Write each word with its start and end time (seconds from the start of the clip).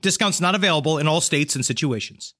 Discounts 0.00 0.40
not 0.40 0.54
available 0.54 0.98
in 0.98 1.06
all 1.06 1.20
states 1.20 1.54
and 1.56 1.64
situations. 1.64 2.34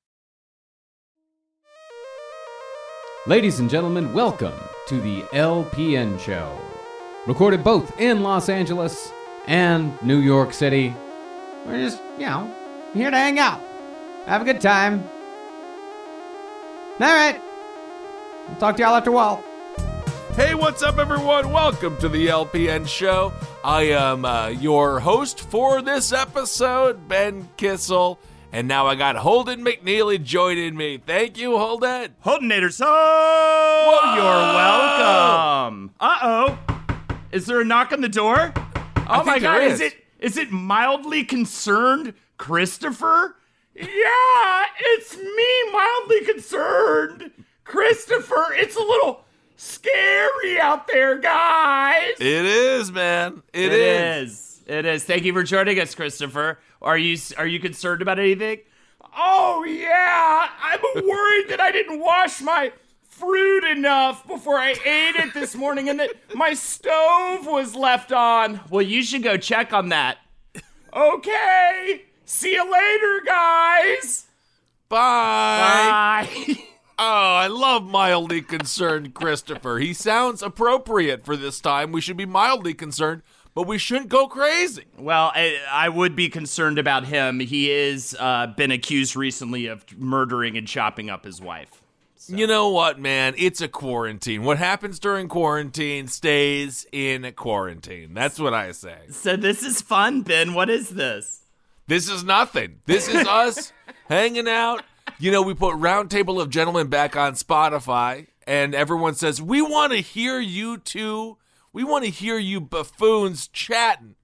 Ladies 3.27 3.59
and 3.59 3.69
gentlemen, 3.69 4.13
welcome 4.13 4.55
to 4.87 5.01
the 5.01 5.23
LPN 5.33 6.21
Show. 6.21 6.57
Recorded 7.27 7.65
both 7.65 8.01
in 8.01 8.23
Los 8.23 8.49
Angeles 8.49 9.13
and 9.49 10.01
New 10.03 10.19
York 10.19 10.53
City. 10.53 10.95
We're 11.67 11.79
just, 11.83 12.01
you 12.19 12.27
know, 12.27 12.55
here 12.95 13.11
to 13.11 13.17
hang 13.17 13.41
out, 13.41 13.61
have 14.27 14.43
a 14.43 14.45
good 14.45 14.61
time. 14.61 15.03
All 17.01 17.07
right. 17.07 17.41
I'll 18.49 18.57
talk 18.57 18.77
to 18.77 18.83
y'all 18.83 18.95
after 18.95 19.11
a 19.11 19.13
while. 19.13 19.43
Hey, 20.37 20.55
what's 20.55 20.83
up, 20.83 20.99
everyone? 20.99 21.51
Welcome 21.51 21.97
to 21.97 22.11
the 22.11 22.27
LPN 22.27 22.87
show. 22.87 23.33
I 23.65 23.85
am 23.85 24.27
uh, 24.27 24.49
your 24.49 25.01
host 25.01 25.41
for 25.41 25.81
this 25.81 26.13
episode, 26.13 27.09
Ben 27.09 27.49
Kissel. 27.57 28.19
And 28.53 28.69
now 28.69 28.87
I 28.87 28.97
got 28.97 29.17
Holden 29.17 29.65
McNeely 29.65 30.23
joining 30.23 30.77
me. 30.77 30.99
Thank 30.99 31.39
you, 31.39 31.57
Holden. 31.57 32.15
Holdenators, 32.23 32.83
oh, 32.85 34.13
you're 34.15 34.25
welcome. 35.73 35.95
Uh 35.99 36.19
oh. 36.21 36.59
Is 37.33 37.47
there 37.47 37.63
a 37.63 37.65
knock 37.65 37.93
on 37.93 38.03
the 38.03 38.09
door? 38.11 38.53
Oh 39.09 39.25
my 39.25 39.39
god, 39.39 39.63
is. 39.63 39.81
is 39.81 39.81
it 39.81 40.05
is 40.21 40.37
it 40.37 40.53
mildly 40.53 41.25
concerned 41.25 42.13
Christopher? 42.37 43.37
Yeah, 43.75 44.65
it's 44.81 45.17
me, 45.17 45.73
mildly 45.73 46.27
concerned. 46.27 47.31
Christopher, 47.65 48.53
it's 48.53 48.77
a 48.77 48.81
little 48.81 49.26
scary 49.57 50.61
out 50.61 50.87
there, 50.89 51.19
guys. 51.19 52.15
It 52.21 52.45
is, 52.45 52.93
man. 52.93 53.43
It 53.53 53.73
is. 53.73 54.63
It 54.67 54.85
is. 54.85 55.05
Thank 55.05 55.25
you 55.25 55.33
for 55.33 55.43
joining 55.43 55.79
us, 55.81 55.95
Christopher. 55.95 56.59
Are 56.83 56.99
you 56.99 57.19
are 57.39 57.47
you 57.47 57.59
concerned 57.61 58.03
about 58.03 58.19
anything? 58.19 58.61
Oh 59.17 59.65
yeah, 59.65 60.49
I'm 60.63 60.81
worried 60.95 61.49
that 61.49 61.61
I 61.61 61.71
didn't 61.73 62.01
wash 62.01 62.41
my 62.43 62.73
fruit 63.09 63.65
enough 63.65 64.27
before 64.27 64.59
I 64.59 64.73
ate 64.73 65.17
it 65.17 65.33
this 65.33 65.55
morning 65.55 65.89
and 65.89 65.99
that 66.01 66.11
my 66.35 66.53
stove 66.53 67.47
was 67.47 67.75
left 67.75 68.13
on. 68.13 68.61
Well, 68.69 68.83
you 68.83 69.03
should 69.03 69.23
go 69.23 69.37
check 69.37 69.73
on 69.73 69.89
that. 69.89 70.19
Okay. 70.93 72.05
See 72.25 72.53
you 72.53 72.71
later, 72.71 73.23
guys. 73.25 74.27
Bye. 74.89 76.29
Bye. 76.29 76.59
Oh, 76.99 77.35
I 77.35 77.47
love 77.49 77.85
mildly 77.85 78.41
concerned 78.41 79.13
Christopher. 79.13 79.79
He 79.79 79.93
sounds 79.93 80.43
appropriate 80.43 81.27
for 81.27 81.37
this 81.37 81.61
time. 81.61 81.93
We 81.93 82.01
should 82.01 82.17
be 82.17 82.25
mildly 82.25 82.73
concerned, 82.73 83.23
but 83.55 83.67
we 83.67 83.77
shouldn't 83.77 84.09
go 84.09 84.29
crazy. 84.29 84.85
Well, 84.99 85.31
I, 85.35 85.59
I 85.71 85.91
would 85.91 86.17
be 86.17 86.31
concerned 86.31 86.79
about 86.79 87.05
him. 87.05 87.41
He 87.41 87.69
has 87.69 88.17
uh, 88.19 88.47
been 88.47 88.71
accused 88.71 89.15
recently 89.15 89.67
of 89.67 89.85
murdering 89.99 90.57
and 90.57 90.67
chopping 90.67 91.11
up 91.11 91.25
his 91.27 91.39
wife. 91.39 91.83
You 92.29 92.47
know 92.47 92.71
what, 92.71 92.99
man? 92.99 93.35
It's 93.37 93.61
a 93.61 93.69
quarantine. 93.69 94.43
What 94.43 94.59
happens 94.59 94.99
during 94.99 95.29
quarantine 95.29 96.09
stays 96.09 96.87
in 96.91 97.31
quarantine. 97.37 98.15
That's 98.15 98.41
what 98.41 98.53
I 98.55 98.73
say. 98.73 98.97
So 99.11 99.37
this 99.37 99.63
is 99.63 99.81
fun, 99.81 100.23
Ben. 100.23 100.55
What 100.55 100.71
is 100.71 100.89
this? 100.89 101.43
This 101.87 102.09
is 102.09 102.25
nothing. 102.25 102.81
This 102.87 103.07
is 103.07 103.27
us 103.29 103.73
hanging 104.09 104.49
out. 104.49 104.83
You 105.19 105.31
know, 105.31 105.41
we 105.41 105.55
put 105.55 105.77
Roundtable 105.77 106.41
of 106.41 106.51
Gentlemen 106.51 106.89
back 106.89 107.17
on 107.17 107.35
Spotify, 107.35 108.27
and 108.47 108.75
everyone 108.75 109.15
says, 109.15 109.41
We 109.41 109.63
want 109.63 109.93
to 109.93 110.01
hear 110.01 110.39
you 110.39 110.77
two. 110.77 111.39
We 111.73 111.85
want 111.85 112.05
to 112.05 112.11
hear 112.11 112.39
you 112.39 112.61
buffoons 112.61 113.49
chatting, 113.49 114.17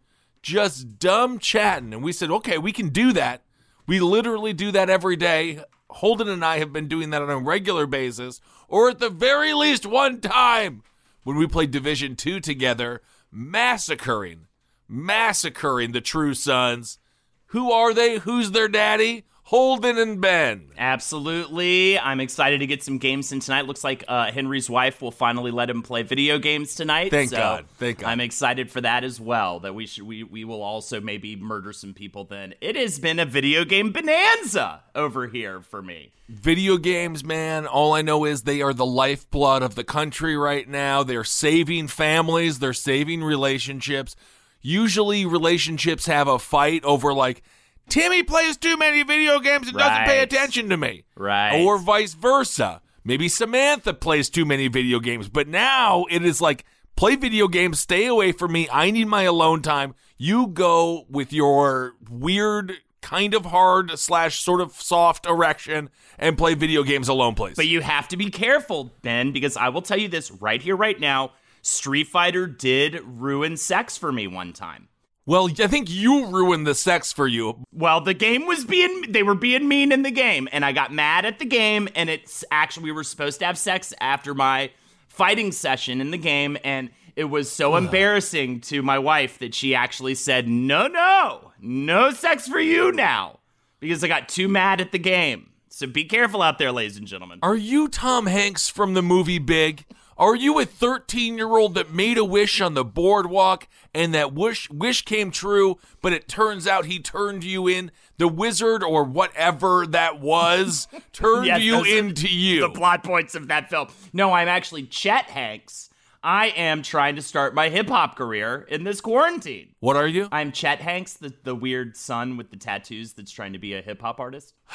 just 0.42 0.98
dumb 0.98 1.38
chatting. 1.38 1.94
And 1.94 2.02
we 2.02 2.12
said, 2.12 2.30
Okay, 2.30 2.58
we 2.58 2.72
can 2.72 2.90
do 2.90 3.12
that. 3.14 3.42
We 3.86 4.00
literally 4.00 4.52
do 4.52 4.70
that 4.72 4.90
every 4.90 5.16
day. 5.16 5.64
Holden 5.88 6.28
and 6.28 6.44
I 6.44 6.58
have 6.58 6.72
been 6.72 6.88
doing 6.88 7.10
that 7.10 7.22
on 7.22 7.30
a 7.30 7.38
regular 7.38 7.86
basis, 7.86 8.40
or 8.68 8.90
at 8.90 8.98
the 8.98 9.10
very 9.10 9.52
least 9.52 9.86
one 9.86 10.20
time 10.20 10.82
when 11.24 11.36
we 11.36 11.46
played 11.46 11.70
Division 11.70 12.16
2 12.16 12.40
together, 12.40 13.02
massacring, 13.30 14.46
massacring 14.88 15.92
the 15.92 16.00
True 16.00 16.34
Sons. 16.34 16.98
Who 17.46 17.70
are 17.70 17.92
they? 17.92 18.18
Who's 18.18 18.50
their 18.50 18.68
daddy? 18.68 19.24
Holden 19.52 19.98
and 19.98 20.18
Ben. 20.18 20.70
Absolutely. 20.78 21.98
I'm 21.98 22.20
excited 22.20 22.60
to 22.60 22.66
get 22.66 22.82
some 22.82 22.96
games 22.96 23.32
in 23.32 23.40
tonight. 23.40 23.66
Looks 23.66 23.84
like 23.84 24.02
uh, 24.08 24.32
Henry's 24.32 24.70
wife 24.70 25.02
will 25.02 25.10
finally 25.10 25.50
let 25.50 25.68
him 25.68 25.82
play 25.82 26.02
video 26.04 26.38
games 26.38 26.74
tonight. 26.74 27.10
Thank 27.10 27.28
so 27.28 27.36
God. 27.36 27.66
Thank 27.76 27.98
God. 27.98 28.08
I'm 28.08 28.20
excited 28.20 28.70
for 28.70 28.80
that 28.80 29.04
as 29.04 29.20
well. 29.20 29.60
That 29.60 29.74
we 29.74 29.84
should 29.84 30.04
we 30.04 30.24
we 30.24 30.46
will 30.46 30.62
also 30.62 31.02
maybe 31.02 31.36
murder 31.36 31.74
some 31.74 31.92
people. 31.92 32.24
Then 32.24 32.54
it 32.62 32.76
has 32.76 32.98
been 32.98 33.18
a 33.18 33.26
video 33.26 33.66
game 33.66 33.92
bonanza 33.92 34.84
over 34.94 35.26
here 35.26 35.60
for 35.60 35.82
me. 35.82 36.12
Video 36.30 36.78
games, 36.78 37.22
man, 37.22 37.66
all 37.66 37.92
I 37.92 38.00
know 38.00 38.24
is 38.24 38.44
they 38.44 38.62
are 38.62 38.72
the 38.72 38.86
lifeblood 38.86 39.62
of 39.62 39.74
the 39.74 39.84
country 39.84 40.34
right 40.34 40.66
now. 40.66 41.02
They're 41.02 41.24
saving 41.24 41.88
families, 41.88 42.58
they're 42.58 42.72
saving 42.72 43.22
relationships. 43.22 44.16
Usually, 44.62 45.26
relationships 45.26 46.06
have 46.06 46.26
a 46.26 46.38
fight 46.38 46.82
over, 46.84 47.12
like, 47.12 47.42
Timmy 47.88 48.22
plays 48.22 48.56
too 48.56 48.76
many 48.76 49.02
video 49.02 49.38
games 49.40 49.68
and 49.68 49.76
doesn't 49.76 50.04
pay 50.04 50.22
attention 50.22 50.68
to 50.70 50.76
me. 50.76 51.04
Right. 51.14 51.60
Or 51.60 51.78
vice 51.78 52.14
versa. 52.14 52.80
Maybe 53.04 53.28
Samantha 53.28 53.94
plays 53.94 54.30
too 54.30 54.44
many 54.44 54.68
video 54.68 55.00
games, 55.00 55.28
but 55.28 55.48
now 55.48 56.06
it 56.08 56.24
is 56.24 56.40
like 56.40 56.64
play 56.96 57.16
video 57.16 57.48
games, 57.48 57.80
stay 57.80 58.06
away 58.06 58.32
from 58.32 58.52
me. 58.52 58.68
I 58.72 58.90
need 58.90 59.08
my 59.08 59.22
alone 59.22 59.60
time. 59.60 59.94
You 60.16 60.46
go 60.46 61.06
with 61.10 61.32
your 61.32 61.94
weird, 62.08 62.74
kind 63.00 63.34
of 63.34 63.46
hard 63.46 63.98
slash 63.98 64.40
sort 64.40 64.60
of 64.60 64.72
soft 64.72 65.26
erection 65.26 65.90
and 66.18 66.38
play 66.38 66.54
video 66.54 66.84
games 66.84 67.08
alone, 67.08 67.34
please. 67.34 67.56
But 67.56 67.66
you 67.66 67.80
have 67.80 68.06
to 68.08 68.16
be 68.16 68.30
careful, 68.30 68.92
Ben, 69.02 69.32
because 69.32 69.56
I 69.56 69.68
will 69.68 69.82
tell 69.82 69.98
you 69.98 70.08
this 70.08 70.30
right 70.30 70.62
here, 70.62 70.76
right 70.76 70.98
now. 70.98 71.32
Street 71.60 72.08
Fighter 72.08 72.46
did 72.46 73.00
ruin 73.04 73.56
sex 73.56 73.96
for 73.96 74.12
me 74.12 74.26
one 74.26 74.52
time. 74.52 74.88
Well, 75.24 75.48
I 75.48 75.66
think 75.68 75.88
you 75.90 76.26
ruined 76.26 76.66
the 76.66 76.74
sex 76.74 77.12
for 77.12 77.28
you. 77.28 77.64
Well, 77.72 78.00
the 78.00 78.14
game 78.14 78.46
was 78.46 78.64
being 78.64 79.12
they 79.12 79.22
were 79.22 79.34
being 79.34 79.68
mean 79.68 79.92
in 79.92 80.02
the 80.02 80.10
game, 80.10 80.48
and 80.50 80.64
I 80.64 80.72
got 80.72 80.92
mad 80.92 81.24
at 81.24 81.38
the 81.38 81.44
game. 81.44 81.88
And 81.94 82.10
it's 82.10 82.44
actually 82.50 82.84
we 82.84 82.92
were 82.92 83.04
supposed 83.04 83.38
to 83.40 83.46
have 83.46 83.56
sex 83.56 83.94
after 84.00 84.34
my 84.34 84.70
fighting 85.08 85.52
session 85.52 86.00
in 86.00 86.10
the 86.10 86.18
game, 86.18 86.56
and 86.64 86.90
it 87.14 87.24
was 87.24 87.50
so 87.50 87.76
embarrassing 87.76 88.60
to 88.62 88.82
my 88.82 88.98
wife 88.98 89.38
that 89.38 89.54
she 89.54 89.74
actually 89.74 90.14
said, 90.14 90.48
"No, 90.48 90.88
no, 90.88 91.52
no 91.60 92.10
sex 92.10 92.48
for 92.48 92.60
you 92.60 92.90
now," 92.90 93.38
because 93.78 94.02
I 94.02 94.08
got 94.08 94.28
too 94.28 94.48
mad 94.48 94.80
at 94.80 94.90
the 94.90 94.98
game. 94.98 95.50
So 95.68 95.86
be 95.86 96.04
careful 96.04 96.42
out 96.42 96.58
there, 96.58 96.72
ladies 96.72 96.96
and 96.96 97.06
gentlemen. 97.06 97.38
Are 97.42 97.56
you 97.56 97.88
Tom 97.88 98.26
Hanks 98.26 98.68
from 98.68 98.94
the 98.94 99.02
movie 99.02 99.38
Big? 99.38 99.86
Are 100.18 100.34
you 100.36 100.58
a 100.58 100.64
13 100.66 101.36
year 101.36 101.56
old 101.56 101.74
that 101.74 101.92
made 101.92 102.18
a 102.18 102.24
wish 102.24 102.60
on 102.60 102.74
the 102.74 102.84
boardwalk 102.84 103.66
and 103.94 104.14
that 104.14 104.32
wish 104.32 104.68
wish 104.70 105.02
came 105.02 105.30
true, 105.30 105.78
but 106.00 106.12
it 106.12 106.28
turns 106.28 106.66
out 106.66 106.84
he 106.86 106.98
turned 106.98 107.44
you 107.44 107.66
in? 107.68 107.90
The 108.18 108.28
wizard 108.28 108.84
or 108.84 109.04
whatever 109.04 109.86
that 109.86 110.20
was 110.20 110.86
turned 111.12 111.46
Yes, 111.46 111.62
you 111.62 111.82
into 111.82 112.28
you. 112.28 112.60
the 112.60 112.68
plot 112.70 113.02
points 113.02 113.34
of 113.34 113.48
that 113.48 113.68
film. 113.70 113.88
No, 114.12 114.32
I'm 114.32 114.48
actually 114.48 114.84
Chet 114.84 115.24
Hanks. 115.24 115.88
I 116.24 116.48
am 116.50 116.82
trying 116.82 117.16
to 117.16 117.22
start 117.22 117.52
my 117.52 117.68
hip 117.68 117.88
hop 117.88 118.14
career 118.16 118.64
in 118.70 118.84
this 118.84 119.00
quarantine. 119.00 119.74
what 119.80 119.96
are 119.96 120.06
you? 120.06 120.28
I'm 120.30 120.52
Chet 120.52 120.80
Hanks, 120.80 121.14
the, 121.14 121.32
the 121.42 121.54
weird 121.54 121.96
son 121.96 122.36
with 122.36 122.50
the 122.50 122.56
tattoos 122.56 123.14
that's 123.14 123.32
trying 123.32 123.54
to 123.54 123.58
be 123.58 123.74
a 123.74 123.82
hip 123.82 124.00
hop 124.02 124.20
artist. 124.20 124.54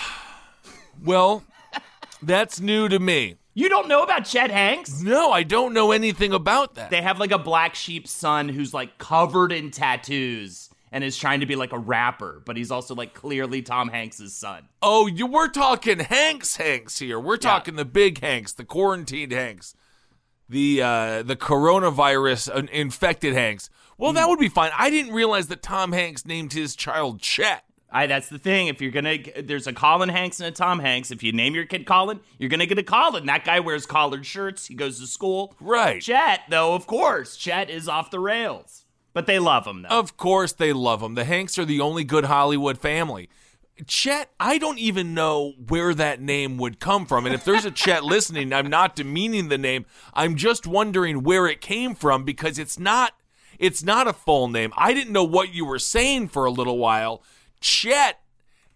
Well, 1.03 1.43
that's 2.23 2.59
new 2.59 2.89
to 2.89 2.97
me. 2.99 3.35
You 3.57 3.69
don't 3.69 3.87
know 3.87 4.03
about 4.03 4.25
Chet 4.25 4.51
Hanks? 4.51 5.01
No, 5.01 5.31
I 5.31 5.41
don't 5.41 5.73
know 5.73 5.91
anything 5.91 6.31
about 6.31 6.75
that. 6.75 6.91
They 6.91 7.01
have 7.01 7.19
like 7.19 7.31
a 7.31 7.39
black 7.39 7.73
sheep 7.73 8.07
son 8.07 8.49
who's 8.49 8.71
like 8.71 8.99
covered 8.99 9.51
in 9.51 9.71
tattoos 9.71 10.69
and 10.91 11.03
is 11.03 11.17
trying 11.17 11.39
to 11.39 11.47
be 11.47 11.55
like 11.55 11.73
a 11.73 11.79
rapper, 11.79 12.39
but 12.45 12.55
he's 12.55 12.69
also 12.69 12.93
like 12.93 13.15
clearly 13.15 13.63
Tom 13.63 13.89
Hanks's 13.89 14.35
son. 14.35 14.69
oh, 14.83 15.07
you 15.07 15.25
we're 15.25 15.47
talking 15.47 15.97
Hanks 15.97 16.57
Hanks 16.57 16.99
here. 16.99 17.19
We're 17.19 17.37
talking 17.37 17.77
the 17.77 17.83
big 17.83 18.21
Hanks, 18.21 18.53
the 18.53 18.63
quarantined 18.63 19.31
Hanks. 19.31 19.73
The 20.47 20.83
uh 20.83 21.23
the 21.23 21.35
coronavirus 21.35 22.69
infected 22.69 23.33
Hanks. 23.33 23.71
Well, 23.97 24.13
that 24.13 24.29
would 24.29 24.37
be 24.37 24.49
fine. 24.49 24.69
I 24.77 24.91
didn't 24.91 25.13
realize 25.13 25.47
that 25.47 25.63
Tom 25.63 25.93
Hanks 25.93 26.27
named 26.27 26.53
his 26.53 26.75
child 26.75 27.21
Chet. 27.21 27.63
I 27.89 28.07
that's 28.07 28.29
the 28.29 28.39
thing. 28.39 28.67
If 28.67 28.81
you're 28.81 28.91
gonna, 28.91 29.17
there's 29.41 29.67
a 29.67 29.73
Colin 29.73 30.09
Hanks 30.09 30.39
and 30.39 30.47
a 30.47 30.51
Tom 30.51 30.79
Hanks. 30.79 31.09
If 31.09 31.23
you 31.23 31.31
name 31.31 31.55
your 31.55 31.65
kid 31.65 31.85
Colin, 31.85 32.19
you're 32.37 32.49
gonna 32.49 32.65
get 32.65 32.77
a 32.77 32.83
Colin. 32.83 33.25
That 33.25 33.45
guy 33.45 33.59
wears 33.59 33.85
collared 33.85 34.25
shirts. 34.25 34.67
He 34.67 34.73
goes 34.73 34.99
to 34.99 35.07
school. 35.07 35.55
Right. 35.59 36.01
Chet, 36.01 36.41
though, 36.49 36.73
of 36.73 36.85
course, 36.85 37.37
Chet 37.37 37.69
is 37.69 37.87
off 37.87 38.11
the 38.11 38.19
rails. 38.19 38.85
But 39.13 39.25
they 39.25 39.39
love 39.39 39.65
him 39.65 39.81
though. 39.81 39.89
Of 39.89 40.17
course 40.17 40.51
they 40.51 40.73
love 40.73 41.01
him. 41.01 41.15
The 41.15 41.23
Hanks 41.23 41.57
are 41.57 41.65
the 41.65 41.81
only 41.81 42.03
good 42.03 42.25
Hollywood 42.25 42.77
family. 42.77 43.29
Chet, 43.85 44.31
I 44.39 44.57
don't 44.57 44.79
even 44.79 45.13
know 45.13 45.53
where 45.67 45.93
that 45.93 46.21
name 46.21 46.57
would 46.57 46.79
come 46.79 47.05
from. 47.05 47.25
And 47.25 47.33
if 47.33 47.43
there's 47.43 47.65
a 47.65 47.71
Chet 47.71 48.03
listening, 48.03 48.53
I'm 48.53 48.69
not 48.69 48.95
demeaning 48.95 49.49
the 49.49 49.57
name. 49.57 49.85
I'm 50.13 50.35
just 50.35 50.67
wondering 50.67 51.23
where 51.23 51.47
it 51.47 51.61
came 51.61 51.95
from 51.95 52.25
because 52.25 52.59
it's 52.59 52.77
not 52.77 53.13
it's 53.59 53.83
not 53.83 54.07
a 54.07 54.13
full 54.13 54.47
name. 54.47 54.71
I 54.77 54.93
didn't 54.93 55.13
know 55.13 55.23
what 55.23 55.53
you 55.53 55.65
were 55.65 55.79
saying 55.79 56.27
for 56.27 56.45
a 56.45 56.51
little 56.51 56.77
while. 56.77 57.23
Chet 57.61 58.19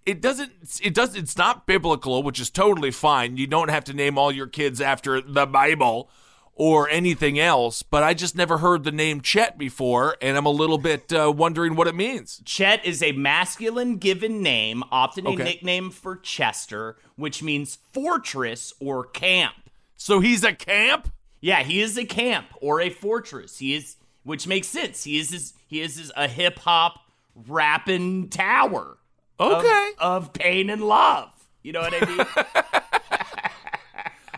it 0.06 0.22
doesn't 0.22 0.52
it 0.82 0.94
does 0.94 1.16
it's 1.16 1.38
not 1.38 1.68
biblical, 1.68 2.24
which 2.24 2.40
is 2.40 2.50
totally 2.50 2.92
fine. 2.92 3.38
You 3.38 3.48
don't 3.48 3.70
have 3.70 3.84
to 3.86 3.94
name 3.94 4.18
all 4.18 4.32
your 4.32 4.48
kids 4.48 4.82
after 4.82 5.22
the 5.22 5.46
Bible 5.46 6.10
or 6.54 6.90
anything 6.90 7.40
else, 7.40 7.82
but 7.82 8.04
I 8.04 8.14
just 8.14 8.36
never 8.36 8.58
heard 8.60 8.84
the 8.84 8.92
name 8.92 9.22
Chet 9.22 9.58
before 9.58 10.18
and 10.22 10.38
I'm 10.38 10.46
a 10.46 10.52
little 10.52 10.78
bit 10.78 11.12
uh, 11.14 11.32
wondering 11.36 11.76
what 11.76 11.88
it 11.88 11.96
means. 11.96 12.42
Chet 12.46 12.84
is 12.86 13.02
a 13.02 13.12
masculine 13.14 13.98
given 13.98 14.42
name, 14.42 14.84
often 14.92 15.26
a 15.28 15.30
Okay. 15.32 15.44
nickname 15.44 15.90
for 15.92 16.18
Chester, 16.18 16.98
which 17.16 17.42
means 17.42 17.78
fortress 17.94 18.74
or 18.80 19.06
camp. 19.06 19.56
So 19.96 20.20
he's 20.20 20.44
a 20.44 20.54
camp? 20.54 21.12
Yeah, 21.40 21.64
he 21.64 21.80
is 21.82 21.98
a 21.98 22.06
camp 22.06 22.48
or 22.60 22.82
a 22.82 22.90
fortress. 22.90 23.60
He 23.60 23.76
is, 23.76 23.96
which 24.24 24.48
makes 24.48 24.68
sense. 24.68 25.04
He 25.04 25.20
is 25.20 25.30
his, 25.32 25.54
he 25.68 25.80
is 25.82 25.98
his, 25.98 26.12
a 26.16 26.28
hip 26.28 26.60
hop 26.60 27.00
rapping 27.36 28.30
tower 28.30 28.98
of- 29.40 29.52
Okay. 29.64 29.92
of, 30.00 30.34
pain 30.34 30.70
and 30.70 30.84
love. 30.84 31.30
You 31.64 31.74
know 31.74 31.82
what 31.82 31.94
I 31.94 32.06
mean? 32.06 32.26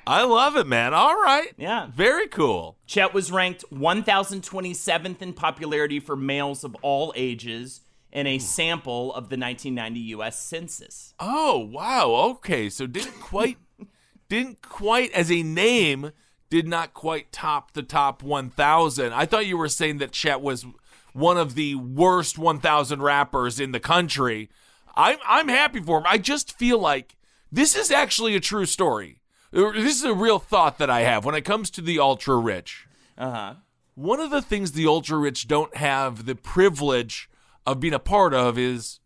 I 0.05 0.23
love 0.23 0.57
it, 0.57 0.67
man. 0.67 0.93
All 0.93 1.15
right. 1.15 1.53
Yeah. 1.57 1.87
Very 1.95 2.27
cool. 2.27 2.77
Chet 2.85 3.13
was 3.13 3.31
ranked 3.31 3.63
1027th 3.71 5.21
in 5.21 5.31
popularity 5.33 5.99
for 6.01 6.17
males 6.17 6.65
of 6.65 6.75
all 6.81 7.13
ages 7.15 7.79
in 8.11 8.27
a 8.27 8.37
sample 8.37 9.11
of 9.13 9.29
the 9.29 9.37
1990 9.37 9.99
U.S. 10.11 10.37
Census. 10.43 11.13
Oh, 11.19 11.57
wow. 11.71 12.11
Okay. 12.31 12.69
So 12.69 12.85
didn't 12.85 13.19
quite 13.21 13.57
didn't 14.29 14.61
quite 14.61 15.11
as 15.13 15.31
a 15.31 15.41
name 15.41 16.11
did 16.49 16.67
not 16.67 16.93
quite 16.93 17.31
top 17.31 17.71
the 17.71 17.81
top 17.81 18.21
1000. 18.21 19.13
I 19.13 19.25
thought 19.25 19.45
you 19.47 19.57
were 19.57 19.69
saying 19.69 19.99
that 19.99 20.11
Chet 20.11 20.41
was 20.41 20.65
one 21.13 21.37
of 21.37 21.55
the 21.55 21.75
worst 21.75 22.37
1000 22.37 23.01
rappers 23.01 23.59
in 23.59 23.71
the 23.71 23.79
country. 23.79 24.49
I'm 24.95 25.17
I'm 25.25 25.47
happy 25.47 25.79
for 25.79 25.99
him. 25.99 26.05
I 26.07 26.17
just 26.17 26.57
feel 26.57 26.79
like 26.79 27.15
this 27.51 27.75
is 27.75 27.89
actually 27.91 28.35
a 28.35 28.39
true 28.39 28.65
story. 28.65 29.21
This 29.51 29.95
is 29.97 30.03
a 30.03 30.13
real 30.13 30.39
thought 30.39 30.77
that 30.79 30.89
I 30.89 31.01
have 31.01 31.25
when 31.25 31.35
it 31.35 31.45
comes 31.45 31.69
to 31.71 31.81
the 31.81 31.99
ultra 31.99 32.35
rich. 32.37 32.87
Uh 33.17 33.31
huh. 33.31 33.53
one 33.95 34.19
of 34.19 34.31
the 34.31 34.41
things 34.41 34.71
the 34.71 34.87
ultra 34.87 35.17
rich 35.17 35.47
don't 35.47 35.75
have 35.77 36.25
the 36.25 36.35
privilege 36.35 37.29
of 37.65 37.79
being 37.79 37.93
a 37.93 37.99
part 37.99 38.33
of 38.33 38.57
is 38.57 38.99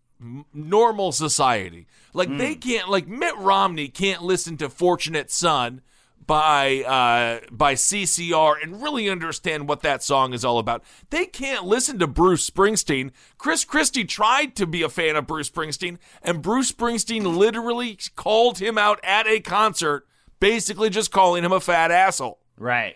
normal 0.53 1.11
society. 1.11 1.85
Like 2.13 2.35
they 2.37 2.55
can't, 2.55 2.89
like 2.89 3.07
Mitt 3.07 3.37
Romney 3.37 3.89
can't 3.89 4.23
listen 4.23 4.57
to 4.57 4.69
"Fortunate 4.69 5.29
Son" 5.29 5.81
by 6.27 6.83
uh, 6.83 7.47
by 7.49 7.73
CCR 7.73 8.61
and 8.61 8.81
really 8.83 9.09
understand 9.09 9.67
what 9.67 9.81
that 9.81 10.03
song 10.03 10.33
is 10.33 10.43
all 10.45 10.59
about. 10.59 10.83
They 11.09 11.25
can't 11.25 11.65
listen 11.65 11.97
to 11.99 12.07
Bruce 12.07 12.47
Springsteen. 12.47 13.11
Chris 13.37 13.63
Christie 13.63 14.03
tried 14.03 14.55
to 14.57 14.67
be 14.67 14.83
a 14.83 14.89
fan 14.89 15.15
of 15.15 15.25
Bruce 15.25 15.49
Springsteen, 15.49 15.97
and 16.21 16.41
Bruce 16.41 16.71
Springsteen 16.71 17.37
literally 17.37 17.97
called 18.15 18.59
him 18.59 18.77
out 18.77 18.99
at 19.03 19.25
a 19.25 19.39
concert, 19.39 20.05
basically 20.39 20.89
just 20.89 21.11
calling 21.11 21.43
him 21.43 21.53
a 21.53 21.61
fat 21.61 21.89
asshole. 21.89 22.39
Right. 22.57 22.95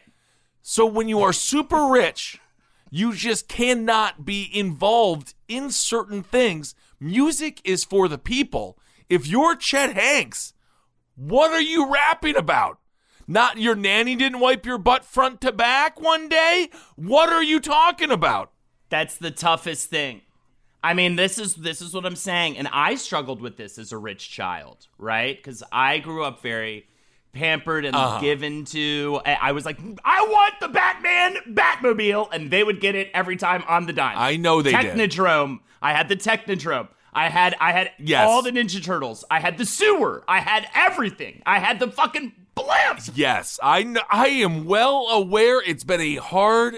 So 0.62 0.86
when 0.86 1.08
you 1.08 1.22
are 1.22 1.34
super 1.34 1.88
rich, 1.88 2.40
you 2.92 3.16
just 3.16 3.48
cannot 3.48 4.26
be 4.26 4.50
involved 4.54 5.34
in 5.48 5.72
certain 5.72 6.22
things. 6.22 6.76
Music 7.00 7.62
is 7.64 7.86
for 7.86 8.08
the 8.08 8.18
people. 8.18 8.78
If 9.10 9.26
you're 9.26 9.56
Chet 9.56 9.94
Hanks, 9.96 10.54
what 11.16 11.52
are 11.52 11.62
you 11.62 11.92
rapping 11.92 12.36
about? 12.36 12.81
Not 13.32 13.58
your 13.60 13.76
nanny 13.76 14.18
didn't 14.18 14.42
wipe 14.42 14.66
your 14.66 14.78
butt 14.78 15.06
front 15.06 15.40
to 15.42 15.54
back 15.54 16.02
one 16.02 16.28
day? 16.28 16.70
What 16.98 17.30
are 17.32 17.42
you 17.42 17.62
talking 17.62 18.12
about? 18.12 18.52
That's 18.90 19.16
the 19.16 19.32
toughest 19.32 19.90
thing. 19.90 20.22
I 20.84 20.94
mean, 20.94 21.16
this 21.16 21.38
is 21.38 21.56
this 21.56 21.80
is 21.80 21.94
what 21.94 22.06
I'm 22.06 22.18
saying, 22.18 22.58
and 22.58 22.68
I 22.74 22.96
struggled 22.96 23.40
with 23.40 23.56
this 23.56 23.78
as 23.78 23.94
a 23.94 23.98
rich 23.98 24.30
child, 24.32 24.88
right? 24.98 25.38
Because 25.38 25.64
I 25.72 26.00
grew 26.00 26.26
up 26.26 26.42
very 26.42 26.88
pampered 27.32 27.86
and 27.86 27.96
Uh-huh. 27.96 28.20
given 28.20 28.66
to. 28.66 29.22
I 29.26 29.54
was 29.54 29.64
like, 29.64 29.80
I 30.04 30.24
want 30.24 30.56
the 30.60 30.68
Batman 30.68 31.38
Batmobile, 31.56 32.34
and 32.34 32.52
they 32.52 32.64
would 32.66 32.82
get 32.82 32.96
it 32.96 33.10
every 33.14 33.38
time 33.38 33.64
on 33.66 33.86
the 33.86 33.94
dime. 33.94 34.18
I 34.18 34.36
know 34.36 34.62
they 34.62 34.72
did. 34.74 34.98
Technodrome. 34.98 35.60
I 35.82 35.94
had 35.94 36.10
the 36.10 36.18
Technodrome. 36.18 36.90
I 37.14 37.30
had 37.30 37.56
I 37.62 37.72
had 37.72 37.92
Yes. 37.98 38.28
all 38.28 38.42
the 38.42 38.52
Ninja 38.52 38.84
Turtles. 38.84 39.24
I 39.32 39.40
had 39.40 39.58
the 39.58 39.66
sewer. 39.66 40.24
I 40.28 40.40
had 40.42 40.68
everything. 40.76 41.42
I 41.46 41.60
had 41.60 41.80
the 41.80 41.90
fucking 41.90 42.34
blimp. 42.56 43.00
Yes, 43.14 43.60
I 43.62 43.84
kn- 43.84 44.00
I 44.10 44.28
am 44.28 44.66
well 44.66 45.08
aware 45.10 45.62
it's 45.62 45.84
been 45.84 46.02
a 46.02 46.16
hard 46.16 46.76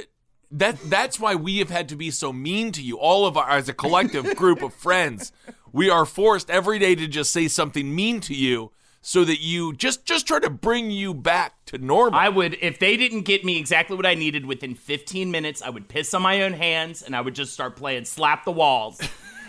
that 0.52 0.80
that's 0.90 1.20
why 1.20 1.34
we 1.36 1.58
have 1.58 1.72
had 1.72 1.90
to 1.90 1.96
be 1.96 2.12
so 2.12 2.32
mean 2.32 2.72
to 2.74 2.82
you 2.82 2.98
all 2.98 3.26
of 3.26 3.36
our 3.36 3.50
as 3.50 3.68
a 3.68 3.74
collective 3.74 4.36
group 4.36 4.62
of 4.62 4.74
friends. 4.74 5.32
We 5.72 5.90
are 5.90 6.06
forced 6.06 6.50
every 6.50 6.78
day 6.78 6.94
to 6.96 7.08
just 7.08 7.32
say 7.32 7.48
something 7.48 7.94
mean 7.96 8.22
to 8.22 8.36
you 8.36 8.72
so 9.02 9.26
that 9.26 9.42
you 9.42 9.74
just 9.74 10.06
just 10.06 10.28
try 10.28 10.40
to 10.40 10.50
bring 10.50 10.92
you 10.92 11.14
back 11.14 11.66
to 11.66 11.78
normal. 11.78 12.18
I 12.20 12.30
would, 12.30 12.58
if 12.62 12.78
they 12.80 12.96
didn't 12.96 13.24
get 13.24 13.44
me 13.44 13.58
exactly 13.58 13.98
what 13.98 14.06
I 14.06 14.14
needed 14.14 14.46
within 14.46 14.76
15 14.76 15.32
minutes, 15.32 15.62
I 15.62 15.70
would 15.70 15.90
piss 15.90 16.14
on 16.14 16.22
my 16.22 16.44
own 16.44 16.54
hands 16.54 17.02
and 17.02 17.16
I 17.16 17.22
would 17.22 17.36
just 17.36 17.52
start 17.52 17.76
playing 17.76 18.06
slap 18.06 18.46
the 18.46 18.52
walls. 18.52 19.02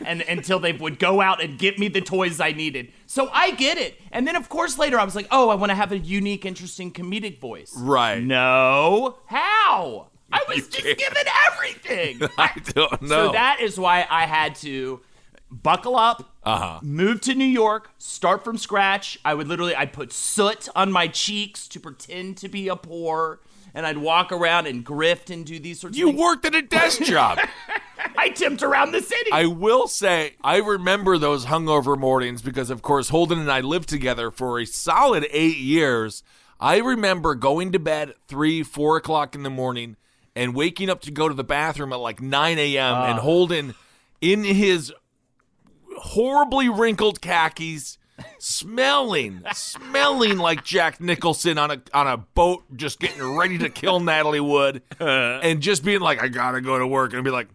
And 0.05 0.23
until 0.23 0.59
they 0.59 0.73
would 0.73 0.99
go 0.99 1.21
out 1.21 1.43
and 1.43 1.59
get 1.59 1.79
me 1.79 1.89
the 1.89 2.01
toys 2.01 2.41
I 2.41 2.53
needed. 2.53 2.93
So 3.07 3.29
I 3.33 3.53
get 3.53 3.79
it. 3.79 4.01
And 4.13 4.27
then, 4.27 4.37
of 4.37 4.49
course, 4.49 4.79
later 4.79 4.99
I 4.99 5.05
was 5.05 5.15
like, 5.15 5.29
oh, 5.31 5.51
I 5.51 5.55
want 5.55 5.71
to 5.71 5.77
have 5.77 5.93
a 5.93 5.99
unique, 5.99 6.45
interesting 6.45 6.93
comedic 6.93 7.39
voice. 7.41 7.73
Right. 7.77 8.23
No. 8.23 9.19
How? 9.27 10.09
I 10.33 10.43
was 10.49 10.57
You 10.59 10.63
just 10.63 10.83
can't. 10.85 10.99
given 10.99 11.25
everything. 11.53 12.29
I 12.39 12.51
don't 12.73 13.03
know. 13.03 13.27
So 13.29 13.33
that 13.33 13.59
is 13.61 13.79
why 13.79 14.07
I 14.11 14.27
had 14.27 14.55
to 14.57 15.01
buckle 15.51 15.97
up, 15.97 16.35
Uh-huh. 16.43 16.81
move 16.83 17.21
to 17.23 17.35
New 17.35 17.45
York, 17.45 17.91
start 17.99 18.43
from 18.43 18.59
scratch. 18.59 19.19
I 19.25 19.35
would 19.35 19.47
literally 19.47 19.77
I'd 19.77 19.93
put 19.93 20.13
soot 20.13 20.69
on 20.75 20.91
my 20.91 21.07
cheeks 21.07 21.69
to 21.69 21.79
pretend 21.79 22.39
to 22.39 22.49
be 22.49 22.67
a 22.67 22.75
poor, 22.75 23.39
and 23.73 23.87
I'd 23.87 23.99
walk 23.99 24.33
around 24.33 24.67
and 24.67 24.85
grift 24.85 25.33
and 25.33 25.47
do 25.47 25.61
these 25.61 25.79
sorts 25.81 25.97
you 25.97 26.07
of 26.09 26.11
things. 26.15 26.21
You 26.21 26.27
worked 26.27 26.45
at 26.47 26.55
a 26.57 26.63
desk 26.63 27.03
job. 27.03 27.39
I 28.17 28.31
tipped 28.31 28.63
around 28.63 28.93
the 28.93 29.01
city. 29.01 29.31
I 29.33 29.47
will 29.47 29.89
say, 29.89 30.35
I 30.43 30.59
remember 30.59 31.19
those 31.19 31.47
hungover 31.47 31.99
mornings 31.99 32.43
because, 32.43 32.71
of 32.71 32.83
course, 32.83 33.09
Holden 33.09 33.39
and 33.39 33.51
I 33.51 33.61
lived 33.61 33.89
together 33.89 34.31
for 34.31 34.59
a 34.59 34.67
solid 34.67 35.27
eight 35.31 35.59
years. 35.59 36.23
I 36.61 36.79
remember 36.79 37.35
going 37.35 37.73
to 37.73 37.79
bed 37.79 38.11
at 38.11 38.17
three, 38.29 38.63
four 38.63 38.97
o'clock 38.97 39.35
in 39.35 39.43
the 39.43 39.51
morning 39.51 39.97
and 40.37 40.55
waking 40.55 40.91
up 40.91 41.01
to 41.03 41.11
go 41.11 41.29
to 41.29 41.35
the 41.35 41.45
bathroom 41.45 41.93
at 41.93 42.01
like 42.01 42.21
9 42.21 42.59
a.m. 42.59 42.95
and 42.95 43.19
ah. 43.19 43.23
Holden 43.23 43.75
in 44.21 44.45
his 44.45 44.93
horribly 45.99 46.69
wrinkled 46.69 47.21
khakis. 47.21 47.99
Smelling, 48.39 49.43
smelling 49.55 50.39
like 50.39 50.63
Jack 50.63 51.01
Nicholson 51.01 51.59
on 51.59 51.73
a 51.73 51.83
on 51.93 52.07
a 52.07 52.17
boat, 52.17 52.63
just 52.77 53.01
getting 53.01 53.37
ready 53.37 53.59
to 53.59 53.69
kill 53.69 53.99
Natalie 53.99 54.39
Wood, 54.39 54.83
and 55.01 55.61
just 55.61 55.85
being 55.85 56.01
like, 56.01 56.23
"I 56.23 56.29
gotta 56.29 56.61
go 56.61 56.79
to 56.79 56.87
work," 56.87 57.13
and 57.13 57.25
be 57.25 57.33
like, 57.33 57.49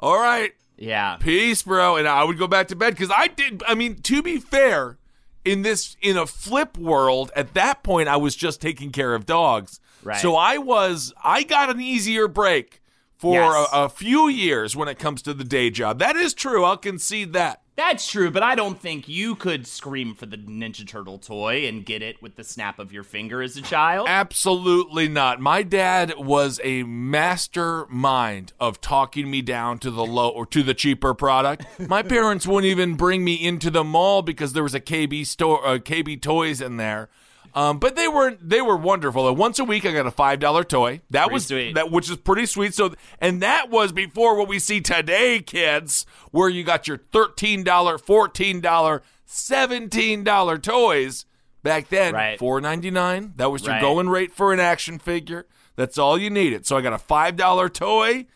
"All 0.00 0.18
right, 0.18 0.52
yeah. 0.76 1.16
peace, 1.20 1.62
bro. 1.62 1.96
And 1.96 2.08
I 2.08 2.24
would 2.24 2.38
go 2.38 2.48
back 2.48 2.68
to 2.68 2.76
bed 2.76 2.94
because 2.94 3.12
I 3.14 3.28
did. 3.28 3.62
I 3.68 3.74
mean, 3.74 3.96
to 4.02 4.22
be 4.22 4.38
fair, 4.40 4.98
in 5.44 5.62
this 5.62 5.96
in 6.02 6.16
a 6.16 6.26
flip 6.26 6.76
world, 6.76 7.30
at 7.36 7.54
that 7.54 7.82
point, 7.82 8.08
I 8.08 8.16
was 8.16 8.34
just 8.34 8.60
taking 8.60 8.90
care 8.90 9.14
of 9.14 9.26
dogs. 9.26 9.78
Right. 10.02 10.18
So 10.20 10.34
I 10.36 10.58
was. 10.58 11.12
I 11.22 11.42
got 11.44 11.70
an 11.70 11.80
easier 11.80 12.26
break 12.26 12.82
for 13.18 13.34
Yes. 13.34 13.68
a, 13.72 13.84
a 13.84 13.88
few 13.88 14.28
years 14.28 14.74
when 14.74 14.88
it 14.88 14.98
comes 14.98 15.20
to 15.22 15.34
the 15.34 15.44
day 15.44 15.68
job. 15.70 15.98
That 15.98 16.16
is 16.16 16.32
true. 16.34 16.64
I'll 16.64 16.76
concede 16.78 17.34
that. 17.34 17.60
That's 17.80 18.06
true, 18.06 18.30
but 18.30 18.42
I 18.42 18.56
don't 18.56 18.78
think 18.78 19.08
you 19.08 19.34
could 19.34 19.66
scream 19.66 20.14
for 20.14 20.26
the 20.26 20.36
Ninja 20.36 20.86
Turtle 20.86 21.16
toy 21.16 21.66
and 21.66 21.82
get 21.82 22.02
it 22.02 22.20
with 22.20 22.36
the 22.36 22.44
snap 22.44 22.78
of 22.78 22.92
your 22.92 23.02
finger 23.02 23.40
as 23.40 23.56
a 23.56 23.62
child. 23.62 24.06
Absolutely 24.06 25.08
not. 25.08 25.40
My 25.40 25.62
dad 25.62 26.12
was 26.18 26.60
a 26.62 26.82
mastermind 26.82 28.52
of 28.60 28.82
talking 28.82 29.30
me 29.30 29.40
down 29.40 29.78
to 29.78 29.90
the 29.90 30.04
low 30.04 30.28
or 30.28 30.44
to 30.44 30.62
the 30.62 30.74
cheaper 30.74 31.14
product. 31.14 31.64
My 31.88 32.02
parents 32.02 32.46
wouldn't 32.46 32.70
even 32.70 32.96
bring 32.96 33.24
me 33.24 33.32
into 33.32 33.70
the 33.70 33.82
mall 33.82 34.20
because 34.20 34.52
there 34.52 34.62
was 34.62 34.74
a 34.74 34.80
KB 34.80 35.24
store, 35.26 35.66
uh, 35.66 35.78
KB 35.78 36.20
Toys 36.20 36.60
in 36.60 36.76
there. 36.76 37.08
Um, 37.54 37.78
but 37.78 37.96
they 37.96 38.06
were 38.08 38.36
they 38.40 38.60
were 38.60 38.76
wonderful. 38.76 39.28
And 39.28 39.36
once 39.36 39.58
a 39.58 39.64
week, 39.64 39.84
I 39.84 39.92
got 39.92 40.06
a 40.06 40.10
five 40.10 40.38
dollar 40.40 40.62
toy. 40.64 41.00
That 41.10 41.22
Pretty 41.24 41.34
was 41.34 41.46
sweet. 41.46 41.74
that, 41.74 41.90
which 41.90 42.08
is 42.10 42.16
pretty 42.16 42.46
sweet. 42.46 42.74
So, 42.74 42.94
and 43.20 43.42
that 43.42 43.70
was 43.70 43.90
before 43.92 44.36
what 44.36 44.46
we 44.48 44.58
see 44.58 44.80
today, 44.80 45.40
kids, 45.40 46.06
where 46.30 46.48
you 46.48 46.62
got 46.64 46.86
your 46.86 46.98
thirteen 47.12 47.64
dollar, 47.64 47.98
fourteen 47.98 48.60
dollar, 48.60 49.02
seventeen 49.26 50.22
dollar 50.24 50.58
toys. 50.58 51.24
Back 51.62 51.88
then, 51.88 52.14
Right. 52.14 52.38
four 52.38 52.60
ninety 52.60 52.90
nine. 52.90 53.32
That 53.36 53.50
was 53.50 53.62
your 53.64 53.72
Right. 53.74 53.80
going 53.82 54.08
rate 54.08 54.32
for 54.32 54.52
an 54.52 54.60
action 54.60 54.98
figure. 54.98 55.46
That's 55.76 55.98
all 55.98 56.16
you 56.18 56.30
needed. 56.30 56.66
So 56.66 56.76
I 56.76 56.80
got 56.82 56.92
a 56.92 56.98
five 56.98 57.36
dollar 57.36 57.68
toy, 57.68 58.26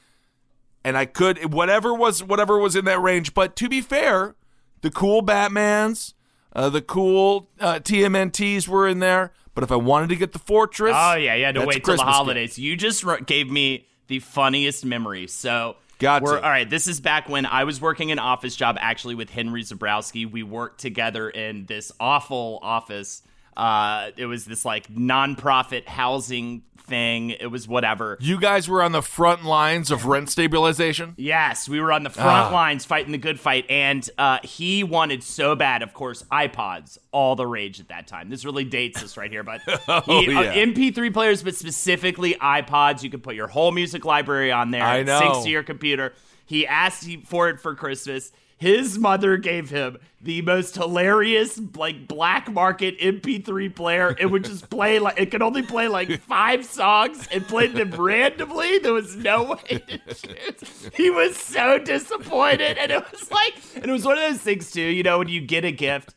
and 0.85 0.97
I 0.97 1.05
could 1.07 1.53
whatever 1.53 1.95
was 1.95 2.23
whatever 2.23 2.59
was 2.59 2.75
in 2.77 2.85
that 2.87 3.01
range. 3.01 3.33
But 3.35 3.55
to 3.57 3.69
be 3.69 3.81
fair, 3.81 4.35
the 4.83 4.91
cool 4.91 5.23
Batmans, 5.23 6.14
uh, 6.55 6.69
the 6.69 6.83
cool 6.83 7.49
uh, 7.61 7.81
TMNTs 7.81 8.69
were 8.69 8.89
in 8.89 9.01
there. 9.01 9.33
But 9.55 9.63
if 9.63 9.71
I 9.71 9.77
wanted 9.77 10.09
to 10.09 10.17
get 10.17 10.33
the 10.33 10.41
Fortress, 10.41 10.95
Oh 10.97 11.15
yeah, 11.15 11.35
you 11.35 11.45
had 11.45 11.55
to 11.55 11.65
wait 11.65 11.85
till 11.85 11.97
the 11.97 12.03
holidays. 12.03 12.59
You 12.59 12.77
just 12.77 13.05
gave 13.27 13.51
me 13.51 13.87
the 14.09 14.19
funniest 14.19 14.85
memory. 14.85 15.29
So 15.29 15.77
Got 15.99 16.23
we're, 16.23 16.37
all 16.37 16.51
right. 16.51 16.69
This 16.69 16.89
is 16.89 17.01
back 17.01 17.29
when 17.29 17.47
I 17.47 17.65
was 17.65 17.81
working 17.81 18.11
an 18.11 18.19
office 18.19 18.57
job 18.57 18.77
actually 18.81 19.15
with 19.15 19.31
Henry 19.31 19.63
Zebrowski. 19.63 20.31
We 20.31 20.43
worked 20.43 20.81
together 20.81 21.31
in 21.31 21.67
this 21.67 21.93
awful 22.01 22.59
office. 22.63 23.23
Uh, 23.57 24.11
it 24.17 24.27
was 24.27 24.45
this 24.45 24.65
like 24.65 24.89
nonprofit 24.89 25.87
housing 25.87 26.63
thing. 26.85 27.31
It 27.31 27.47
was 27.47 27.67
whatever. 27.67 28.17
You 28.21 28.39
guys 28.39 28.69
were 28.69 28.83
on 28.83 28.93
the 28.93 29.03
front 29.03 29.45
lines 29.45 29.91
of 29.91 30.07
rent 30.07 30.31
stabilization. 30.31 31.15
Yes, 31.17 31.69
we 31.69 31.81
were 31.81 31.93
on 31.93 32.03
the 32.03 32.11
front 32.11 32.29
Ah. 32.29 32.51
lines 32.53 32.85
fighting 32.85 33.13
the 33.13 33.19
good 33.19 33.41
fight, 33.41 33.65
and 33.71 34.09
uh, 34.19 34.39
he 34.43 34.85
wanted 34.85 35.23
so 35.23 35.55
bad. 35.57 35.83
Of 35.83 35.95
course, 35.95 36.23
iPods, 36.31 36.99
all 37.13 37.37
the 37.37 37.47
rage 37.47 37.81
at 37.81 37.89
that 37.89 38.07
time. 38.07 38.29
This 38.31 38.45
really 38.45 38.65
dates 38.65 39.03
us 39.03 39.17
right 39.17 39.31
here, 39.31 39.43
but 39.43 39.61
he, 39.67 39.73
uh, 39.73 40.03
Oh, 40.07 40.21
yeah. 40.21 40.55
MP3 40.55 41.13
players, 41.13 41.43
but 41.43 41.55
specifically 41.55 42.35
iPods. 42.35 43.03
You 43.03 43.11
could 43.11 43.23
put 43.23 43.35
your 43.35 43.49
whole 43.49 43.73
music 43.73 44.05
library 44.05 44.53
on 44.53 44.71
there. 44.71 44.83
I 44.85 44.99
It 44.99 45.07
know. 45.07 45.21
syncs 45.21 45.45
to 45.45 45.51
your 45.51 45.63
computer. 45.63 46.13
He 46.47 46.67
asked 46.67 47.09
for 47.27 47.49
it 47.49 47.59
for 47.61 47.75
Christmas. 47.75 48.31
His 48.57 48.99
mother 48.99 49.37
gave 49.37 49.71
him 49.71 49.99
the 50.21 50.41
most 50.43 50.75
hilarious, 50.77 51.61
like 51.77 52.09
black 52.09 52.51
market 52.51 52.99
MP3 52.99 53.75
player. 53.75 54.17
It 54.19 54.27
would 54.27 54.45
just 54.45 54.71
play 54.71 54.99
like 54.99 55.21
it 55.21 55.31
could 55.31 55.43
only 55.43 55.63
play 55.63 55.89
like 55.89 56.21
five 56.23 56.65
songs 56.65 57.29
and 57.33 57.47
played 57.47 57.75
them 57.75 57.91
randomly. 57.91 58.79
There 58.79 58.93
was 58.93 59.17
no 59.17 59.43
way 59.55 59.79
to 59.79 59.99
choose. 60.15 60.91
He 60.95 61.11
was 61.11 61.37
so 61.37 61.79
disappointed, 61.79 62.79
and 62.79 62.91
it 62.91 63.05
was 63.11 63.31
like, 63.31 63.55
and 63.75 63.87
it 63.87 63.93
was 63.93 64.05
one 64.05 64.17
of 64.17 64.23
those 64.23 64.41
things 64.41 64.71
too. 64.71 64.81
You 64.81 65.03
know, 65.03 65.19
when 65.19 65.29
you 65.29 65.41
get 65.41 65.65
a 65.65 65.73
gift, 65.73 66.15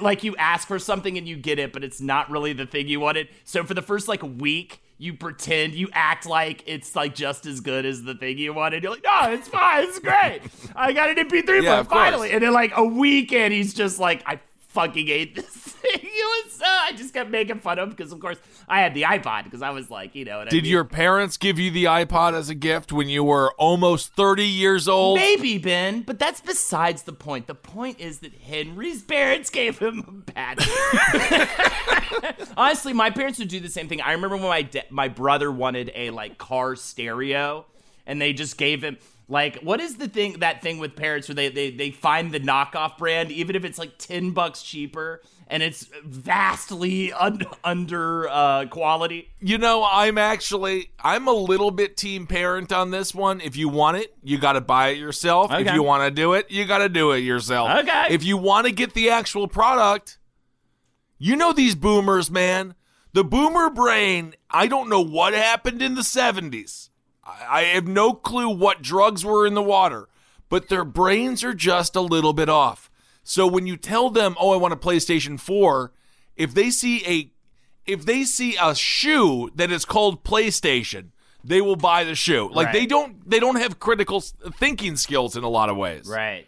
like 0.00 0.22
you 0.22 0.36
ask 0.36 0.68
for 0.68 0.78
something 0.78 1.16
and 1.18 1.26
you 1.26 1.36
get 1.36 1.58
it, 1.58 1.72
but 1.72 1.82
it's 1.82 2.00
not 2.00 2.30
really 2.30 2.52
the 2.52 2.66
thing 2.66 2.88
you 2.88 3.00
wanted. 3.00 3.28
So 3.44 3.64
for 3.64 3.74
the 3.74 3.82
first 3.82 4.06
like 4.06 4.22
week. 4.22 4.82
You 5.02 5.14
pretend, 5.14 5.72
you 5.74 5.88
act 5.94 6.26
like 6.26 6.62
it's 6.66 6.94
like 6.94 7.14
just 7.14 7.46
as 7.46 7.60
good 7.60 7.86
as 7.86 8.02
the 8.02 8.14
thing 8.14 8.36
you 8.36 8.52
wanted. 8.52 8.82
You're 8.82 8.92
like, 8.92 9.02
no, 9.02 9.32
it's 9.32 9.48
fine, 9.48 9.84
it's 9.84 9.98
great. 9.98 10.40
I 10.76 10.92
got 10.92 11.08
an 11.08 11.16
MP3 11.26 11.32
Yeah, 11.32 11.42
player 11.44 11.70
of 11.78 11.88
course. 11.88 12.00
finally. 12.02 12.30
And 12.32 12.42
then 12.44 12.52
like 12.52 12.72
a 12.76 12.84
weekend, 12.84 13.54
he's 13.54 13.72
just 13.72 13.98
like, 13.98 14.22
I 14.26 14.40
fucking 14.70 15.06
hate 15.06 15.34
this 15.34 15.46
thing. 15.54 16.00
It 16.02 16.44
was 16.46 16.52
so 16.54 16.64
I 16.66 16.92
just 16.92 17.14
kept 17.14 17.30
making 17.30 17.60
fun 17.60 17.78
of 17.78 17.84
him 17.84 17.90
because 17.90 18.12
of 18.12 18.20
course 18.20 18.38
I 18.68 18.80
had 18.80 18.94
the 18.94 19.02
iPod 19.02 19.44
because 19.44 19.62
I 19.62 19.70
was 19.70 19.90
like, 19.90 20.14
you 20.14 20.24
know, 20.24 20.38
what 20.38 20.46
I 20.48 20.50
Did 20.50 20.64
mean? 20.64 20.72
your 20.72 20.84
parents 20.84 21.36
give 21.36 21.58
you 21.58 21.70
the 21.70 21.84
iPod 21.84 22.34
as 22.34 22.48
a 22.48 22.54
gift 22.54 22.92
when 22.92 23.08
you 23.08 23.24
were 23.24 23.52
almost 23.58 24.14
30 24.14 24.44
years 24.44 24.86
old? 24.88 25.18
Maybe, 25.18 25.58
Ben, 25.58 26.02
but 26.02 26.18
that's 26.18 26.40
besides 26.40 27.02
the 27.02 27.12
point. 27.12 27.46
The 27.46 27.54
point 27.54 27.98
is 28.00 28.20
that 28.20 28.32
Henry's 28.34 29.02
parents 29.02 29.50
gave 29.50 29.78
him 29.78 30.04
a 30.06 30.32
bad. 30.32 30.58
Honestly, 32.56 32.92
my 32.92 33.10
parents 33.10 33.38
would 33.38 33.48
do 33.48 33.60
the 33.60 33.68
same 33.68 33.88
thing. 33.88 34.00
I 34.00 34.12
remember 34.12 34.36
when 34.36 34.46
my 34.48 34.62
da- 34.62 34.86
my 34.90 35.08
brother 35.08 35.50
wanted 35.50 35.90
a 35.94 36.10
like 36.10 36.38
car 36.38 36.76
stereo, 36.76 37.66
and 38.06 38.20
they 38.20 38.32
just 38.32 38.56
gave 38.58 38.82
him 38.82 38.98
like 39.30 39.60
what 39.62 39.80
is 39.80 39.96
the 39.96 40.08
thing 40.08 40.34
that 40.40 40.60
thing 40.60 40.78
with 40.78 40.94
parents 40.96 41.28
where 41.28 41.34
they 41.34 41.48
they 41.48 41.70
they 41.70 41.90
find 41.90 42.32
the 42.32 42.40
knockoff 42.40 42.98
brand 42.98 43.30
even 43.30 43.56
if 43.56 43.64
it's 43.64 43.78
like 43.78 43.96
ten 43.96 44.32
bucks 44.32 44.60
cheaper 44.62 45.22
and 45.50 45.62
it's 45.62 45.90
vastly 46.04 47.12
un- 47.12 47.42
under 47.64 48.28
uh, 48.28 48.66
quality. 48.66 49.30
You 49.40 49.58
know, 49.58 49.84
I'm 49.84 50.16
actually 50.16 50.92
I'm 51.00 51.26
a 51.26 51.32
little 51.32 51.72
bit 51.72 51.96
team 51.96 52.26
parent 52.26 52.72
on 52.72 52.92
this 52.92 53.14
one. 53.14 53.40
If 53.40 53.56
you 53.56 53.68
want 53.68 53.96
it, 53.98 54.14
you 54.22 54.38
got 54.38 54.52
to 54.52 54.60
buy 54.60 54.88
it 54.88 54.98
yourself. 54.98 55.52
If 55.52 55.72
you 55.74 55.82
want 55.82 56.04
to 56.04 56.10
do 56.10 56.34
it, 56.34 56.50
you 56.50 56.64
got 56.64 56.78
to 56.78 56.88
do 56.88 57.10
it 57.10 57.18
yourself. 57.18 57.70
Okay. 57.80 58.06
If 58.10 58.22
you 58.22 58.36
want 58.36 58.66
to 58.66 58.72
get 58.72 58.94
the 58.94 59.10
actual 59.10 59.48
product, 59.48 60.18
you 61.18 61.34
know 61.34 61.52
these 61.52 61.74
boomers, 61.74 62.30
man. 62.30 62.74
The 63.12 63.24
boomer 63.24 63.70
brain, 63.70 64.34
I 64.48 64.68
don't 64.68 64.88
know 64.88 65.00
what 65.00 65.34
happened 65.34 65.82
in 65.82 65.96
the 65.96 66.02
70s. 66.02 66.89
I, 67.24 67.62
have 67.64 67.86
no 67.86 68.12
clue 68.12 68.48
what 68.48 68.82
drugs 68.82 69.24
were 69.24 69.46
in 69.46 69.54
the 69.54 69.62
water, 69.62 70.08
but 70.48 70.68
their 70.68 70.84
brains 70.84 71.44
are 71.44 71.54
just 71.54 71.94
a 71.94 72.00
little 72.00 72.32
bit 72.32 72.48
off. 72.48 72.90
So 73.22 73.46
when 73.46 73.66
you 73.66 73.76
tell 73.76 74.10
them, 74.10 74.36
"Oh, 74.40 74.52
I 74.52 74.56
want 74.56 74.72
a 74.72 74.76
PlayStation 74.76 75.38
4," 75.38 75.92
if 76.36 76.54
they 76.54 76.70
see 76.70 77.04
a 77.06 77.30
if 77.86 78.04
they 78.04 78.24
see 78.24 78.56
a 78.60 78.74
shoe 78.74 79.50
that 79.54 79.70
is 79.70 79.84
called 79.84 80.24
PlayStation, 80.24 81.10
they 81.44 81.60
will 81.60 81.76
buy 81.76 82.04
the 82.04 82.14
shoe. 82.14 82.50
Like 82.52 82.66
Right. 82.66 82.72
they 82.72 82.86
don't 82.86 83.28
they 83.28 83.38
don't 83.38 83.56
have 83.60 83.78
critical 83.78 84.20
thinking 84.20 84.96
skills 84.96 85.36
in 85.36 85.44
a 85.44 85.48
lot 85.48 85.68
of 85.68 85.76
ways 85.76 86.06
Right. 86.08 86.46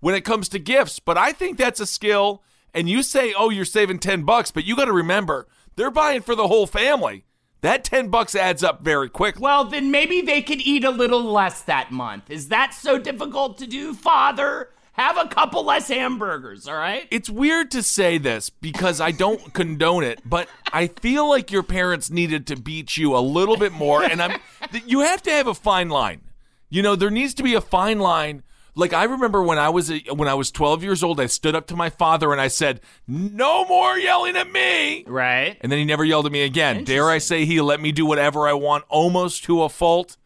when 0.00 0.14
it 0.14 0.22
comes 0.24 0.48
to 0.50 0.58
gifts. 0.58 0.98
But 0.98 1.16
I 1.18 1.32
think 1.32 1.58
that's 1.58 1.80
a 1.80 1.86
skill. 1.86 2.42
And 2.74 2.88
you 2.88 3.02
say, 3.02 3.34
"Oh, 3.36 3.50
you're 3.50 3.64
saving 3.64 3.98
10 3.98 4.22
bucks," 4.22 4.50
but 4.50 4.64
you 4.64 4.76
got 4.76 4.86
to 4.86 4.92
remember, 4.92 5.46
they're 5.76 5.90
buying 5.90 6.22
for 6.22 6.34
the 6.34 6.48
whole 6.48 6.66
family. 6.66 7.24
That 7.62 7.84
10 7.84 8.08
bucks 8.08 8.34
adds 8.34 8.64
up 8.64 8.82
very 8.82 9.08
quickly. 9.08 9.40
Well, 9.40 9.64
then 9.64 9.92
maybe 9.92 10.20
they 10.20 10.42
could 10.42 10.60
eat 10.60 10.82
a 10.82 10.90
little 10.90 11.22
less 11.22 11.62
that 11.62 11.92
month. 11.92 12.28
Is 12.28 12.48
that 12.48 12.74
so 12.74 12.98
difficult 12.98 13.56
to 13.58 13.68
do, 13.68 13.94
Father? 13.94 14.68
Have 14.94 15.16
a 15.16 15.28
couple 15.28 15.64
less 15.64 15.88
hamburgers, 15.88 16.66
all 16.66 16.74
right? 16.74 17.06
It's 17.10 17.30
weird 17.30 17.70
to 17.70 17.82
say 17.82 18.18
this 18.18 18.50
because 18.50 19.00
I 19.00 19.12
don't 19.12 19.52
condone 19.54 20.02
it, 20.02 20.20
but 20.24 20.48
I 20.72 20.88
feel 20.88 21.28
like 21.28 21.52
your 21.52 21.62
parents 21.62 22.10
needed 22.10 22.48
to 22.48 22.56
beat 22.56 22.96
you 22.96 23.16
a 23.16 23.20
little 23.20 23.56
bit 23.56 23.72
more 23.72 24.02
and 24.02 24.20
I'm 24.20 24.40
you 24.86 25.00
have 25.00 25.22
to 25.22 25.30
have 25.30 25.46
a 25.46 25.54
fine 25.54 25.88
line. 25.88 26.20
You 26.68 26.82
know, 26.82 26.96
there 26.96 27.10
needs 27.10 27.32
to 27.34 27.44
be 27.44 27.54
a 27.54 27.60
fine 27.60 28.00
line. 28.00 28.42
Like 28.74 28.92
I 28.92 29.04
remember 29.04 29.42
when 29.42 29.58
I 29.58 29.68
was 29.68 29.90
a, 29.90 29.98
when 30.14 30.28
I 30.28 30.34
was 30.34 30.50
12 30.50 30.82
years 30.82 31.02
old, 31.02 31.20
I 31.20 31.26
stood 31.26 31.54
up 31.54 31.66
to 31.66 31.76
my 31.76 31.90
father 31.90 32.32
and 32.32 32.40
I 32.40 32.48
said, 32.48 32.80
"No 33.06 33.66
more 33.66 33.98
yelling 33.98 34.36
at 34.36 34.50
me." 34.50 35.04
Right. 35.06 35.58
And 35.60 35.70
then 35.70 35.78
he 35.78 35.84
never 35.84 36.04
yelled 36.04 36.26
at 36.26 36.32
me 36.32 36.42
again. 36.42 36.84
Dare 36.84 37.10
I 37.10 37.18
say 37.18 37.44
he 37.44 37.60
let 37.60 37.80
me 37.80 37.92
do 37.92 38.06
whatever 38.06 38.48
I 38.48 38.54
want 38.54 38.84
almost 38.88 39.44
to 39.44 39.62
a 39.62 39.68
fault 39.68 40.16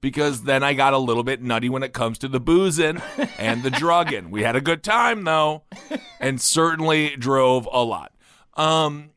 because 0.00 0.44
then 0.44 0.62
I 0.62 0.74
got 0.74 0.92
a 0.92 0.98
little 0.98 1.24
bit 1.24 1.42
nutty 1.42 1.68
when 1.68 1.82
it 1.82 1.92
comes 1.92 2.18
to 2.18 2.28
the 2.28 2.38
boozing 2.38 3.02
and 3.38 3.64
the 3.64 3.70
drugging. 3.70 4.30
We 4.30 4.42
had 4.42 4.54
a 4.54 4.60
good 4.60 4.84
time 4.84 5.24
though 5.24 5.64
and 6.20 6.40
certainly 6.40 7.16
drove 7.16 7.68
a 7.72 7.82
lot. 7.82 8.12
Um 8.54 9.10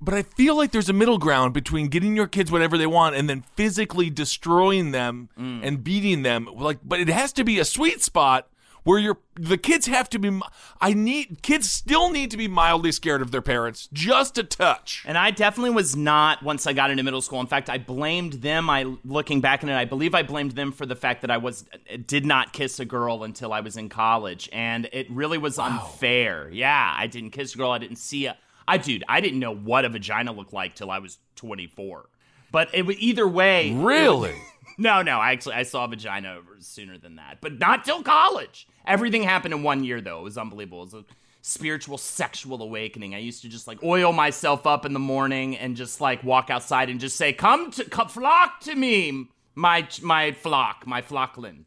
but 0.00 0.14
I 0.14 0.22
feel 0.22 0.56
like 0.56 0.72
there's 0.72 0.88
a 0.88 0.94
middle 0.94 1.18
ground 1.18 1.54
between 1.54 1.88
getting 1.88 2.16
your 2.16 2.26
kids 2.26 2.50
whatever 2.50 2.78
they 2.78 2.86
want 2.86 3.16
and 3.16 3.28
then 3.28 3.44
physically 3.54 4.10
destroying 4.10 4.92
them 4.92 5.28
mm. 5.38 5.60
and 5.62 5.84
beating 5.84 6.22
them. 6.22 6.48
Like, 6.54 6.78
but 6.82 7.00
it 7.00 7.08
has 7.08 7.32
to 7.34 7.44
be 7.44 7.58
a 7.58 7.64
sweet 7.64 8.02
spot 8.02 8.48
where 8.84 8.98
your 8.98 9.18
the 9.34 9.58
kids 9.58 9.86
have 9.86 10.08
to 10.10 10.18
be. 10.18 10.40
I 10.80 10.94
need 10.94 11.42
kids 11.42 11.70
still 11.70 12.10
need 12.10 12.30
to 12.30 12.36
be 12.36 12.48
mildly 12.48 12.92
scared 12.92 13.22
of 13.22 13.30
their 13.30 13.42
parents, 13.42 13.88
just 13.92 14.38
a 14.38 14.42
touch. 14.42 15.04
And 15.06 15.16
I 15.18 15.30
definitely 15.30 15.70
was 15.70 15.96
not 15.96 16.42
once 16.42 16.66
I 16.66 16.72
got 16.72 16.90
into 16.90 17.02
middle 17.02 17.20
school. 17.20 17.40
In 17.40 17.46
fact, 17.46 17.68
I 17.68 17.78
blamed 17.78 18.34
them. 18.34 18.70
I 18.70 18.94
looking 19.04 19.40
back 19.40 19.62
on 19.62 19.70
it, 19.70 19.76
I 19.76 19.84
believe 19.84 20.14
I 20.14 20.22
blamed 20.22 20.52
them 20.52 20.72
for 20.72 20.86
the 20.86 20.96
fact 20.96 21.22
that 21.22 21.30
I 21.30 21.36
was 21.36 21.64
did 22.06 22.26
not 22.26 22.52
kiss 22.52 22.80
a 22.80 22.84
girl 22.84 23.24
until 23.24 23.52
I 23.52 23.60
was 23.60 23.76
in 23.76 23.88
college, 23.88 24.48
and 24.52 24.88
it 24.92 25.10
really 25.10 25.38
was 25.38 25.58
unfair. 25.58 26.48
Yeah, 26.50 26.94
I 26.96 27.06
didn't 27.06 27.30
kiss 27.30 27.54
a 27.54 27.58
girl. 27.58 27.70
I 27.70 27.78
didn't 27.78 27.98
see 27.98 28.26
a. 28.26 28.36
I 28.68 28.78
dude, 28.78 29.04
I 29.08 29.20
didn't 29.20 29.40
know 29.40 29.54
what 29.54 29.84
a 29.84 29.88
vagina 29.88 30.32
looked 30.32 30.52
like 30.52 30.74
till 30.74 30.90
I 30.90 30.98
was 30.98 31.18
24. 31.36 32.08
But 32.52 32.68
it 32.74 32.84
was 32.86 32.96
either 32.98 33.26
way. 33.28 33.72
Really? 33.72 34.34
No, 34.78 35.02
no. 35.02 35.18
I 35.18 35.32
actually 35.32 35.56
I 35.56 35.64
saw 35.64 35.84
a 35.84 35.88
vagina 35.88 36.38
sooner 36.60 36.96
than 36.96 37.16
that, 37.16 37.38
but 37.42 37.58
not 37.58 37.84
till 37.84 38.02
college. 38.02 38.66
Everything 38.86 39.22
happened 39.24 39.52
in 39.52 39.62
one 39.62 39.84
year, 39.84 40.00
though. 40.00 40.20
It 40.20 40.22
was 40.22 40.38
unbelievable. 40.38 40.78
It 40.82 40.84
was 40.84 40.94
a 40.94 41.04
spiritual, 41.42 41.98
sexual 41.98 42.62
awakening. 42.62 43.14
I 43.14 43.18
used 43.18 43.42
to 43.42 43.48
just 43.50 43.66
like 43.66 43.82
oil 43.82 44.12
myself 44.12 44.66
up 44.66 44.86
in 44.86 44.94
the 44.94 44.98
morning 44.98 45.54
and 45.58 45.76
just 45.76 46.00
like 46.00 46.24
walk 46.24 46.48
outside 46.48 46.88
and 46.88 46.98
just 46.98 47.16
say, 47.16 47.34
"Come 47.34 47.70
to, 47.72 47.84
come, 47.84 48.08
flock 48.08 48.60
to 48.60 48.74
me, 48.74 49.26
my 49.54 49.86
my 50.02 50.32
flock, 50.32 50.86
my 50.86 51.02
flocklin." 51.02 51.64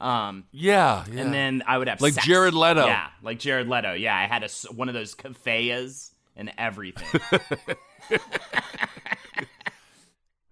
Um, 0.00 0.44
Yeah, 0.50 1.04
yeah. 1.12 1.20
and 1.22 1.32
then 1.32 1.62
I 1.68 1.78
would 1.78 1.86
have 1.86 2.00
Like 2.00 2.14
sex. 2.14 2.26
Jared 2.26 2.54
Leto. 2.54 2.86
Yeah, 2.86 3.08
like 3.22 3.38
Jared 3.38 3.68
Leto. 3.68 3.92
Yeah, 3.92 4.16
I 4.16 4.26
had 4.26 4.42
a 4.42 4.48
one 4.72 4.88
of 4.88 4.94
those 4.94 5.14
cafeas 5.14 6.09
and 6.40 6.50
everything. 6.58 7.20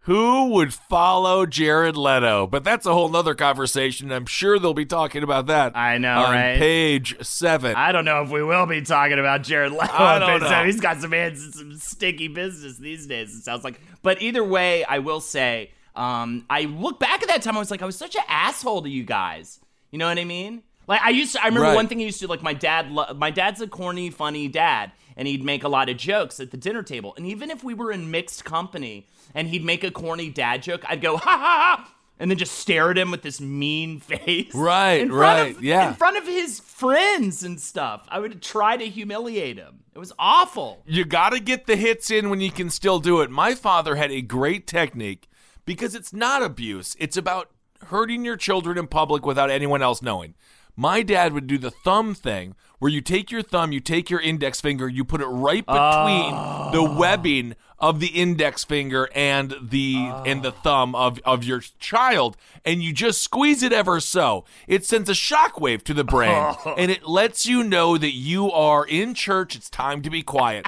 Who 0.03 0.53
would 0.55 0.73
follow 0.73 1.45
Jared 1.45 1.95
Leto? 1.95 2.47
But 2.47 2.65
that's 2.65 2.87
a 2.87 2.95
whole 2.95 3.11
nother 3.11 3.35
conversation. 3.35 4.11
I'm 4.11 4.25
sure 4.25 4.59
they'll 4.59 4.73
be 4.73 4.87
talking 4.87 5.23
about 5.23 5.49
that. 5.49 5.77
I 5.77 5.99
know, 5.99 6.21
on 6.25 6.33
right? 6.33 6.57
Page 6.59 7.17
seven. 7.27 7.75
I 7.77 7.93
don't 7.93 8.07
know 8.07 8.23
if 8.23 8.31
we 8.31 8.43
will 8.43 8.65
be 8.65 8.81
talking 8.81 9.19
about 9.19 9.43
Jared 9.43 9.73
Leto. 9.73 9.85
I 9.93 10.19
don't 10.19 10.41
know. 10.41 10.65
He's 10.65 10.81
got 10.81 11.03
some 11.03 11.13
hands, 11.13 11.59
some 11.59 11.75
sticky 11.77 12.29
business 12.29 12.79
these 12.79 13.07
days. 13.07 13.35
It 13.35 13.43
sounds 13.43 13.65
like. 13.65 13.79
But 14.03 14.23
either 14.23 14.43
way, 14.43 14.83
I 14.85 15.01
will 15.01 15.21
say, 15.21 15.73
um, 15.95 16.47
I 16.49 16.63
look 16.63 16.99
back 16.99 17.21
at 17.23 17.29
that 17.29 17.43
time. 17.43 17.57
I 17.57 17.59
was 17.59 17.71
like, 17.71 17.83
I 17.83 17.87
was 17.87 17.97
such 17.97 18.15
an 18.15 18.23
asshole 18.29 18.81
to 18.83 18.89
you 18.89 19.03
guys. 19.05 19.61
You 19.91 19.99
know 19.99 20.07
what 20.09 20.17
I 20.19 20.25
mean? 20.25 20.63
Like 20.87 21.03
I 21.03 21.11
used 21.11 21.35
to. 21.35 21.43
I 21.43 21.49
remember 21.49 21.69
Right. 21.69 21.75
one 21.75 21.87
thing 21.87 22.01
I 22.01 22.05
used 22.05 22.21
to 22.21 22.29
like. 22.29 22.43
My 22.43 22.55
dad. 22.55 22.91
lo- 22.91 23.13
My 23.15 23.31
dad's 23.31 23.61
a 23.61 23.67
corny, 23.69 24.09
funny 24.09 24.49
dad, 24.49 24.93
and 25.19 25.29
he'd 25.29 25.45
make 25.45 25.63
a 25.65 25.69
lot 25.69 25.91
of 25.91 25.99
jokes 25.99 26.41
at 26.41 26.51
the 26.53 26.57
dinner 26.57 26.83
table. 26.83 27.13
And 27.19 27.27
even 27.27 27.51
if 27.51 27.63
we 27.63 27.75
were 27.75 27.93
in 27.93 28.11
mixed 28.11 28.47
company, 28.47 29.07
and 29.35 29.49
he'd 29.49 29.65
make 29.65 29.85
a 29.85 29.91
corny 29.91 30.31
dad 30.31 30.63
joke, 30.63 30.85
I'd 30.89 31.03
go 31.03 31.19
ha 31.19 31.31
ha 31.31 31.77
ha. 31.77 31.95
And 32.21 32.29
then 32.31 32.39
just 32.39 32.59
stare 32.59 32.91
at 32.91 32.99
him 32.99 33.11
with 33.13 33.23
this 33.23 33.41
mean 33.41 34.01
face. 34.01 34.53
Right, 34.55 35.09
right, 35.11 35.55
of- 35.57 35.63
yeah. 35.63 35.89
In 35.91 35.95
front 35.95 36.17
of 36.17 36.25
his 36.27 36.59
friends 36.61 37.45
and 37.45 37.61
stuff. 37.61 38.07
I 38.09 38.19
would 38.19 38.41
try 38.43 38.77
to 38.77 38.87
humiliate 38.89 39.57
him. 39.57 39.81
It 39.95 39.99
was 39.99 40.13
awful. 40.19 40.83
you 40.87 41.05
got 41.05 41.31
to 41.31 41.41
get 41.41 41.67
the 41.67 41.77
hits 41.77 42.11
in 42.11 42.31
when 42.31 42.41
you 42.41 42.51
can 42.51 42.71
still 42.71 42.99
do 43.01 43.21
it. 43.21 43.31
My 43.31 43.55
father 43.55 43.97
had 43.97 44.11
a 44.11 44.21
great 44.23 44.67
technique 44.67 45.29
because 45.65 45.95
it's 45.95 46.13
not 46.13 46.43
abuse. 46.43 46.97
It's 46.99 47.17
about 47.17 47.51
hurting 47.87 48.25
your 48.25 48.37
children 48.37 48.79
in 48.79 48.87
public 48.89 49.25
without 49.27 49.51
anyone 49.51 49.83
else 49.83 50.01
knowing. 50.03 50.35
My 50.77 51.03
dad 51.03 51.33
would 51.33 51.47
do 51.49 51.59
the 51.59 51.71
thumb 51.73 52.15
thing 52.15 52.55
where 52.79 52.91
you 52.91 53.01
take 53.01 53.31
your 53.31 53.43
thumb, 53.43 53.73
you 53.73 53.81
take 53.81 54.09
your 54.11 54.21
index 54.21 54.61
finger, 54.61 54.89
you 54.89 55.05
put 55.05 55.21
it 55.21 55.27
right 55.27 55.65
between 55.67 56.31
the 56.73 56.83
ah. 56.89 56.97
webbing 56.99 57.55
of 57.81 58.01
the 58.01 58.09
index 58.09 58.65
finger 58.65 59.09
and 59.15 59.55
the 59.63 59.95
and 60.27 60.43
the 60.43 60.51
thumb 60.51 60.95
of, 60.97 61.21
of 61.25 61.45
your 61.45 61.61
child 61.79 62.37
and 62.65 62.83
you 62.83 62.93
just 62.93 63.23
squeeze 63.23 63.63
it 63.63 63.73
ever 63.73 64.01
so. 64.01 64.45
It 64.67 64.85
sends 64.85 65.09
a 65.09 65.13
shockwave 65.13 65.83
to 65.85 65.95
the 65.95 66.03
brain 66.05 66.55
and 66.77 66.91
it 66.91 67.07
lets 67.07 67.47
you 67.47 67.63
know 67.63 67.97
that 67.97 68.15
you 68.15 68.51
are 68.51 68.85
in 68.85 69.15
church, 69.15 69.55
it's 69.55 69.71
time 69.71 70.03
to 70.03 70.11
be 70.11 70.23
quiet. 70.23 70.67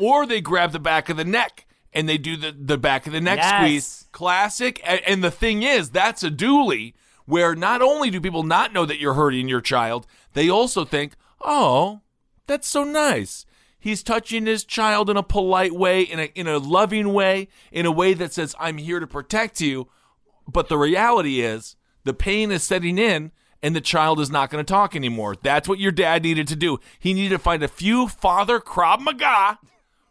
or 0.00 0.24
they 0.26 0.40
grab 0.40 0.72
the 0.72 0.78
back 0.78 1.08
of 1.10 1.16
the 1.18 1.24
neck 1.24 1.66
and 1.92 2.08
they 2.08 2.16
do 2.18 2.36
the, 2.36 2.52
the 2.52 2.78
back 2.78 3.06
of 3.06 3.12
the 3.12 3.20
neck 3.20 3.38
Yes. 3.38 3.56
squeeze. 3.60 4.06
Classic. 4.12 4.78
A- 4.80 5.06
And 5.08 5.22
the 5.22 5.30
thing 5.30 5.62
is, 5.62 5.90
that's 5.90 6.22
a 6.22 6.30
dually 6.30 6.94
where 7.26 7.54
not 7.54 7.82
only 7.82 8.08
do 8.08 8.20
people 8.22 8.42
not 8.42 8.72
know 8.72 8.86
that 8.86 8.98
you're 8.98 9.14
hurting 9.14 9.48
your 9.48 9.60
child, 9.60 10.06
they 10.32 10.48
also 10.48 10.84
think, 10.86 11.12
oh, 11.40 12.00
that's 12.46 12.68
so 12.68 12.84
nice. 12.84 13.46
He's 13.78 14.02
touching 14.02 14.46
his 14.46 14.64
child 14.64 15.08
in 15.08 15.16
a 15.16 15.22
polite 15.22 15.72
way, 15.72 16.02
in 16.02 16.18
a, 16.18 16.24
in 16.34 16.48
a 16.48 16.58
loving 16.58 17.12
way, 17.12 17.48
in 17.70 17.86
a 17.86 17.92
way 17.92 18.14
that 18.14 18.32
says, 18.32 18.56
I'm 18.58 18.78
here 18.78 18.98
to 18.98 19.06
protect 19.06 19.60
you. 19.60 19.88
But 20.50 20.68
the 20.68 20.78
reality 20.78 21.40
is, 21.40 21.76
the 22.04 22.14
pain 22.14 22.50
is 22.50 22.62
setting 22.62 22.98
in 22.98 23.32
and 23.62 23.74
the 23.74 23.80
child 23.80 24.20
is 24.20 24.30
not 24.30 24.50
going 24.50 24.64
to 24.64 24.70
talk 24.70 24.96
anymore. 24.96 25.36
That's 25.42 25.68
what 25.68 25.78
your 25.78 25.92
dad 25.92 26.22
needed 26.22 26.48
to 26.48 26.56
do. 26.56 26.78
He 26.98 27.12
needed 27.14 27.30
to 27.30 27.38
find 27.38 27.62
a 27.62 27.68
few 27.68 28.08
father 28.08 28.60
Krav 28.60 29.00
Maga 29.00 29.58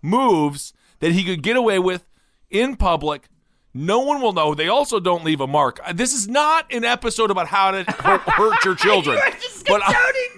moves 0.02 0.74
that 1.00 1.12
he 1.12 1.24
could 1.24 1.44
get 1.44 1.56
away 1.56 1.80
with 1.80 2.06
in 2.50 2.76
public. 2.76 3.30
No 3.74 4.00
one 4.00 4.22
will 4.22 4.34
know. 4.34 4.56
They 4.56 4.68
also 4.68 5.00
don't 5.00 5.24
leave 5.24 5.42
a 5.42 5.48
mark. 5.48 5.80
This 5.94 6.14
is 6.14 6.28
not 6.28 6.72
an 6.74 6.84
episode 6.84 7.32
about 7.32 7.48
how 7.48 7.72
to 7.72 7.84
hurt, 7.84 8.22
hurt 8.22 8.66
your 8.66 8.76
children. 8.76 9.18
You 9.18 9.50
but 9.68 9.82
I, 9.84 10.30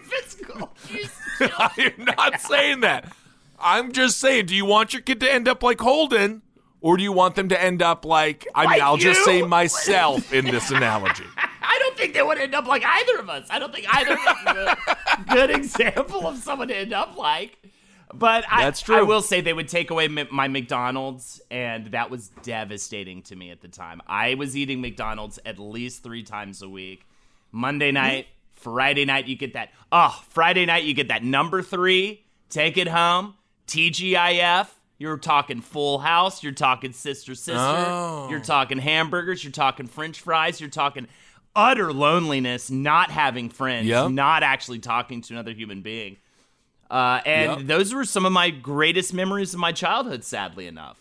abuse. 1.42 1.54
I 1.58 1.94
am 1.98 2.06
not 2.06 2.42
saying 2.42 2.82
that. 2.82 3.12
I'm 3.60 3.92
just 3.92 4.20
saying, 4.20 4.48
do 4.48 4.56
you 4.56 4.66
want 4.66 4.94
your 4.94 5.02
kid 5.02 5.20
to 5.22 5.32
end 5.32 5.48
up 5.48 5.64
like 5.64 5.80
Holden? 5.80 6.42
Or 6.82 6.96
do 6.96 7.04
you 7.04 7.12
want 7.12 7.36
them 7.36 7.50
to 7.50 7.62
end 7.62 7.82
up 7.82 8.06
like, 8.06 8.48
I 8.56 8.62
mean, 8.62 8.70
Like 8.72 8.82
I'll 8.82 8.96
just 8.98 9.26
say 9.26 9.42
myself 9.42 10.32
in 10.32 10.46
this 10.46 10.72
analogy. 10.72 11.26
I 11.62 11.78
don't 11.80 11.98
think 11.98 12.14
they 12.14 12.22
would 12.22 12.38
end 12.38 12.56
up 12.56 12.68
like 12.68 12.84
either 12.86 13.20
of 13.20 13.30
us. 13.30 13.48
I 13.50 13.60
don't 13.60 13.74
think 13.74 13.86
either 13.94 14.14
of 14.14 14.20
us 14.20 14.38
is 14.56 14.88
a 15.18 15.34
good 15.34 15.50
example 15.52 16.26
of 16.26 16.38
someone 16.38 16.70
to 16.70 16.76
end 16.76 16.94
up 16.94 17.18
like. 17.18 17.58
But 18.14 18.46
I, 18.50 18.64
That's 18.64 18.82
true. 18.82 18.96
I 18.96 19.02
will 19.04 19.22
say 19.22 19.42
they 19.42 19.54
would 19.54 19.68
take 19.68 19.92
away 19.92 20.08
my 20.08 20.48
McDonald's, 20.48 21.42
and 21.52 21.88
that 21.92 22.10
was 22.10 22.30
devastating 22.42 23.22
to 23.24 23.36
me 23.36 23.52
at 23.52 23.62
the 23.62 23.68
time. 23.68 24.02
I 24.08 24.34
was 24.34 24.58
eating 24.58 24.82
McDonald's 24.82 25.38
at 25.46 25.60
least 25.60 26.02
three 26.02 26.24
times 26.24 26.62
a 26.62 26.70
week. 26.70 27.06
Monday 27.52 27.92
night, 27.92 28.28
Friday 28.60 29.06
night, 29.06 29.26
you 29.28 29.36
get 29.36 29.54
that. 29.54 29.70
Oh, 29.92 30.18
Friday 30.30 30.66
night, 30.66 30.84
you 30.84 30.94
get 30.94 31.08
that 31.10 31.24
number 31.24 31.62
three. 31.62 32.26
Take 32.50 32.78
it 32.78 32.88
home. 32.88 33.36
TGIF. 33.68 34.68
You're 34.98 35.18
talking 35.18 35.62
Full 35.62 36.00
House. 36.00 36.44
You're 36.44 36.52
talking 36.52 36.92
Sister 36.92 37.34
Sister. 37.36 37.54
Oh. 37.58 38.28
You're 38.30 38.42
talking 38.42 38.78
hamburgers. 38.80 39.44
You're 39.44 39.52
talking 39.54 39.88
French 39.88 40.20
fries. 40.20 40.60
You're 40.60 40.70
talking 40.70 41.08
utter 41.56 41.94
loneliness, 41.94 42.70
not 42.70 43.10
having 43.10 43.50
friends, 43.50 43.88
Yep. 43.88 44.12
not 44.12 44.44
actually 44.44 44.80
talking 44.80 45.22
to 45.22 45.34
another 45.34 45.52
human 45.52 45.82
being. 45.82 46.18
Uh, 46.92 47.22
and 47.26 47.52
Yep. 47.60 47.68
those 47.68 47.94
were 47.94 48.04
some 48.06 48.26
of 48.26 48.32
my 48.34 48.50
greatest 48.50 49.14
memories 49.14 49.54
of 49.54 49.60
my 49.60 49.72
childhood, 49.72 50.24
sadly 50.24 50.68
enough. 50.68 50.98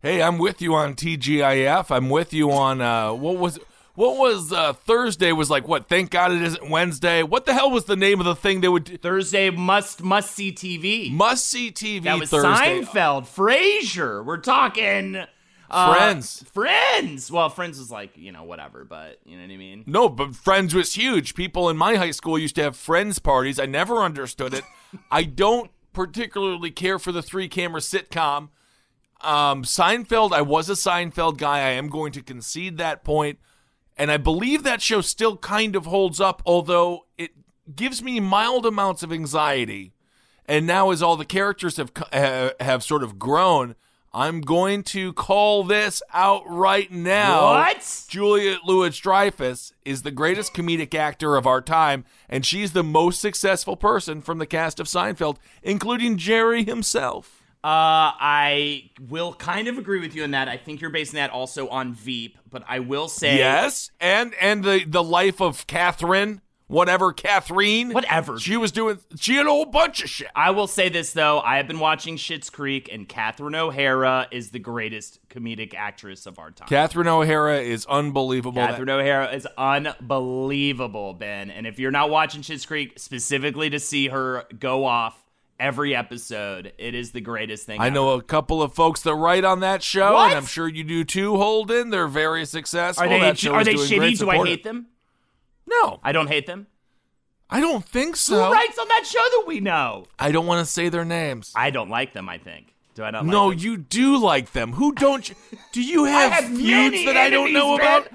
Hey, 0.00 0.22
I'm 0.22 0.38
with 0.38 0.60
you 0.62 0.74
on 0.74 0.94
TGIF. 0.94 1.90
I'm 1.94 2.08
with 2.10 2.32
you 2.32 2.50
on 2.50 2.80
uh, 2.80 3.12
what 3.12 3.36
was 3.36 3.58
what 3.94 4.16
was 4.16 4.52
uh, 4.52 4.72
Thursday 4.72 5.32
was 5.32 5.50
like. 5.50 5.68
What? 5.68 5.88
Thank 5.88 6.10
God 6.10 6.32
it 6.32 6.42
isn't 6.42 6.70
Wednesday. 6.70 7.22
What 7.22 7.46
the 7.46 7.52
hell 7.52 7.70
was 7.70 7.84
the 7.84 7.96
name 7.96 8.20
of 8.20 8.26
the 8.26 8.34
thing 8.34 8.60
they 8.60 8.68
would 8.68 8.84
do? 8.84 8.96
Thursday 8.96 9.50
must 9.50 10.02
must 10.02 10.34
see 10.34 10.52
TV. 10.52 11.12
must 11.12 11.46
see 11.46 11.70
TV 11.70 12.04
that 12.04 12.18
was 12.18 12.30
Thursday? 12.30 12.80
Seinfeld, 12.82 13.26
Frasier. 13.26 14.24
We're 14.24 14.38
talking 14.38 15.24
uh, 15.72 15.94
Friends. 15.94 16.44
Friends. 16.52 17.30
Well, 17.30 17.48
Friends 17.48 17.78
was 17.78 17.90
like 17.90 18.16
you 18.16 18.32
know 18.32 18.44
whatever, 18.44 18.84
but 18.84 19.18
you 19.24 19.36
know 19.36 19.42
what 19.42 19.52
I 19.52 19.56
mean. 19.56 19.84
No, 19.86 20.08
but 20.08 20.36
Friends 20.36 20.74
was 20.74 20.94
huge. 20.94 21.34
People 21.34 21.68
in 21.68 21.76
my 21.76 21.96
high 21.96 22.10
school 22.10 22.38
used 22.38 22.54
to 22.56 22.62
have 22.62 22.76
Friends 22.76 23.18
parties. 23.18 23.58
I 23.58 23.66
never 23.66 23.98
understood 23.98 24.54
it. 24.54 24.64
I 25.10 25.24
don't 25.24 25.70
particularly 25.92 26.70
care 26.70 26.98
for 26.98 27.12
the 27.12 27.22
three 27.22 27.48
camera 27.48 27.80
sitcom. 27.80 28.48
Um, 29.22 29.62
Seinfeld, 29.62 30.32
I 30.32 30.42
was 30.42 30.68
a 30.68 30.72
Seinfeld 30.72 31.38
guy. 31.38 31.58
I 31.58 31.70
am 31.70 31.88
going 31.88 32.12
to 32.12 32.22
concede 32.22 32.76
that 32.78 33.04
point. 33.04 33.38
And 33.96 34.10
I 34.10 34.16
believe 34.16 34.62
that 34.62 34.82
show 34.82 35.00
still 35.00 35.36
kind 35.36 35.76
of 35.76 35.86
holds 35.86 36.20
up, 36.20 36.42
although 36.46 37.06
it 37.18 37.32
gives 37.74 38.02
me 38.02 38.20
mild 38.20 38.66
amounts 38.66 39.02
of 39.02 39.12
anxiety. 39.12 39.92
And 40.46 40.66
now, 40.66 40.90
as 40.90 41.02
all 41.02 41.16
the 41.16 41.24
characters 41.24 41.76
have 41.76 41.92
uh, 42.12 42.50
have 42.58 42.82
sort 42.82 43.02
of 43.02 43.18
grown, 43.18 43.76
I'm 44.12 44.40
going 44.40 44.82
to 44.84 45.12
call 45.12 45.64
this 45.64 46.02
out 46.12 46.42
right 46.46 46.90
now. 46.90 47.44
What? 47.44 48.04
Juliet 48.08 48.60
Louis-Dreyfus 48.64 49.72
is 49.84 50.02
the 50.02 50.10
greatest 50.10 50.52
comedic 50.52 50.94
actor 50.94 51.36
of 51.36 51.46
our 51.46 51.60
time, 51.62 52.04
and 52.28 52.44
she's 52.44 52.72
the 52.72 52.82
most 52.82 53.20
successful 53.20 53.76
person 53.76 54.20
from 54.20 54.38
the 54.38 54.46
cast 54.46 54.80
of 54.80 54.86
Seinfeld, 54.86 55.36
including 55.62 56.18
Jerry 56.18 56.64
himself. 56.64 57.41
Uh, 57.64 58.10
I 58.18 58.90
will 59.08 59.34
kind 59.34 59.68
of 59.68 59.78
agree 59.78 60.00
with 60.00 60.16
you 60.16 60.24
on 60.24 60.32
that. 60.32 60.48
I 60.48 60.56
think 60.56 60.80
you're 60.80 60.90
basing 60.90 61.16
that 61.18 61.30
also 61.30 61.68
on 61.68 61.94
Veep, 61.94 62.36
but 62.50 62.64
I 62.66 62.80
will 62.80 63.06
say 63.08 63.38
Yes, 63.38 63.90
and 64.00 64.34
and 64.40 64.64
the 64.64 64.84
the 64.84 65.02
life 65.02 65.40
of 65.40 65.68
Catherine, 65.68 66.40
whatever 66.66 67.12
Catherine, 67.12 67.92
Whatever. 67.92 68.40
she 68.40 68.56
was 68.56 68.72
doing. 68.72 68.98
She 69.16 69.36
had 69.36 69.46
a 69.46 69.50
whole 69.50 69.66
bunch 69.66 70.02
of 70.02 70.10
shit. 70.10 70.26
I 70.34 70.50
will 70.50 70.66
say 70.66 70.88
this 70.88 71.12
though, 71.12 71.38
I 71.38 71.58
have 71.58 71.68
been 71.68 71.78
watching 71.78 72.16
Schitt's 72.16 72.50
Creek, 72.50 72.88
and 72.92 73.08
Catherine 73.08 73.54
O'Hara 73.54 74.26
is 74.32 74.50
the 74.50 74.58
greatest 74.58 75.20
comedic 75.28 75.72
actress 75.72 76.26
of 76.26 76.40
our 76.40 76.50
time. 76.50 76.66
Catherine 76.66 77.06
O'Hara 77.06 77.60
is 77.60 77.86
unbelievable. 77.86 78.60
Catherine 78.60 78.90
O'Hara 78.90 79.30
is 79.32 79.46
unbelievable, 79.56 81.14
Ben. 81.14 81.50
And 81.50 81.66
if 81.66 81.78
you're 81.78 81.90
not 81.92 82.10
watching 82.10 82.42
Schitt's 82.42 82.66
Creek 82.66 82.98
specifically 82.98 83.70
to 83.70 83.78
see 83.78 84.08
her 84.08 84.44
go 84.58 84.84
off 84.84 85.21
every 85.62 85.94
episode, 85.94 86.72
it 86.76 86.94
is 86.94 87.12
the 87.12 87.20
greatest 87.20 87.64
thing. 87.64 87.80
I 87.80 87.86
ever. 87.86 87.94
know 87.94 88.10
a 88.10 88.22
couple 88.22 88.62
of 88.62 88.74
folks 88.74 89.02
that 89.02 89.14
write 89.14 89.44
on 89.44 89.60
that 89.60 89.82
show, 89.82 90.14
What? 90.14 90.30
and 90.30 90.34
I'm 90.38 90.46
sure 90.46 90.68
you 90.68 90.82
do 90.84 91.04
too, 91.04 91.36
Holden. 91.36 91.90
They're 91.90 92.08
very 92.08 92.44
successful. 92.44 93.04
Are 93.04 93.08
they 93.08 93.20
are 93.20 93.64
they 93.64 93.74
shitty? 93.74 94.18
Do 94.18 94.28
I 94.28 94.44
hate 94.44 94.64
them? 94.64 94.88
No, 95.66 96.00
I 96.02 96.12
don't 96.12 96.26
hate 96.26 96.46
them. 96.46 96.66
I 97.48 97.60
don't 97.60 97.84
think 97.84 98.16
so. 98.16 98.46
Who 98.46 98.52
writes 98.52 98.78
on 98.78 98.88
that 98.88 99.06
show 99.06 99.20
that 99.20 99.44
we 99.46 99.60
know? 99.60 100.06
I 100.18 100.32
don't 100.32 100.46
want 100.46 100.66
to 100.66 100.70
say 100.70 100.88
their 100.88 101.04
names. 101.04 101.52
I 101.54 101.70
don't 101.70 101.90
like 101.90 102.12
them. 102.12 102.28
I 102.28 102.38
think. 102.38 102.74
Do 102.94 103.04
I 103.04 103.10
not? 103.10 103.24
no, 103.24 103.50
them? 103.50 103.58
you 103.58 103.76
do 103.76 104.18
like 104.18 104.52
them. 104.52 104.72
Who 104.72 104.92
don't 104.92 105.28
you? 105.28 105.34
Do 105.72 105.82
you 105.82 106.04
have, 106.04 106.32
have 106.32 106.44
feuds 106.44 107.04
that 107.06 107.16
I 107.16 107.30
don't 107.30 107.52
know 107.52 107.74
about? 107.74 108.08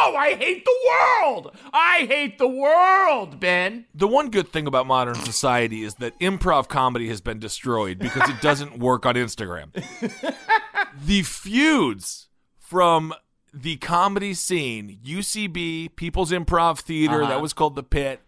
Oh, 0.00 0.14
I 0.16 0.34
hate 0.34 0.64
the 0.64 0.76
world. 0.88 1.56
I 1.72 2.06
hate 2.08 2.38
the 2.38 2.48
world, 2.48 3.40
Ben. 3.40 3.86
The 3.94 4.06
one 4.08 4.30
good 4.30 4.48
thing 4.48 4.66
about 4.66 4.86
modern 4.86 5.16
society 5.16 5.82
is 5.82 5.94
that 5.96 6.18
improv 6.20 6.68
comedy 6.68 7.08
has 7.08 7.20
been 7.20 7.38
destroyed 7.38 7.98
because 7.98 8.28
it 8.30 8.40
doesn't 8.40 8.78
work 8.88 9.04
on 9.06 9.14
Instagram. 9.16 9.72
the 11.04 11.22
feuds 11.22 12.28
from 12.58 13.12
the 13.52 13.76
comedy 13.76 14.34
scene, 14.34 14.98
UCB, 15.04 15.96
People's 15.96 16.30
Improv 16.30 16.78
Theater, 16.80 17.22
Uh-huh. 17.22 17.30
that 17.30 17.42
was 17.42 17.52
called 17.52 17.76
The 17.76 17.82
Pit. 17.82 18.20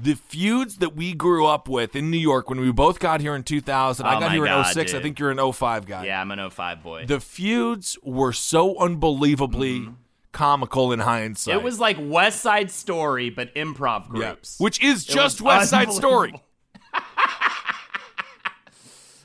The 0.00 0.14
feuds 0.14 0.76
that 0.76 0.94
we 0.94 1.12
grew 1.12 1.44
up 1.46 1.68
with 1.68 1.96
in 1.96 2.08
New 2.10 2.18
York 2.18 2.48
when 2.48 2.60
we 2.60 2.70
both 2.70 3.00
got 3.00 3.20
here 3.20 3.34
in 3.34 3.42
2000. 3.42 4.06
I 4.06 4.10
Oh 4.16 4.20
got 4.20 4.26
my 4.28 4.32
here 4.34 4.44
in 4.46 4.52
God, 4.52 4.66
06. 4.72 4.94
I 4.94 5.02
think 5.02 5.18
you're 5.18 5.32
an 5.32 5.52
05 5.52 5.86
guy. 5.86 6.04
Yeah, 6.06 6.20
I'm 6.20 6.30
an 6.30 6.38
05 6.50 6.82
boy. 6.84 7.06
The 7.06 7.18
feuds 7.18 7.98
were 8.04 8.32
so 8.32 8.78
unbelievably 8.78 9.88
comical 10.32 10.92
in 10.92 11.00
hindsight. 11.00 11.54
It 11.54 11.62
was 11.62 11.80
like 11.80 11.96
West 12.00 12.40
Side 12.40 12.70
Story, 12.70 13.30
but 13.30 13.54
improv 13.54 14.06
Yeah. 14.14 14.32
groups. 14.32 14.58
Which 14.58 14.82
is 14.82 15.04
just 15.04 15.40
West 15.40 15.70
Side 15.70 15.92
Story. 15.92 16.34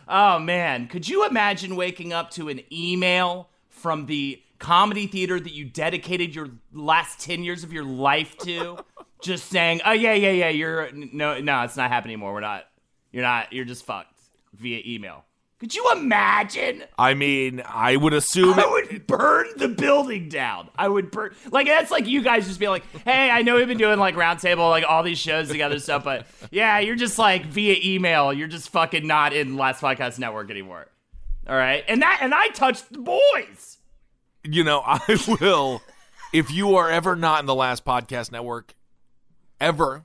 oh 0.07 0.39
man, 0.39 0.87
could 0.87 1.07
you 1.07 1.25
imagine 1.25 1.75
waking 1.75 2.13
up 2.13 2.31
to 2.31 2.49
an 2.49 2.61
email 2.71 3.49
from 3.69 4.05
the 4.05 4.41
comedy 4.59 5.07
theater 5.07 5.39
that 5.39 5.51
you 5.51 5.65
dedicated 5.65 6.33
your 6.33 6.49
last 6.71 7.19
10 7.19 7.43
years 7.43 7.63
of 7.63 7.73
your 7.73 7.83
life 7.83 8.37
to 8.39 8.77
just 9.21 9.49
saying, 9.49 9.81
"Oh 9.85 9.91
yeah, 9.91 10.13
yeah, 10.13 10.31
yeah, 10.31 10.49
you're 10.49 10.91
no 10.91 11.39
no, 11.39 11.63
it's 11.63 11.77
not 11.77 11.91
happening 11.91 12.13
anymore. 12.15 12.33
We're 12.33 12.39
not 12.41 12.65
you're 13.11 13.23
not 13.23 13.51
you're 13.53 13.65
just 13.65 13.85
fucked 13.85 14.13
via 14.53 14.81
email." 14.85 15.25
Could 15.63 15.75
you 15.75 15.91
imagine? 15.93 16.83
I 16.99 17.13
mean, 17.13 17.63
I 17.65 17.95
would 17.95 18.11
assume 18.13 18.59
I 18.59 18.65
would 18.65 19.07
burn 19.07 19.47
the 19.55 19.69
building 19.69 20.27
down. 20.27 20.67
I 20.77 20.89
would 20.89 21.09
burn 21.09 21.33
like 21.51 21.67
that's 21.67 21.89
like 21.89 22.05
you 22.05 22.21
guys 22.21 22.47
just 22.47 22.59
be 22.59 22.67
like, 22.67 22.83
hey, 23.05 23.29
I 23.29 23.43
know 23.43 23.55
we've 23.55 23.69
been 23.69 23.77
doing 23.77 23.97
like 23.97 24.15
roundtable, 24.15 24.69
like 24.69 24.83
all 24.85 25.03
these 25.03 25.19
shows 25.19 25.47
together 25.47 25.75
and 25.75 25.81
stuff, 25.81 26.03
but 26.03 26.27
yeah, 26.51 26.79
you're 26.79 26.97
just 26.97 27.17
like 27.17 27.45
via 27.45 27.77
email, 27.81 28.33
you're 28.33 28.49
just 28.49 28.71
fucking 28.71 29.07
not 29.07 29.31
in 29.31 29.55
Last 29.55 29.81
Podcast 29.81 30.19
Network 30.19 30.51
anymore. 30.51 30.87
All 31.47 31.55
right, 31.55 31.85
and 31.87 32.01
that 32.01 32.17
and 32.19 32.33
I 32.33 32.49
touched 32.49 32.91
the 32.91 32.99
boys. 32.99 33.77
you 34.43 34.65
know, 34.65 34.81
I 34.85 34.99
will. 35.39 35.81
if 36.33 36.51
you 36.51 36.75
are 36.75 36.89
ever 36.89 37.15
not 37.15 37.39
in 37.39 37.45
the 37.45 37.55
last 37.55 37.85
podcast 37.85 38.33
network, 38.33 38.75
ever, 39.61 40.03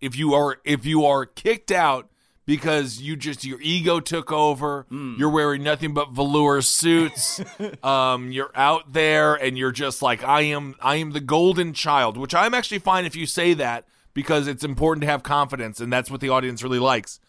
if 0.00 0.16
you 0.16 0.34
are 0.34 0.58
if 0.64 0.86
you 0.86 1.04
are 1.04 1.26
kicked 1.26 1.72
out 1.72 2.09
because 2.46 3.00
you 3.00 3.16
just 3.16 3.44
your 3.44 3.60
ego 3.60 4.00
took 4.00 4.32
over, 4.32 4.86
you're 4.90 5.30
wearing 5.30 5.62
nothing 5.62 5.94
but 5.94 6.10
velour 6.12 6.62
suits, 6.62 7.40
um, 7.84 8.32
you're 8.32 8.50
out 8.54 8.92
there 8.92 9.34
and 9.34 9.56
you're 9.56 9.72
just 9.72 10.02
like 10.02 10.24
I 10.24 10.42
am 10.42 10.74
I 10.80 10.96
am 10.96 11.12
the 11.12 11.20
golden 11.20 11.72
child, 11.72 12.16
which 12.16 12.34
I'm 12.34 12.54
actually 12.54 12.78
fine 12.80 13.04
if 13.06 13.14
you 13.14 13.26
say 13.26 13.54
that 13.54 13.84
because 14.14 14.48
it's 14.48 14.64
important 14.64 15.02
to 15.02 15.06
have 15.06 15.22
confidence 15.22 15.80
and 15.80 15.92
that's 15.92 16.10
what 16.10 16.20
the 16.20 16.28
audience 16.30 16.62
really 16.62 16.78
likes. 16.80 17.20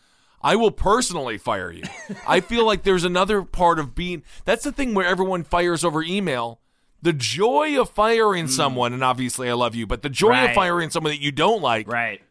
I 0.43 0.55
will 0.55 0.71
personally 0.71 1.37
fire 1.37 1.71
you. 1.71 1.83
I 2.27 2.39
feel 2.39 2.65
like 2.65 2.81
there's 2.81 3.03
another 3.03 3.43
part 3.43 3.77
of 3.77 3.93
being 3.93 4.23
that's 4.43 4.63
the 4.63 4.71
thing 4.71 4.95
where 4.95 5.05
everyone 5.05 5.43
fires 5.43 5.83
over 5.85 6.01
email. 6.01 6.59
The 7.03 7.13
joy 7.13 7.79
of 7.81 7.89
firing 7.89 8.47
someone, 8.47 8.93
and 8.93 9.03
obviously 9.03 9.49
I 9.49 9.53
love 9.53 9.73
you, 9.73 9.87
but 9.87 10.03
the 10.03 10.09
joy 10.09 10.29
Right. 10.29 10.49
of 10.49 10.55
firing 10.55 10.91
someone 10.91 11.11
that 11.11 11.19
you 11.21 11.31
don't 11.31 11.59
like, 11.61 11.87
Right. 11.87 12.21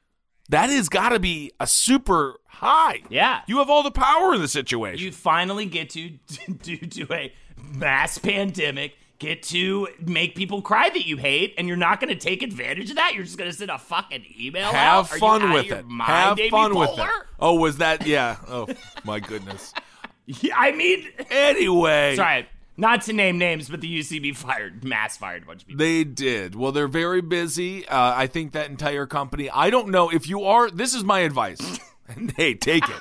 That 0.50 0.70
has 0.70 0.88
got 0.88 1.10
to 1.10 1.18
be 1.18 1.52
a 1.58 1.66
super 1.66 2.36
high. 2.46 3.02
Yeah. 3.08 3.40
You 3.46 3.58
have 3.58 3.70
all 3.70 3.82
the 3.82 3.90
power 3.90 4.34
in 4.34 4.40
the 4.40 4.48
situation. 4.48 5.04
You 5.04 5.12
finally 5.12 5.66
get 5.66 5.90
to 5.90 6.10
due 6.62 6.76
to 6.76 7.12
a 7.12 7.32
mass 7.56 8.18
pandemic 8.18 8.96
get 9.18 9.42
to 9.42 9.86
make 10.00 10.34
people 10.34 10.62
cry 10.62 10.88
that 10.88 11.06
you 11.06 11.18
hate 11.18 11.54
and 11.58 11.68
you're 11.68 11.76
not 11.76 12.00
going 12.00 12.08
to 12.08 12.18
take 12.18 12.42
advantage 12.42 12.88
of 12.88 12.96
that 12.96 13.14
you're 13.14 13.22
just 13.22 13.36
going 13.36 13.50
to 13.50 13.56
send 13.56 13.70
a 13.70 13.78
fucking 13.78 14.24
email 14.38 14.72
have 14.72 15.12
out? 15.12 15.18
Fun 15.18 15.52
with 15.52 15.70
it. 15.70 15.86
mind, 15.86 16.10
have 16.10 16.40
Amy 16.40 16.50
fun 16.50 16.74
with 16.74 16.98
it. 16.98 17.06
Oh, 17.38 17.54
was 17.54 17.76
that? 17.78 18.06
Yeah. 18.06 18.36
Oh, 18.48 18.66
my 19.04 19.20
goodness. 19.20 19.72
Yeah, 20.26 20.54
I 20.56 20.70
mean 20.70 21.08
Anyway. 21.28 22.14
Sorry, 22.14 22.48
not 22.80 23.02
to 23.02 23.12
name 23.12 23.38
names, 23.38 23.68
but 23.68 23.80
the 23.80 24.00
UCB 24.00 24.34
fired, 24.34 24.82
mass 24.82 25.16
fired 25.16 25.42
a 25.42 25.46
bunch 25.46 25.62
of 25.62 25.68
people. 25.68 25.84
They 25.84 26.02
did. 26.02 26.54
Well, 26.54 26.72
they're 26.72 26.88
very 26.88 27.20
busy. 27.20 27.86
Uh, 27.86 28.14
I 28.16 28.26
think 28.26 28.52
that 28.52 28.70
entire 28.70 29.06
company. 29.06 29.50
I 29.50 29.70
don't 29.70 29.90
know 29.90 30.10
if 30.10 30.28
you 30.28 30.44
are. 30.44 30.70
This 30.70 30.94
is 30.94 31.04
my 31.04 31.20
advice. 31.20 31.78
hey, 32.36 32.54
take 32.54 32.88
it. 32.88 32.96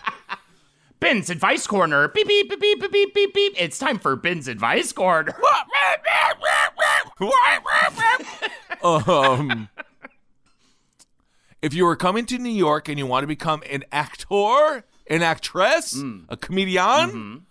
Ben's 1.00 1.30
Advice 1.30 1.66
Corner. 1.66 2.10
Beep, 2.10 2.28
beep, 2.28 2.50
beep, 2.50 2.60
beep, 2.60 2.82
beep, 2.82 2.92
beep, 2.92 3.14
beep, 3.14 3.34
beep. 3.34 3.54
It's 3.58 3.80
time 3.80 4.00
for 4.00 4.18
Ben's 4.18 4.50
Advice 4.50 4.92
Corner. 4.92 5.34
um, 8.84 9.70
if 11.62 11.74
you 11.74 11.88
are 11.88 11.96
coming 11.96 12.26
to 12.26 12.38
New 12.38 12.50
York 12.50 12.90
and 12.90 13.00
you 13.00 13.06
want 13.06 13.24
to 13.24 13.28
become 13.28 13.64
an 13.70 13.86
actor, 13.94 14.84
an 15.08 15.22
actress, 15.22 15.98
a 16.28 16.36
comedian, 16.36 17.46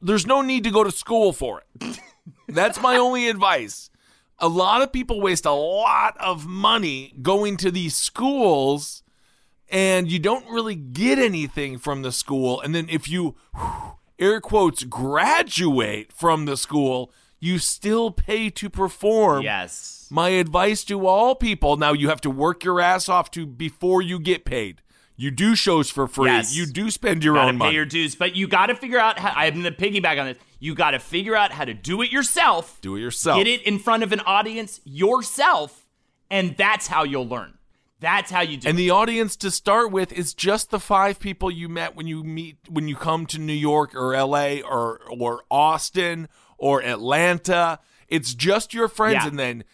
there's 0.00 0.26
no 0.26 0.42
need 0.42 0.64
to 0.64 0.70
go 0.70 0.84
to 0.84 0.90
school 0.90 1.32
for 1.32 1.62
it. 1.80 2.00
That's 2.48 2.80
my 2.80 2.96
only 2.96 3.28
advice. 3.28 3.90
A 4.38 4.48
lot 4.48 4.82
of 4.82 4.92
people 4.92 5.20
waste 5.20 5.46
a 5.46 5.52
lot 5.52 6.16
of 6.20 6.46
money 6.46 7.14
going 7.22 7.56
to 7.58 7.70
these 7.70 7.96
schools 7.96 9.02
and 9.68 10.10
you 10.10 10.18
don't 10.18 10.48
really 10.48 10.74
get 10.74 11.18
anything 11.18 11.78
from 11.78 12.02
the 12.02 12.12
school. 12.12 12.60
And 12.60 12.74
then 12.74 12.86
if 12.88 13.08
you, 13.08 13.34
air 14.18 14.40
quotes, 14.40 14.84
graduate 14.84 16.12
from 16.12 16.44
the 16.44 16.56
school, 16.56 17.12
you 17.40 17.58
still 17.58 18.10
pay 18.10 18.50
to 18.50 18.70
perform. 18.70 19.42
yes. 19.42 20.08
My 20.08 20.28
advice 20.28 20.84
to 20.84 21.06
all 21.06 21.34
people 21.34 21.76
now 21.76 21.92
you 21.92 22.08
have 22.08 22.20
to 22.20 22.30
work 22.30 22.62
your 22.62 22.80
ass 22.80 23.08
off 23.08 23.30
to 23.32 23.44
before 23.44 24.00
you 24.02 24.20
get 24.20 24.44
paid. 24.44 24.80
You 25.16 25.30
do 25.30 25.54
shows 25.54 25.88
for 25.90 26.06
free. 26.06 26.30
Yes. 26.30 26.54
You 26.54 26.66
do 26.66 26.90
spend 26.90 27.24
your 27.24 27.34
Gotta 27.34 27.48
own 27.48 27.54
pay 27.54 27.58
money. 27.58 27.74
your 27.74 27.86
dues, 27.86 28.14
but 28.14 28.36
you 28.36 28.46
got 28.46 28.66
to 28.66 28.74
figure 28.74 28.98
out 28.98 29.18
how. 29.18 29.32
I'm 29.34 29.62
going 29.62 29.64
to 29.64 29.70
piggyback 29.72 30.20
on 30.20 30.26
this. 30.26 30.38
You 30.58 30.74
got 30.74 30.90
to 30.92 30.98
figure 30.98 31.34
out 31.34 31.52
how 31.52 31.64
to 31.64 31.72
do 31.74 32.02
it 32.02 32.10
yourself. 32.12 32.78
do 32.82 32.96
it 32.96 33.00
yourself. 33.00 33.38
Get 33.38 33.46
it 33.46 33.62
in 33.62 33.78
front 33.78 34.02
of 34.02 34.12
an 34.12 34.20
audience 34.20 34.80
yourself, 34.84 35.86
and 36.30 36.56
that's 36.56 36.86
how 36.88 37.04
you'll 37.04 37.28
learn. 37.28 37.54
That's 37.98 38.30
how 38.30 38.42
you 38.42 38.58
do. 38.58 38.66
It. 38.66 38.70
And 38.70 38.78
it. 38.78 38.82
the 38.82 38.90
audience 38.90 39.36
to 39.36 39.50
start 39.50 39.90
with 39.90 40.12
is 40.12 40.34
just 40.34 40.70
the 40.70 40.78
five 40.78 41.18
people 41.18 41.50
you 41.50 41.68
met 41.68 41.96
when 41.96 42.06
you 42.06 42.22
meet 42.22 42.58
when 42.68 42.88
you 42.88 42.94
come 42.96 43.24
to 43.26 43.38
New 43.38 43.54
York 43.54 43.94
or 43.94 44.12
LA 44.14 44.56
or 44.60 45.00
or 45.08 45.44
Austin 45.50 46.28
or 46.58 46.82
Atlanta. 46.82 47.78
It's 48.08 48.34
just 48.34 48.74
your 48.74 48.88
friends 48.88 49.22
Yeah. 49.22 49.28
and 49.28 49.38
then 49.38 49.64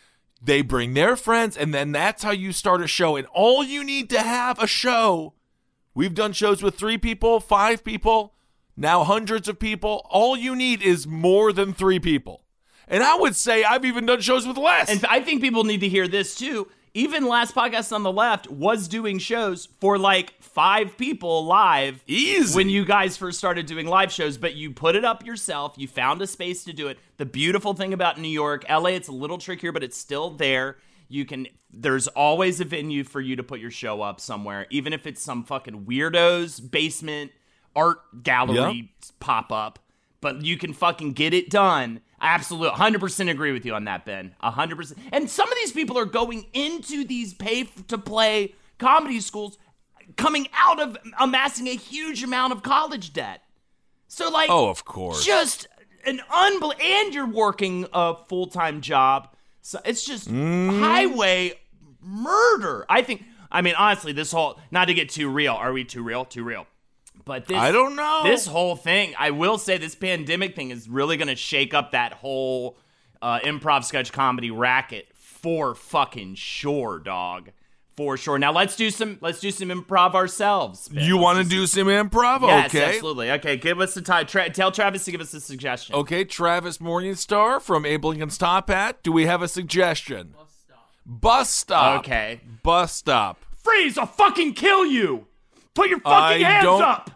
they 0.44 0.61
bring 0.61 0.94
their 0.94 1.14
friends 1.14 1.57
and 1.57 1.72
then 1.72 1.92
that's 1.92 2.22
how 2.22 2.33
you 2.33 2.52
start 2.52 2.83
a 2.83 2.87
show. 2.87 3.16
And 3.16 3.26
all 3.28 3.62
you 3.62 3.85
need 3.85 4.11
to 4.11 4.20
have 4.20 4.61
a 4.61 4.66
show. 4.66 5.35
We've 5.94 6.14
done 6.14 6.33
shows 6.33 6.62
with 6.62 6.76
3 6.76 6.98
people, 6.98 7.38
5 7.38 7.85
people, 7.85 8.35
now 8.76 9.05
hundreds 9.05 9.46
of 9.48 9.59
people. 9.59 10.07
All 10.11 10.37
you 10.37 10.57
need 10.57 10.83
is 10.83 11.07
more 11.07 11.52
than 11.52 11.72
3 11.72 12.00
people. 12.00 12.44
And 12.88 13.02
I 13.02 13.14
would 13.14 13.37
say 13.37 13.62
I've 13.62 13.85
even 13.85 14.07
done 14.07 14.20
shows 14.20 14.46
with 14.46 14.57
less. 14.57 14.90
And 14.90 15.05
I 15.07 15.20
think 15.20 15.40
people 15.40 15.64
need 15.64 15.81
to 15.81 15.88
hear 15.88 16.09
this 16.09 16.35
too. 16.35 16.68
Even 16.94 17.26
last 17.26 17.55
podcast 17.55 17.90
on 17.90 18.02
the 18.02 18.12
left 18.12 18.50
was 18.50 18.87
doing 18.87 19.18
shows 19.18 19.66
for 19.81 19.96
like 19.96 20.35
five 20.42 20.98
people 20.98 21.46
live. 21.46 22.05
Easy. 22.07 22.55
When 22.55 22.68
you 22.68 22.85
guys 22.85 23.16
first 23.16 23.38
started 23.38 23.64
doing 23.64 23.87
live 23.87 24.12
shows, 24.12 24.37
but 24.37 24.55
you 24.55 24.72
put 24.72 24.94
it 24.94 25.05
up 25.05 25.24
yourself. 25.24 25.74
You 25.78 25.88
found 25.88 26.20
a 26.20 26.26
space 26.26 26.64
to 26.64 26.72
do 26.74 26.88
it. 26.88 26.98
The 27.16 27.24
beautiful 27.24 27.72
thing 27.72 27.94
about 27.94 28.20
New 28.20 28.28
York, 28.28 28.66
LA, 28.68 28.90
it's 28.90 29.09
a 29.09 29.12
little 29.12 29.38
trickier, 29.38 29.72
but 29.72 29.83
it's 29.83 29.96
still 29.96 30.31
there. 30.31 30.76
You 31.09 31.24
can, 31.24 31.46
there's 31.72 32.09
always 32.09 32.61
a 32.61 32.66
venue 32.66 33.05
for 33.05 33.22
you 33.22 33.37
to 33.37 33.42
put 33.42 33.59
your 33.59 33.70
show 33.70 34.02
up 34.02 34.20
somewhere, 34.20 34.66
even 34.68 34.92
if 34.92 35.07
it's 35.07 35.22
some 35.22 35.44
fucking 35.44 35.87
weirdo's 35.87 36.61
basement 36.61 37.33
art 37.74 38.00
gallery 38.22 38.92
pop 39.18 39.50
up 39.50 39.78
but 40.22 40.42
you 40.42 40.57
can 40.57 40.72
fucking 40.72 41.12
get 41.12 41.35
it 41.35 41.50
done. 41.50 42.00
I 42.22 42.28
absolutely 42.35 42.70
100% 42.78 43.28
agree 43.30 43.50
with 43.52 43.66
you 43.66 43.74
on 43.74 43.85
that, 43.85 44.04
Ben. 44.06 44.35
100%. 44.42 44.96
And 45.12 45.28
some 45.28 45.50
of 45.50 45.54
these 45.56 45.72
people 45.72 45.98
are 45.98 46.04
going 46.06 46.46
into 46.54 47.04
these 47.04 47.35
pay 47.35 47.64
to 47.88 47.98
play 47.98 48.54
comedy 48.78 49.20
schools 49.20 49.58
coming 50.16 50.46
out 50.56 50.80
of 50.80 50.96
amassing 51.18 51.66
a 51.66 51.74
huge 51.74 52.22
amount 52.22 52.52
of 52.52 52.62
college 52.62 53.12
debt. 53.12 53.42
So 54.08 54.30
like 54.30 54.50
oh, 54.50 54.68
of 54.68 54.85
course. 54.85 55.24
just 55.24 55.66
an 56.06 56.20
unbel 56.30 56.72
and 56.80 57.14
you're 57.14 57.26
working 57.26 57.87
a 57.92 58.14
full-time 58.28 58.80
job. 58.82 59.35
So 59.62 59.80
it's 59.85 60.04
just 60.04 60.28
Mm. 60.30 60.80
highway 60.80 61.54
murder. 62.00 62.85
I 62.88 63.02
think 63.02 63.24
I 63.50 63.62
mean 63.62 63.74
honestly 63.76 64.12
this 64.12 64.32
whole 64.32 64.58
not 64.70 64.87
to 64.87 64.94
get 64.94 65.08
too 65.08 65.28
real. 65.28 65.54
Are 65.54 65.72
we 65.72 65.85
too 65.85 66.02
real? 66.02 66.24
Too 66.24 66.44
real. 66.44 66.66
But 67.24 67.46
this 67.46 67.56
I 67.56 67.72
don't 67.72 67.96
know. 67.96 68.22
This 68.24 68.46
whole 68.46 68.76
thing, 68.76 69.14
I 69.18 69.30
will 69.30 69.58
say 69.58 69.78
this 69.78 69.94
pandemic 69.94 70.56
thing 70.56 70.70
is 70.70 70.88
really 70.88 71.16
going 71.16 71.28
to 71.28 71.37
shake 71.37 71.74
up 71.74 71.92
that 71.92 72.14
whole 72.14 72.76
uh, 73.20 73.38
improv 73.40 73.85
sketch 73.85 74.12
comedy 74.12 74.50
racket 74.50 75.08
for 75.14 75.74
fucking 75.74 76.35
sure, 76.35 76.98
dog. 76.98 77.50
For 77.94 78.16
sure. 78.16 78.38
Now 78.38 78.52
let's 78.52 78.74
do 78.74 78.90
some 78.90 79.18
let's 79.20 79.38
do 79.38 79.50
some 79.50 79.68
improv 79.68 80.14
ourselves. 80.14 80.88
Ben. 80.88 81.04
You 81.04 81.18
want 81.18 81.42
to 81.42 81.44
do 81.44 81.66
some 81.66 81.88
improv? 81.88 82.40
Yes, 82.40 82.70
okay. 82.70 82.94
absolutely. 82.94 83.30
Okay, 83.32 83.58
give 83.58 83.80
us 83.80 83.92
the 83.92 84.00
time. 84.00 84.26
Tra- 84.26 84.48
tell 84.48 84.72
Travis 84.72 85.04
to 85.04 85.11
give 85.11 85.20
us 85.20 85.35
a 85.35 85.40
suggestion. 85.42 85.94
Okay, 85.96 86.24
Travis 86.24 86.78
Morningstar 86.78 87.61
from 87.61 87.85
Abe 87.85 88.06
Lincoln's 88.06 88.38
Top 88.38 88.70
Hat. 88.70 89.02
Do 89.02 89.12
we 89.12 89.26
have 89.26 89.42
a 89.42 89.48
suggestion? 89.48 90.35
Bus 90.35 90.50
stop. 90.64 90.90
Bus 91.04 91.50
stop. 91.50 91.98
Okay. 92.00 92.40
Bus 92.62 92.94
stop. 92.94 93.44
Freeze! 93.62 93.98
I'll 93.98 94.06
fucking 94.06 94.54
kill 94.54 94.87
you! 94.87 95.26
Put 95.74 95.88
your 95.88 96.00
I 96.04 96.30
fucking 96.30 96.44
hands 96.46 96.64
don't- 96.64 96.82
up! 96.82 97.11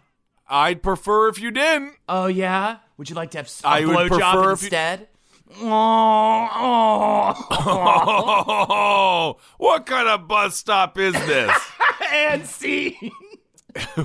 I'd 0.49 0.81
prefer 0.81 1.27
if 1.27 1.39
you 1.39 1.51
didn't. 1.51 1.93
Oh 2.07 2.27
yeah? 2.27 2.77
Would 2.97 3.09
you 3.09 3.15
like 3.15 3.31
to 3.31 3.37
have 3.39 3.47
s- 3.47 3.61
a 3.63 3.67
I 3.67 3.85
would 3.85 3.95
blowjob 4.11 4.31
prefer 4.31 4.43
you- 4.43 4.49
instead? 4.51 5.07
Oh, 5.59 7.33
Oh, 8.69 9.37
what 9.57 9.85
kind 9.85 10.07
of 10.07 10.27
bus 10.27 10.55
stop 10.57 10.97
is 10.97 11.13
this? 11.13 11.51
and 12.11 12.45
see. 12.45 13.11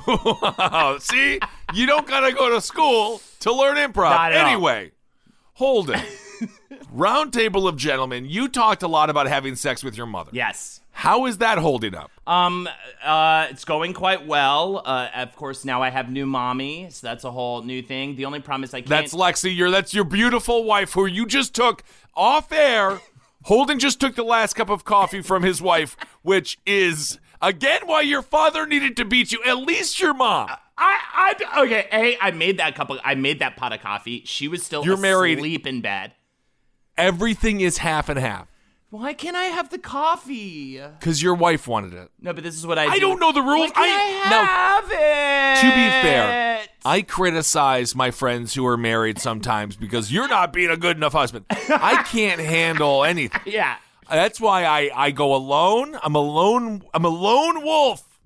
wow. 0.07 0.99
See, 1.01 1.39
you 1.75 1.87
don't 1.87 2.07
gotta 2.07 2.33
go 2.33 2.51
to 2.51 2.61
school 2.61 3.23
to 3.41 3.53
learn 3.53 3.77
improv. 3.77 4.11
Not 4.11 4.33
at 4.33 4.41
all. 4.45 4.47
Anyway, 4.53 4.93
Holden, 5.55 6.01
round 6.91 7.33
table 7.33 7.67
of 7.67 7.77
gentlemen. 7.77 8.27
You 8.27 8.49
talked 8.49 8.83
a 8.83 8.89
lot 8.89 9.09
about 9.11 9.27
having 9.29 9.57
sex 9.57 9.83
with 9.83 9.97
your 9.97 10.07
mother. 10.07 10.31
Yes. 10.35 10.81
How 10.93 11.27
is 11.27 11.39
that 11.39 11.59
holding 11.59 11.95
up? 11.95 12.11
Um, 12.27 12.69
uh, 13.03 13.49
it's 13.51 13.65
going 13.65 13.93
quite 13.95 14.27
well. 14.27 14.83
Uh, 14.85 15.09
of 15.17 15.35
course, 15.35 15.65
now 15.65 15.83
I 15.83 15.91
have 15.91 16.11
new 16.11 16.27
mommy, 16.27 16.89
so 16.91 17.07
that's 17.07 17.25
a 17.25 17.31
whole 17.31 17.63
new 17.63 17.83
thing. 17.83 18.15
The 18.15 18.27
only 18.27 18.41
problem 18.41 18.65
is 18.65 18.73
I 18.75 18.81
can't. 18.81 18.89
That's 18.91 19.15
Lexi. 19.15 19.55
You're 19.57 19.71
that's 19.71 19.93
your 19.95 20.05
beautiful 20.05 20.65
wife 20.65 20.93
who 20.93 21.07
you 21.07 21.27
just 21.27 21.55
took 21.55 21.83
off 22.15 22.53
air. 22.53 23.01
Holden 23.45 23.81
just 23.81 23.99
took 24.01 24.15
the 24.15 24.23
last 24.23 24.55
cup 24.55 24.71
of 24.71 24.85
coffee 24.85 25.23
from 25.23 25.43
his 25.43 25.61
wife, 25.61 25.97
which 26.23 26.59
is 26.65 27.19
again 27.41 27.81
why 27.87 28.03
your 28.03 28.23
father 28.23 28.67
needed 28.67 28.97
to 28.99 29.05
beat 29.05 29.33
you. 29.33 29.43
At 29.45 29.57
least 29.59 29.99
your 29.99 30.15
mom. 30.15 30.51
I, 30.79 31.35
I, 31.49 31.63
okay. 31.65 31.87
Hey, 31.91 32.17
I 32.21 32.31
made 32.31 32.59
that 32.59 32.75
cup 32.75 32.91
of, 32.91 32.99
I 33.05 33.15
made 33.15 33.41
that 33.41 33.57
pot 33.57 33.73
of 33.73 33.81
coffee. 33.81 34.23
She 34.27 34.47
was 34.47 34.63
still 34.63 34.85
You're 34.85 34.97
married. 34.97 35.39
asleep 35.39 35.67
in 35.67 35.81
bed. 35.81 36.13
Everything 36.97 37.61
is 37.61 37.79
half 37.79 38.09
and 38.09 38.19
half 38.19 38.52
Why 38.93 39.15
can't 39.15 39.35
I 39.37 39.45
have 39.45 39.71
the 39.71 39.79
coffee? 39.79 40.79
because 41.01 41.23
your 41.23 41.35
wife 41.35 41.67
wanted 41.67 41.95
it. 41.95 42.11
No, 42.21 42.35
but 42.35 42.45
this 42.45 42.55
is 42.55 42.67
what 42.67 42.79
I. 42.79 42.85
I 42.89 42.95
do. 42.97 43.01
don't 43.01 43.19
know 43.21 43.33
the 43.33 43.41
rules. 43.41 43.71
Why 43.71 43.87
can't 43.87 44.27
I, 44.27 44.35
have 44.35 44.85
it. 44.93 45.61
To 45.63 45.75
be 45.75 45.89
fair, 46.07 46.61
I 46.85 47.01
criticize 47.01 47.95
my 47.95 48.11
friends 48.11 48.53
who 48.53 48.67
are 48.67 48.77
married 48.77 49.19
sometimes 49.19 49.77
because 49.77 50.13
you're 50.13 50.29
not 50.29 50.53
being 50.53 50.69
a 50.69 50.77
good 50.77 50.99
enough 50.99 51.15
husband. 51.15 51.47
I 51.49 52.03
can't 52.07 52.39
handle 52.39 53.03
anything. 53.03 53.41
yeah. 53.47 53.77
That's 54.11 54.39
why 54.39 54.67
I, 54.67 54.91
I 54.95 55.11
go 55.11 55.35
alone. 55.35 55.97
I'm 56.03 56.15
a 56.15 56.21
lone 56.21 56.83
I'm 56.93 57.07
a 57.07 57.09
lone 57.09 57.65
wolf 57.65 58.21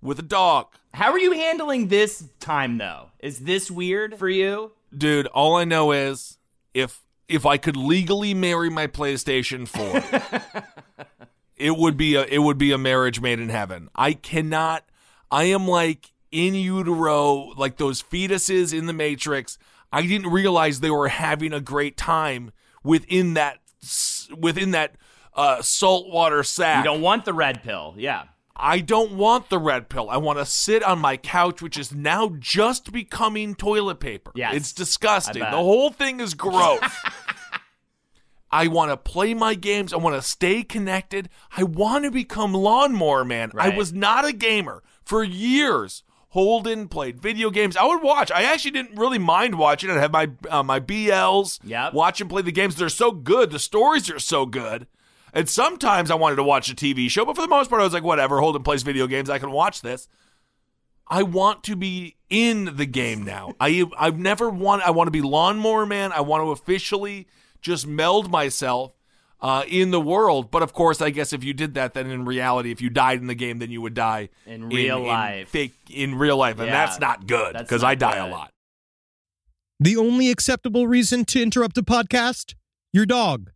with 0.00 0.20
a 0.20 0.22
dog. 0.22 0.68
How 0.94 1.10
are 1.10 1.18
you 1.18 1.32
handling 1.32 1.88
this 1.88 2.28
time 2.38 2.78
though? 2.78 3.08
Is 3.18 3.40
this 3.40 3.72
weird 3.72 4.16
for 4.20 4.28
you? 4.28 4.70
Dude, 4.96 5.26
all 5.26 5.56
I 5.56 5.64
know 5.64 5.90
is 5.90 6.38
if 6.74 7.00
if 7.32 7.46
I 7.46 7.56
could 7.56 7.76
legally 7.76 8.34
marry 8.34 8.68
my 8.68 8.86
PlayStation 8.86 9.66
4, 9.66 10.64
it 11.56 11.76
would 11.76 11.96
be 11.96 12.14
a 12.14 12.24
it 12.24 12.38
would 12.38 12.58
be 12.58 12.72
a 12.72 12.78
marriage 12.78 13.20
made 13.20 13.40
in 13.40 13.48
heaven. 13.48 13.88
I 13.94 14.12
cannot 14.12 14.84
I 15.30 15.44
am 15.44 15.66
like 15.66 16.12
in 16.30 16.54
utero, 16.54 17.52
like 17.56 17.78
those 17.78 18.02
fetuses 18.02 18.76
in 18.76 18.86
the 18.86 18.92
Matrix. 18.92 19.58
I 19.92 20.02
didn't 20.02 20.30
realize 20.30 20.80
they 20.80 20.90
were 20.90 21.08
having 21.08 21.52
a 21.52 21.60
great 21.60 21.96
time 21.96 22.52
within 22.84 23.34
that 23.34 23.58
within 24.36 24.72
that 24.72 24.96
uh, 25.34 25.62
saltwater 25.62 26.42
sack. 26.42 26.84
You 26.84 26.90
don't 26.92 27.00
want 27.00 27.24
the 27.24 27.32
red 27.32 27.62
pill. 27.62 27.94
Yeah. 27.96 28.24
I 28.62 28.78
don't 28.78 29.12
want 29.12 29.48
the 29.50 29.58
red 29.58 29.88
pill. 29.88 30.08
I 30.08 30.18
want 30.18 30.38
to 30.38 30.46
sit 30.46 30.84
on 30.84 31.00
my 31.00 31.16
couch, 31.16 31.60
which 31.60 31.76
is 31.76 31.92
now 31.92 32.36
just 32.38 32.92
becoming 32.92 33.56
toilet 33.56 33.98
paper. 33.98 34.30
Yes. 34.36 34.54
It's 34.54 34.72
disgusting. 34.72 35.42
The 35.42 35.50
whole 35.50 35.90
thing 35.90 36.20
is 36.20 36.34
gross. 36.34 36.80
I 38.52 38.68
want 38.68 38.92
to 38.92 38.96
play 38.96 39.34
my 39.34 39.54
games. 39.54 39.92
I 39.92 39.96
want 39.96 40.14
to 40.14 40.22
stay 40.22 40.62
connected. 40.62 41.28
I 41.56 41.64
want 41.64 42.04
to 42.04 42.12
become 42.12 42.54
lawnmower 42.54 43.24
man. 43.24 43.50
I 43.58 43.70
was 43.70 43.92
not 43.92 44.24
a 44.24 44.32
gamer 44.32 44.84
for 45.04 45.24
years. 45.24 46.04
Holden 46.28 46.86
played 46.88 47.20
video 47.20 47.50
games. 47.50 47.76
I 47.76 47.84
would 47.84 48.02
watch. 48.02 48.30
I 48.30 48.44
actually 48.44 48.70
didn't 48.70 48.96
really 48.96 49.18
mind 49.18 49.56
watching. 49.56 49.90
I'd 49.90 49.98
have 49.98 50.12
my 50.12 50.30
uh, 50.48 50.62
my 50.62 50.80
BLs. 50.80 51.58
Yep. 51.64 51.94
Watch 51.94 52.20
him 52.20 52.28
play 52.28 52.42
the 52.42 52.52
games. 52.52 52.76
They're 52.76 52.88
so 52.88 53.10
good. 53.10 53.50
The 53.50 53.58
stories 53.58 54.08
are 54.08 54.18
so 54.18 54.46
good. 54.46 54.86
And 55.32 55.48
sometimes 55.48 56.10
I 56.10 56.14
wanted 56.14 56.36
to 56.36 56.42
watch 56.42 56.70
a 56.70 56.74
TV 56.74 57.08
show, 57.08 57.24
but 57.24 57.36
for 57.36 57.42
the 57.42 57.48
most 57.48 57.70
part, 57.70 57.80
I 57.80 57.84
was 57.84 57.92
like, 57.94 58.02
whatever. 58.02 58.40
Holden 58.40 58.62
plays 58.62 58.82
video 58.82 59.06
games. 59.06 59.30
I 59.30 59.38
can 59.38 59.50
watch 59.50 59.80
this. 59.80 60.08
I 61.08 61.22
want 61.22 61.64
to 61.64 61.76
be 61.76 62.16
in 62.30 62.76
the 62.76 62.86
game 62.86 63.22
now. 63.24 63.54
I 63.60 63.84
I've 63.98 64.18
never 64.18 64.48
want. 64.50 64.82
I 64.82 64.90
want 64.90 65.08
to 65.08 65.10
be 65.10 65.22
lawnmower 65.22 65.84
man. 65.86 66.12
I 66.12 66.20
want 66.20 66.42
to 66.44 66.50
officially 66.50 67.26
just 67.60 67.86
meld 67.86 68.30
myself 68.30 68.92
uh, 69.40 69.64
in 69.68 69.90
the 69.90 70.00
world. 70.00 70.50
But 70.50 70.62
of 70.62 70.72
course, 70.72 71.00
I 71.02 71.10
guess 71.10 71.32
if 71.32 71.42
you 71.44 71.52
did 71.54 71.74
that, 71.74 71.94
then 71.94 72.10
in 72.10 72.24
reality, 72.24 72.70
if 72.70 72.80
you 72.80 72.88
died 72.90 73.18
in 73.20 73.26
the 73.26 73.34
game, 73.34 73.58
then 73.58 73.70
you 73.70 73.80
would 73.82 73.94
die 73.94 74.28
In 74.46 74.68
real 74.68 75.00
life. 75.00 75.48
fake 75.48 75.74
in 75.90 76.14
real 76.14 76.36
life, 76.36 76.58
and 76.58 76.66
Yeah, 76.68 76.86
that's 76.86 77.00
not 77.00 77.26
good 77.26 77.56
because 77.58 77.82
I 77.82 77.94
die 77.94 78.14
good. 78.14 78.28
a 78.28 78.30
lot. 78.30 78.52
The 79.80 79.96
only 79.96 80.30
acceptable 80.30 80.86
reason 80.86 81.24
to 81.26 81.42
interrupt 81.42 81.76
a 81.78 81.82
podcast? 81.82 82.54
Your 82.92 83.06
dog. 83.06 83.50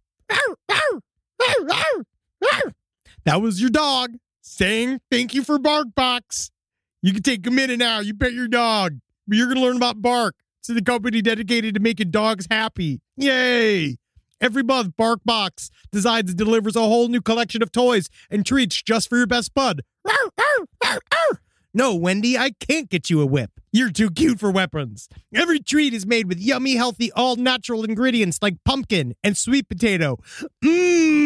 That 3.24 3.42
was 3.42 3.60
your 3.60 3.70
dog 3.70 4.16
saying 4.42 5.00
thank 5.10 5.34
you 5.34 5.42
for 5.42 5.58
BarkBox. 5.58 6.50
You 7.02 7.12
can 7.12 7.22
take 7.22 7.46
a 7.46 7.50
minute 7.50 7.78
now. 7.78 8.00
You 8.00 8.14
pet 8.14 8.32
your 8.32 8.48
dog. 8.48 8.98
You're 9.26 9.46
going 9.46 9.58
to 9.58 9.62
learn 9.62 9.76
about 9.76 10.00
Bark. 10.00 10.36
It's 10.60 10.68
the 10.68 10.82
company 10.82 11.22
dedicated 11.22 11.74
to 11.74 11.80
making 11.80 12.10
dogs 12.10 12.46
happy. 12.50 13.00
Yay! 13.16 13.96
Every 14.40 14.62
month, 14.62 14.94
BarkBox 14.98 15.70
designs 15.90 16.30
and 16.30 16.38
delivers 16.38 16.76
a 16.76 16.80
whole 16.80 17.08
new 17.08 17.20
collection 17.20 17.62
of 17.62 17.72
toys 17.72 18.08
and 18.30 18.44
treats 18.44 18.82
just 18.82 19.08
for 19.08 19.16
your 19.16 19.26
best 19.26 19.54
bud. 19.54 19.82
No, 21.72 21.94
Wendy, 21.94 22.38
I 22.38 22.52
can't 22.52 22.88
get 22.88 23.10
you 23.10 23.20
a 23.20 23.26
whip. 23.26 23.50
You're 23.70 23.90
too 23.90 24.10
cute 24.10 24.40
for 24.40 24.50
weapons. 24.50 25.08
Every 25.34 25.60
treat 25.60 25.92
is 25.92 26.06
made 26.06 26.26
with 26.26 26.40
yummy, 26.40 26.76
healthy, 26.76 27.12
all 27.12 27.36
natural 27.36 27.84
ingredients 27.84 28.38
like 28.40 28.56
pumpkin 28.64 29.14
and 29.22 29.36
sweet 29.36 29.68
potato. 29.68 30.18
Mmm, 30.64 31.25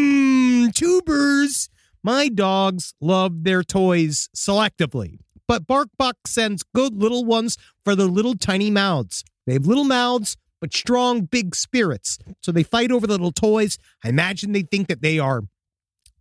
tubers. 0.71 1.69
My 2.03 2.29
dogs 2.29 2.95
love 3.01 3.45
their 3.45 3.63
toys 3.63 4.29
selectively, 4.35 5.19
but 5.47 5.67
BarkBox 5.67 6.15
sends 6.27 6.63
good 6.75 6.95
little 6.95 7.25
ones 7.25 7.59
for 7.85 7.95
their 7.95 8.07
little 8.07 8.35
tiny 8.35 8.71
mouths. 8.71 9.23
They 9.47 9.55
have 9.55 9.67
little 9.67 9.85
mouths, 9.85 10.37
but 10.61 10.75
strong, 10.75 11.23
big 11.23 11.55
spirits. 11.55 12.19
So 12.41 12.53
they 12.53 12.63
fight 12.63 12.91
over 12.91 13.07
the 13.07 13.15
little 13.15 13.33
toys. 13.33 13.79
I 14.05 14.09
imagine 14.09 14.53
they 14.53 14.63
think 14.63 14.89
that 14.89 15.03
they 15.03 15.19
are 15.19 15.43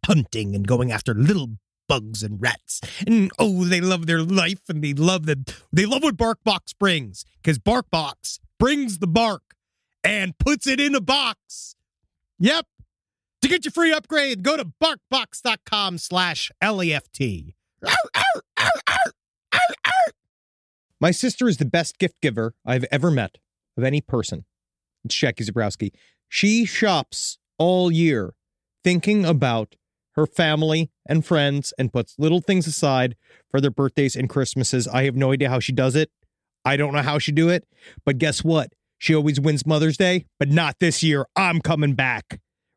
hunting 0.05 0.55
and 0.55 0.67
going 0.67 0.91
after 0.91 1.13
little 1.13 1.51
bugs 1.87 2.23
and 2.23 2.41
rats. 2.41 2.79
And 3.05 3.31
oh, 3.37 3.65
they 3.65 3.81
love 3.81 4.05
their 4.05 4.21
life 4.21 4.61
and 4.69 4.81
they 4.81 4.93
love 4.93 5.25
the 5.25 5.37
they 5.73 5.85
love 5.85 6.03
what 6.03 6.15
BarkBox 6.15 6.77
brings 6.79 7.25
because 7.41 7.59
BarkBox 7.59 8.39
brings 8.57 8.99
the 8.99 9.07
bark 9.07 9.55
and 10.03 10.37
puts 10.37 10.67
it 10.67 10.79
in 10.79 10.95
a 10.95 11.01
box. 11.01 11.75
Yep. 12.37 12.65
Get 13.49 13.65
your 13.65 13.71
free 13.71 13.91
upgrade, 13.91 14.43
go 14.43 14.57
to 14.57 14.63
barkbox.com 14.63 15.97
slash 15.97 16.51
left. 16.61 17.19
My 21.01 21.09
sister 21.09 21.47
is 21.47 21.57
the 21.57 21.65
best 21.65 21.97
gift 21.97 22.21
giver 22.21 22.53
I've 22.63 22.85
ever 22.91 23.09
met 23.09 23.39
of 23.75 23.83
any 23.83 24.01
person. 24.01 24.45
It's 25.03 25.15
Jackie 25.15 25.45
Zebrowski. 25.45 25.89
She 26.27 26.63
shops 26.65 27.39
all 27.57 27.91
year 27.91 28.35
thinking 28.83 29.25
about 29.25 29.75
her 30.11 30.27
family 30.27 30.91
and 31.07 31.25
friends 31.25 31.73
and 31.79 31.91
puts 31.91 32.19
little 32.19 32.41
things 32.41 32.67
aside 32.67 33.15
for 33.49 33.59
their 33.59 33.71
birthdays 33.71 34.15
and 34.15 34.29
Christmases. 34.29 34.87
I 34.87 35.05
have 35.05 35.15
no 35.15 35.31
idea 35.31 35.49
how 35.49 35.59
she 35.59 35.71
does 35.71 35.95
it. 35.95 36.11
I 36.63 36.77
don't 36.77 36.93
know 36.93 37.01
how 37.01 37.17
she 37.17 37.31
do 37.31 37.49
it, 37.49 37.67
but 38.05 38.19
guess 38.19 38.43
what? 38.43 38.73
She 38.99 39.15
always 39.15 39.39
wins 39.39 39.65
Mother's 39.65 39.97
Day, 39.97 40.27
but 40.37 40.49
not 40.49 40.75
this 40.79 41.01
year. 41.01 41.25
I'm 41.35 41.61
coming 41.61 41.95
back. 41.95 42.39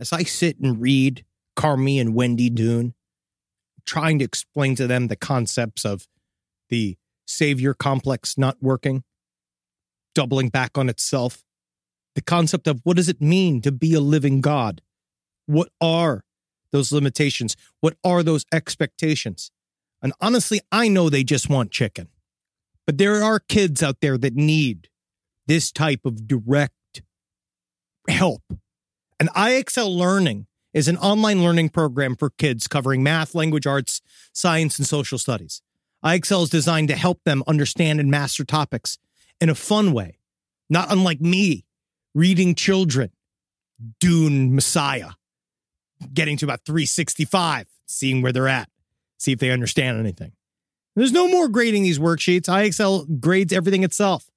as 0.00 0.12
I 0.12 0.22
sit 0.22 0.58
and 0.58 0.80
read 0.80 1.24
Carmy 1.56 2.00
and 2.00 2.14
Wendy 2.14 2.48
Dune, 2.48 2.94
trying 3.84 4.18
to 4.18 4.24
explain 4.24 4.74
to 4.76 4.86
them 4.86 5.08
the 5.08 5.16
concepts 5.16 5.84
of 5.84 6.08
the 6.70 6.96
savior 7.26 7.74
complex 7.74 8.38
not 8.38 8.56
working, 8.60 9.04
doubling 10.14 10.48
back 10.48 10.78
on 10.78 10.88
itself, 10.88 11.44
the 12.14 12.22
concept 12.22 12.66
of 12.66 12.80
what 12.82 12.96
does 12.96 13.08
it 13.08 13.20
mean 13.20 13.60
to 13.60 13.70
be 13.70 13.94
a 13.94 14.00
living 14.00 14.40
God? 14.40 14.80
What 15.46 15.70
are 15.80 16.24
those 16.72 16.92
limitations? 16.92 17.56
What 17.80 17.96
are 18.02 18.22
those 18.22 18.44
expectations? 18.52 19.50
And 20.02 20.12
honestly, 20.20 20.60
I 20.72 20.88
know 20.88 21.10
they 21.10 21.24
just 21.24 21.48
want 21.50 21.70
chicken. 21.70 22.08
But 22.86 22.98
there 22.98 23.22
are 23.22 23.38
kids 23.38 23.82
out 23.82 24.00
there 24.00 24.16
that 24.18 24.34
need 24.34 24.88
this 25.46 25.70
type 25.70 26.04
of 26.04 26.26
direct 26.26 27.02
help 28.08 28.42
and 29.20 29.28
IXL 29.34 29.94
Learning 29.94 30.46
is 30.72 30.88
an 30.88 30.96
online 30.96 31.44
learning 31.44 31.68
program 31.68 32.16
for 32.16 32.30
kids 32.30 32.66
covering 32.66 33.02
math, 33.02 33.34
language 33.34 33.66
arts, 33.66 34.00
science, 34.32 34.78
and 34.78 34.86
social 34.86 35.18
studies. 35.18 35.60
IXL 36.02 36.44
is 36.44 36.50
designed 36.50 36.88
to 36.88 36.96
help 36.96 37.22
them 37.24 37.44
understand 37.46 38.00
and 38.00 38.10
master 38.10 38.44
topics 38.44 38.96
in 39.38 39.50
a 39.50 39.54
fun 39.54 39.92
way, 39.92 40.18
not 40.70 40.90
unlike 40.90 41.20
me 41.20 41.66
reading 42.14 42.54
children, 42.54 43.10
Dune 43.98 44.54
Messiah, 44.54 45.10
getting 46.14 46.38
to 46.38 46.46
about 46.46 46.64
365, 46.64 47.66
seeing 47.86 48.22
where 48.22 48.32
they're 48.32 48.48
at, 48.48 48.70
see 49.18 49.32
if 49.32 49.38
they 49.38 49.50
understand 49.50 49.98
anything. 49.98 50.32
There's 50.96 51.12
no 51.12 51.28
more 51.28 51.48
grading 51.48 51.82
these 51.82 51.98
worksheets. 51.98 52.48
IXL 52.48 53.20
grades 53.20 53.52
everything 53.52 53.84
itself. 53.84 54.29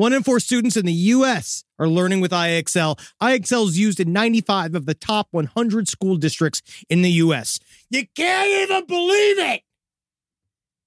One 0.00 0.14
in 0.14 0.22
four 0.22 0.40
students 0.40 0.78
in 0.78 0.86
the 0.86 0.94
U.S. 0.94 1.62
are 1.78 1.86
learning 1.86 2.22
with 2.22 2.30
IXL. 2.30 2.98
IXL 3.20 3.68
is 3.68 3.78
used 3.78 4.00
in 4.00 4.14
95 4.14 4.74
of 4.74 4.86
the 4.86 4.94
top 4.94 5.28
100 5.30 5.88
school 5.88 6.16
districts 6.16 6.62
in 6.88 7.02
the 7.02 7.10
U.S. 7.24 7.60
You 7.90 8.06
can't 8.16 8.48
even 8.48 8.86
believe 8.86 9.38
it. 9.38 9.60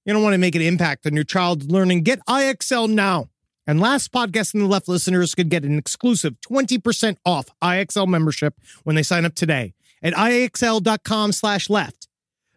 You 0.04 0.14
don't 0.14 0.24
want 0.24 0.34
to 0.34 0.38
make 0.38 0.56
an 0.56 0.62
impact 0.62 1.06
on 1.06 1.14
your 1.14 1.22
child's 1.22 1.70
learning. 1.70 2.02
Get 2.02 2.26
IXL 2.26 2.90
now. 2.90 3.28
And 3.68 3.78
last 3.78 4.10
podcast 4.10 4.52
in 4.52 4.58
the 4.58 4.66
left 4.66 4.88
listeners 4.88 5.36
could 5.36 5.48
get 5.48 5.62
an 5.62 5.78
exclusive 5.78 6.34
20% 6.40 7.16
off 7.24 7.46
IXL 7.62 8.08
membership 8.08 8.54
when 8.82 8.96
they 8.96 9.04
sign 9.04 9.24
up 9.24 9.36
today 9.36 9.74
at 10.02 10.12
IXL.com 10.14 11.30
slash 11.30 11.70
left. 11.70 12.08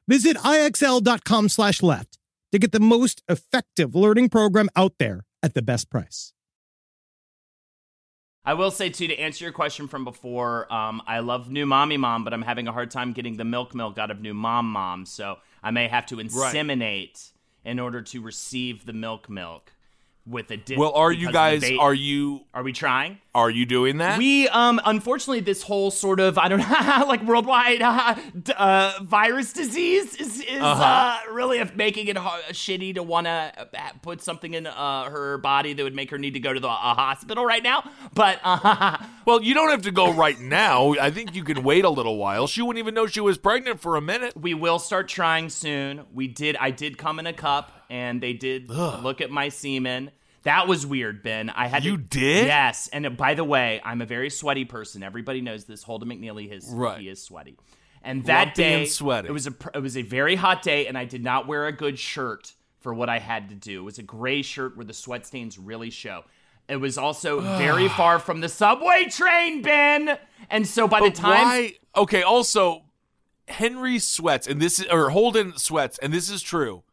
Visit 0.07 0.37
IXL.com 0.37 1.49
slash 1.49 1.83
left 1.83 2.17
to 2.51 2.57
get 2.57 2.71
the 2.71 2.79
most 2.79 3.21
effective 3.29 3.93
learning 3.93 4.29
program 4.29 4.69
out 4.75 4.93
there 4.97 5.23
at 5.43 5.53
the 5.53 5.61
best 5.61 5.91
price. 5.91 6.33
I 8.47 8.53
will 8.53 8.71
say 8.71 8.89
too 8.89 9.09
to 9.09 9.17
answer 9.17 9.43
your 9.43 9.51
question 9.51 9.89
from 9.89 10.05
before. 10.05 10.71
Um, 10.73 11.01
I 11.05 11.19
love 11.19 11.51
new 11.51 11.65
mommy 11.65 11.97
mom, 11.97 12.23
but 12.23 12.33
I'm 12.33 12.43
having 12.43 12.69
a 12.69 12.71
hard 12.71 12.89
time 12.89 13.11
getting 13.11 13.35
the 13.35 13.43
milk 13.43 13.75
milk 13.75 13.97
out 13.97 14.09
of 14.09 14.21
new 14.21 14.33
mom 14.33 14.71
mom, 14.71 15.05
so 15.05 15.39
I 15.61 15.71
may 15.71 15.89
have 15.89 16.05
to 16.05 16.15
inseminate 16.15 17.33
in 17.65 17.77
order 17.77 18.01
to 18.01 18.21
receive 18.21 18.85
the 18.85 18.93
milk 18.93 19.29
milk 19.29 19.73
with 20.27 20.51
a 20.51 20.57
dip. 20.57 20.77
Well, 20.77 20.91
are 20.93 21.11
you 21.11 21.31
guys? 21.31 21.63
Are 21.79 21.93
you? 21.93 22.41
Are 22.53 22.63
we 22.63 22.73
trying? 22.73 23.19
Are 23.33 23.49
you 23.51 23.65
doing 23.67 23.99
that? 23.99 24.17
We 24.17 24.47
um 24.49 24.81
unfortunately 24.83 25.41
this 25.41 25.61
whole 25.61 25.91
sort 25.91 26.19
of 26.19 26.39
I 26.39 26.47
don't 26.47 26.57
know 26.59 26.65
like 27.07 27.21
worldwide 27.23 27.81
uh, 27.83 28.15
d- 28.41 28.51
uh, 28.57 28.93
virus 29.03 29.53
disease 29.53 30.15
is 30.15 30.41
is 30.41 30.59
uh 30.61 30.65
Uh-huh. 30.65 31.31
really 31.33 31.63
making 31.75 32.07
it 32.07 32.17
ha- 32.17 32.41
shitty 32.51 32.95
to 32.95 33.03
want 33.03 33.27
to 33.27 33.51
put 34.01 34.21
something 34.23 34.55
in 34.55 34.65
uh, 34.65 35.03
her 35.03 35.37
body 35.37 35.73
that 35.73 35.83
would 35.83 35.93
make 35.95 36.09
her 36.09 36.17
need 36.17 36.33
to 36.33 36.39
go 36.39 36.51
to 36.51 36.59
the 36.59 36.67
uh, 36.67 36.71
hospital 36.95 37.45
right 37.45 37.61
now. 37.63 37.83
But 38.15 38.39
uh, 38.43 38.97
well, 39.25 39.43
you 39.43 39.53
don't 39.53 39.69
have 39.69 39.83
to 39.83 39.91
go 39.91 40.11
right 40.13 40.39
now. 40.39 40.93
I 40.99 41.11
think 41.11 41.35
you 41.35 41.43
can 41.43 41.61
wait 41.63 41.85
a 41.85 41.89
little 41.91 42.17
while. 42.17 42.47
She 42.47 42.63
wouldn't 42.63 42.79
even 42.79 42.95
know 42.95 43.05
she 43.05 43.21
was 43.21 43.37
pregnant 43.37 43.79
for 43.81 43.95
a 43.97 44.01
minute. 44.01 44.33
we 44.35 44.55
will 44.55 44.79
start 44.79 45.07
trying 45.07 45.49
soon. 45.49 46.05
We 46.11 46.27
did 46.27 46.57
I 46.57 46.71
did 46.71 46.97
come 46.97 47.19
in 47.19 47.27
a 47.27 47.33
cup 47.33 47.71
and 47.89 48.19
they 48.19 48.33
did 48.33 48.69
look 48.69 49.21
at 49.21 49.29
my 49.29 49.49
semen. 49.49 50.09
That 50.47 50.67
was 50.67 50.85
weird, 50.85 51.23
Ben. 51.23 51.49
I 51.49 51.67
had 51.67 51.83
You 51.83 51.97
to, 51.97 52.03
did? 52.03 52.47
Yes, 52.47 52.87
and 52.93 53.05
uh, 53.05 53.09
by 53.09 53.33
the 53.33 53.43
way, 53.43 53.81
I'm 53.83 54.01
a 54.01 54.05
very 54.05 54.29
sweaty 54.29 54.63
person. 54.63 55.03
Everybody 55.03 55.41
knows 55.41 55.65
this. 55.65 55.83
Holden 55.83 56.07
McNeely 56.07 56.49
is 56.49 56.69
Right. 56.71 57.01
he 57.01 57.09
is 57.09 57.21
sweaty. 57.21 57.57
And 58.01 58.23
that 58.27 58.47
Lumpy 58.47 58.61
day, 58.63 58.79
and 58.83 58.87
sweaty. 58.89 59.27
it 59.27 59.31
was 59.33 59.47
a 59.47 59.53
it 59.73 59.81
was 59.81 59.97
a 59.97 60.03
very 60.03 60.35
hot 60.35 60.61
day, 60.61 60.87
and 60.87 60.97
I 60.97 61.03
did 61.03 61.21
not 61.21 61.47
wear 61.47 61.67
a 61.67 61.73
good 61.73 61.99
shirt 61.99 62.53
for 62.79 62.93
what 62.93 63.09
I 63.09 63.19
had 63.19 63.49
to 63.49 63.55
do. 63.55 63.81
It 63.81 63.83
was 63.83 63.99
a 63.99 64.03
gray 64.03 64.41
shirt 64.41 64.77
where 64.77 64.85
the 64.85 64.93
sweat 64.93 65.25
stains 65.25 65.59
really 65.59 65.89
show. 65.89 66.23
It 66.69 66.77
was 66.77 66.97
also 66.97 67.41
very 67.57 67.89
far 67.89 68.17
from 68.17 68.39
the 68.39 68.47
subway 68.47 69.05
train, 69.09 69.61
Ben. 69.61 70.17
And 70.49 70.65
so 70.65 70.87
by 70.87 71.01
the 71.01 71.11
time 71.11 71.43
why? 71.45 71.73
Okay. 71.95 72.23
Also, 72.23 72.83
Henry 73.49 73.99
sweats, 73.99 74.47
and 74.47 74.61
this 74.61 74.79
is 74.79 74.85
or 74.89 75.09
Holden 75.09 75.57
sweats, 75.57 75.97
and 75.99 76.13
this 76.13 76.29
is 76.29 76.41
true. 76.41 76.83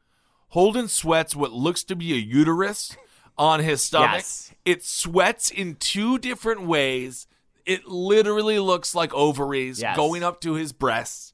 Holden 0.48 0.88
sweats 0.88 1.36
what 1.36 1.52
looks 1.52 1.84
to 1.84 1.94
be 1.94 2.12
a 2.14 2.16
uterus 2.16 2.96
on 3.36 3.60
his 3.60 3.82
stomach. 3.84 4.10
Yes. 4.14 4.52
It 4.64 4.84
sweats 4.84 5.50
in 5.50 5.76
two 5.76 6.18
different 6.18 6.62
ways. 6.66 7.26
It 7.66 7.86
literally 7.86 8.58
looks 8.58 8.94
like 8.94 9.12
ovaries 9.14 9.80
Yes. 9.80 9.96
going 9.96 10.22
up 10.22 10.40
to 10.42 10.54
his 10.54 10.72
breasts. 10.72 11.32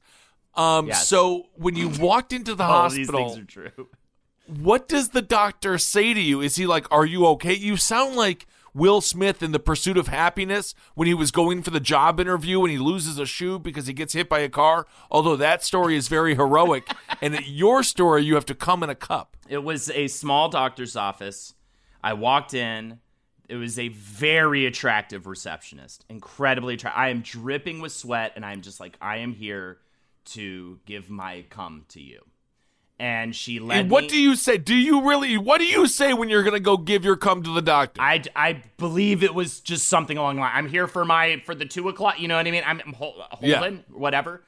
Um, 0.55 0.87
Yes. 0.87 1.07
So 1.07 1.47
when 1.55 1.75
you 1.75 1.89
walked 1.89 2.33
into 2.33 2.55
the 2.55 2.63
hospital, 2.65 3.37
are 3.37 3.43
true. 3.43 3.87
what 4.47 4.87
does 4.87 5.09
the 5.09 5.21
doctor 5.21 5.77
say 5.77 6.13
to 6.13 6.19
you? 6.21 6.41
Is 6.41 6.55
he 6.55 6.65
like, 6.65 6.85
"Are 6.91 7.05
you 7.05 7.25
okay?" 7.27 7.53
You 7.53 7.77
sound 7.77 8.15
like 8.15 8.47
Will 8.73 9.01
Smith 9.01 9.43
in 9.43 9.51
The 9.51 9.59
Pursuit 9.59 9.97
of 9.97 10.07
Happiness 10.07 10.73
when 10.95 11.07
he 11.07 11.13
was 11.13 11.31
going 11.31 11.61
for 11.61 11.71
the 11.71 11.79
job 11.81 12.19
interview 12.19 12.61
and 12.61 12.71
he 12.71 12.77
loses 12.77 13.17
a 13.19 13.25
shoe 13.25 13.59
because 13.59 13.87
he 13.87 13.93
gets 13.93 14.13
hit 14.13 14.27
by 14.29 14.39
a 14.39 14.49
car. 14.49 14.87
Although 15.09 15.35
that 15.37 15.63
story 15.63 15.95
is 15.95 16.07
very 16.07 16.35
heroic, 16.35 16.89
and 17.21 17.35
at 17.35 17.47
your 17.47 17.83
story, 17.83 18.23
you 18.23 18.35
have 18.35 18.45
to 18.47 18.55
come 18.55 18.81
in 18.83 18.89
a 18.89 18.95
cup. 18.95 19.35
It 19.49 19.63
was 19.63 19.89
a 19.89 20.07
small 20.07 20.47
doctor's 20.49 20.95
office. 20.95 21.53
I 22.03 22.13
walked 22.13 22.53
in. 22.53 22.99
It 23.49 23.55
was 23.55 23.77
a 23.77 23.89
very 23.89 24.65
attractive 24.65 25.27
receptionist. 25.27 26.05
Incredibly 26.09 26.75
attractive. 26.75 26.99
I 26.99 27.09
am 27.09 27.21
dripping 27.21 27.81
with 27.81 27.91
sweat 27.91 28.33
and 28.35 28.45
I'm 28.45 28.61
just 28.61 28.79
like, 28.79 28.97
I 29.01 29.17
am 29.17 29.33
here 29.33 29.77
to 30.25 30.79
give 30.85 31.09
my 31.09 31.43
cum 31.49 31.85
to 31.89 31.99
you. 32.01 32.21
and 32.99 33.35
she 33.35 33.59
led 33.59 33.79
And 33.79 33.89
what 33.91 34.03
me- 34.03 34.07
do 34.09 34.17
you 34.17 34.35
say? 34.35 34.57
Do 34.57 34.75
you 34.75 35.01
really? 35.09 35.35
What 35.37 35.57
do 35.59 35.65
you 35.65 35.87
say 35.87 36.13
when 36.13 36.29
you're 36.29 36.43
gonna 36.43 36.59
go 36.59 36.77
give 36.77 37.03
your 37.03 37.15
cum 37.17 37.41
to 37.43 37.49
the 37.53 37.61
doctor? 37.61 37.99
I, 37.99 38.21
I 38.35 38.61
believe 38.77 39.23
it 39.23 39.33
was 39.33 39.59
just 39.59 39.87
something 39.89 40.17
along 40.17 40.35
the 40.35 40.41
line. 40.41 40.51
I'm 40.53 40.69
here 40.69 40.87
for 40.87 41.03
my 41.03 41.41
for 41.45 41.55
the 41.55 41.65
two 41.65 41.89
o'clock. 41.89 42.19
You 42.19 42.27
know 42.27 42.37
what 42.37 42.45
I 42.47 42.51
mean? 42.51 42.63
I'm, 42.65 42.79
I'm 42.85 42.93
hol- 42.93 43.15
holding 43.31 43.83
whatever, 43.91 44.43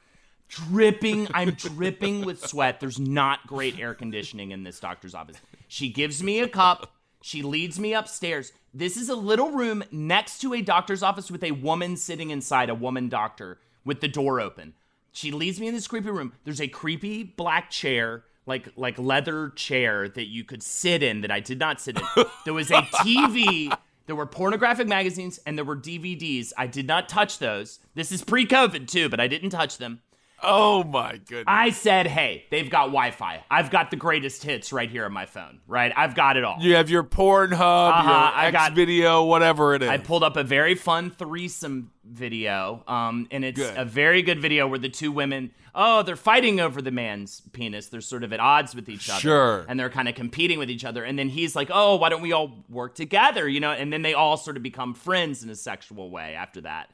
dripping. 0.48 1.28
I'm 1.34 1.50
dripping 1.50 2.24
with 2.24 2.46
sweat. 2.46 2.78
There's 2.80 2.98
not 3.00 3.46
great 3.46 3.78
air 3.80 3.92
conditioning 3.94 4.52
in 4.52 4.62
this 4.62 4.78
doctor's 4.80 5.14
office. 5.14 5.36
She 5.68 5.88
gives 5.90 6.22
me 6.22 6.40
a 6.40 6.48
cup. 6.48 6.93
She 7.26 7.40
leads 7.40 7.80
me 7.80 7.94
upstairs. 7.94 8.52
This 8.74 8.98
is 8.98 9.08
a 9.08 9.14
little 9.14 9.50
room 9.50 9.82
next 9.90 10.42
to 10.42 10.52
a 10.52 10.60
doctor's 10.60 11.02
office 11.02 11.30
with 11.30 11.42
a 11.42 11.52
woman 11.52 11.96
sitting 11.96 12.28
inside, 12.28 12.68
a 12.68 12.74
woman 12.74 13.08
doctor 13.08 13.60
with 13.82 14.02
the 14.02 14.08
door 14.08 14.42
open. 14.42 14.74
She 15.10 15.30
leads 15.30 15.58
me 15.58 15.68
in 15.68 15.72
this 15.72 15.86
creepy 15.86 16.10
room. 16.10 16.34
There's 16.44 16.60
a 16.60 16.68
creepy 16.68 17.22
black 17.22 17.70
chair, 17.70 18.24
like 18.44 18.68
like 18.76 18.98
leather 18.98 19.48
chair 19.56 20.06
that 20.06 20.26
you 20.26 20.44
could 20.44 20.62
sit 20.62 21.02
in 21.02 21.22
that 21.22 21.30
I 21.30 21.40
did 21.40 21.58
not 21.58 21.80
sit 21.80 21.98
in. 21.98 22.04
There 22.44 22.52
was 22.52 22.70
a 22.70 22.82
TV. 22.82 23.74
There 24.04 24.16
were 24.16 24.26
pornographic 24.26 24.86
magazines 24.86 25.40
and 25.46 25.56
there 25.56 25.64
were 25.64 25.78
DVDs. 25.78 26.52
I 26.58 26.66
did 26.66 26.86
not 26.86 27.08
touch 27.08 27.38
those. 27.38 27.78
This 27.94 28.12
is 28.12 28.22
pre-COVID 28.22 28.86
too, 28.86 29.08
but 29.08 29.18
I 29.18 29.28
didn't 29.28 29.48
touch 29.48 29.78
them. 29.78 30.02
Oh 30.42 30.84
my 30.84 31.16
goodness! 31.18 31.44
I 31.46 31.70
said, 31.70 32.06
"Hey, 32.06 32.44
they've 32.50 32.68
got 32.70 32.86
Wi-Fi. 32.86 33.44
I've 33.50 33.70
got 33.70 33.90
the 33.90 33.96
greatest 33.96 34.42
hits 34.42 34.72
right 34.72 34.90
here 34.90 35.04
on 35.04 35.12
my 35.12 35.26
phone. 35.26 35.60
Right? 35.66 35.92
I've 35.96 36.14
got 36.14 36.36
it 36.36 36.44
all." 36.44 36.56
you 36.60 36.74
have 36.76 36.90
your 36.90 37.04
Pornhub, 37.04 37.58
Uh-huh, 37.92 38.08
your 38.10 38.18
I 38.18 38.46
X 38.46 38.52
got- 38.52 38.72
video, 38.74 39.24
whatever 39.24 39.74
it 39.74 39.82
is. 39.82 39.88
I 39.88 39.98
pulled 39.98 40.22
up 40.22 40.36
a 40.36 40.44
very 40.44 40.74
fun 40.74 41.10
threesome 41.10 41.90
video, 42.04 42.82
um, 42.86 43.26
and 43.30 43.44
it's 43.44 43.58
Good. 43.58 43.76
a 43.76 43.84
very 43.84 44.22
good 44.22 44.38
video 44.40 44.66
where 44.68 44.78
the 44.78 44.90
two 44.90 45.10
women, 45.10 45.52
oh, 45.74 46.02
they're 46.02 46.16
fighting 46.16 46.60
over 46.60 46.82
the 46.82 46.90
man's 46.90 47.40
penis. 47.52 47.86
They're 47.88 48.02
sort 48.02 48.24
of 48.24 48.32
at 48.32 48.40
odds 48.40 48.74
with 48.74 48.88
each 48.90 49.08
other, 49.08 49.20
Sure. 49.20 49.64
and 49.68 49.80
they're 49.80 49.88
kind 49.90 50.08
of 50.08 50.14
competing 50.14 50.58
with 50.58 50.70
each 50.70 50.84
other. 50.84 51.02
And 51.02 51.18
then 51.18 51.30
he's 51.30 51.56
like, 51.56 51.70
oh, 51.72 51.96
why 51.96 52.10
don't 52.10 52.20
we 52.20 52.32
all 52.32 52.62
work 52.68 52.94
together? 52.94 53.48
You 53.48 53.60
know, 53.60 53.70
and 53.72 53.90
then 53.92 54.02
they 54.02 54.12
all 54.12 54.36
sort 54.36 54.56
of 54.58 54.62
become 54.62 54.92
friends 54.92 55.42
in 55.42 55.48
a 55.48 55.56
sexual 55.56 56.10
way 56.10 56.34
after 56.34 56.60
that. 56.60 56.90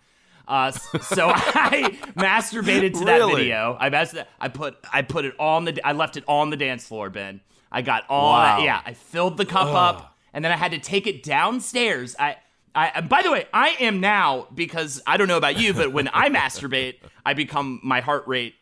Uh, 0.51 0.73
so 0.73 1.29
I 1.35 1.97
masturbated 2.17 2.99
to 2.99 3.05
that 3.07 3.25
video. 3.35 3.77
I 3.79 3.89
mas- 3.89 4.17
I 4.41 4.49
put 4.49 4.77
I 4.93 5.03
put 5.03 5.25
it 5.25 5.35
on 5.39 5.65
the 5.65 5.81
I 5.87 5.93
left 5.93 6.17
it 6.17 6.25
on 6.27 6.51
the 6.51 6.57
dance 6.57 6.87
floor, 6.87 7.09
Ben. 7.09 7.41
I 7.73 7.83
got 7.83 8.05
all 8.09 8.33
Wow. 8.33 8.57
that. 8.59 8.65
Yeah, 8.65 8.81
I 8.85 8.95
filled 8.95 9.37
the 9.37 9.47
cup 9.47 9.69
up, 9.69 10.17
and 10.35 10.45
then 10.45 10.51
I 10.53 10.57
had 10.57 10.73
to 10.73 10.79
take 10.79 11.07
it 11.07 11.23
downstairs. 11.23 12.17
I. 12.19 12.37
I, 12.73 13.01
by 13.01 13.23
the 13.23 13.33
way, 13.33 13.47
I 13.53 13.71
am 13.81 13.99
now 13.99 14.47
because 14.55 15.03
I 15.05 15.17
don't 15.17 15.27
know 15.27 15.37
about 15.37 15.59
you, 15.59 15.75
but 15.75 15.93
when 15.93 16.07
I 16.07 16.29
masturbate, 16.39 16.99
I 17.27 17.35
become 17.35 17.81
my 17.83 18.01
heart 18.01 18.29
rate 18.29 18.55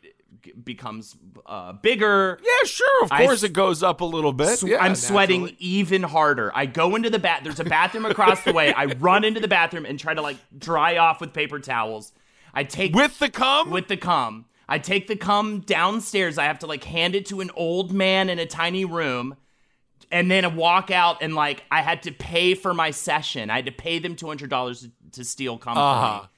becomes 0.65 1.17
uh, 1.47 1.73
bigger. 1.75 2.39
yeah, 2.43 2.67
sure. 2.67 3.05
Of 3.05 3.11
course, 3.11 3.39
s- 3.39 3.43
it 3.45 3.53
goes 3.53 3.83
up 3.83 4.01
a 4.01 4.05
little 4.05 4.33
bit. 4.33 4.59
Sw- 4.59 4.65
yeah, 4.65 4.83
I'm 4.83 4.95
sweating 4.95 5.43
naturally. 5.43 5.57
even 5.61 6.03
harder. 6.03 6.51
I 6.55 6.67
go 6.67 6.95
into 6.97 7.11
the 7.11 7.19
bath. 7.19 7.41
There's 7.45 7.61
a 7.61 7.65
bathroom 7.65 8.05
across 8.07 8.43
the 8.45 8.53
way. 8.53 8.73
I 8.73 8.87
run 8.87 9.25
into 9.25 9.41
the 9.41 9.49
bathroom 9.49 9.85
and 9.87 9.99
try 9.99 10.15
to 10.15 10.23
like 10.23 10.37
dry 10.57 10.97
off 10.99 11.21
with 11.21 11.33
paper 11.33 11.59
towels. 11.59 12.13
I 12.55 12.65
take 12.65 12.95
with 12.95 13.19
the 13.19 13.29
cum. 13.31 13.71
with 13.71 13.89
the 13.89 13.97
cum. 13.97 14.47
I 14.69 14.79
take 14.79 15.07
the 15.09 15.17
cum 15.17 15.61
downstairs. 15.61 16.37
I 16.39 16.45
have 16.45 16.59
to 16.61 16.67
like 16.67 16.85
hand 16.85 17.15
it 17.15 17.27
to 17.27 17.41
an 17.41 17.51
old 17.55 17.93
man 17.93 18.29
in 18.31 18.39
a 18.39 18.47
tiny 18.47 18.85
room. 18.85 19.37
And 20.11 20.31
then 20.31 20.45
I 20.45 20.49
walk 20.49 20.91
out 20.91 21.23
and 21.23 21.35
like 21.35 21.63
I 21.71 21.83
had 21.83 22.03
to 22.05 22.13
pay 22.13 22.55
for 22.55 22.73
my 22.75 22.91
session. 22.91 23.51
I 23.51 23.57
had 23.57 23.67
to 23.67 23.73
pay 23.73 23.99
them 23.99 24.17
two 24.17 24.27
hundred 24.27 24.51
dollars 24.51 24.89
to 25.13 25.25
steal 25.25 25.59
cum 25.59 25.77
Uh-huh. 25.77 26.23
me. 26.23 26.29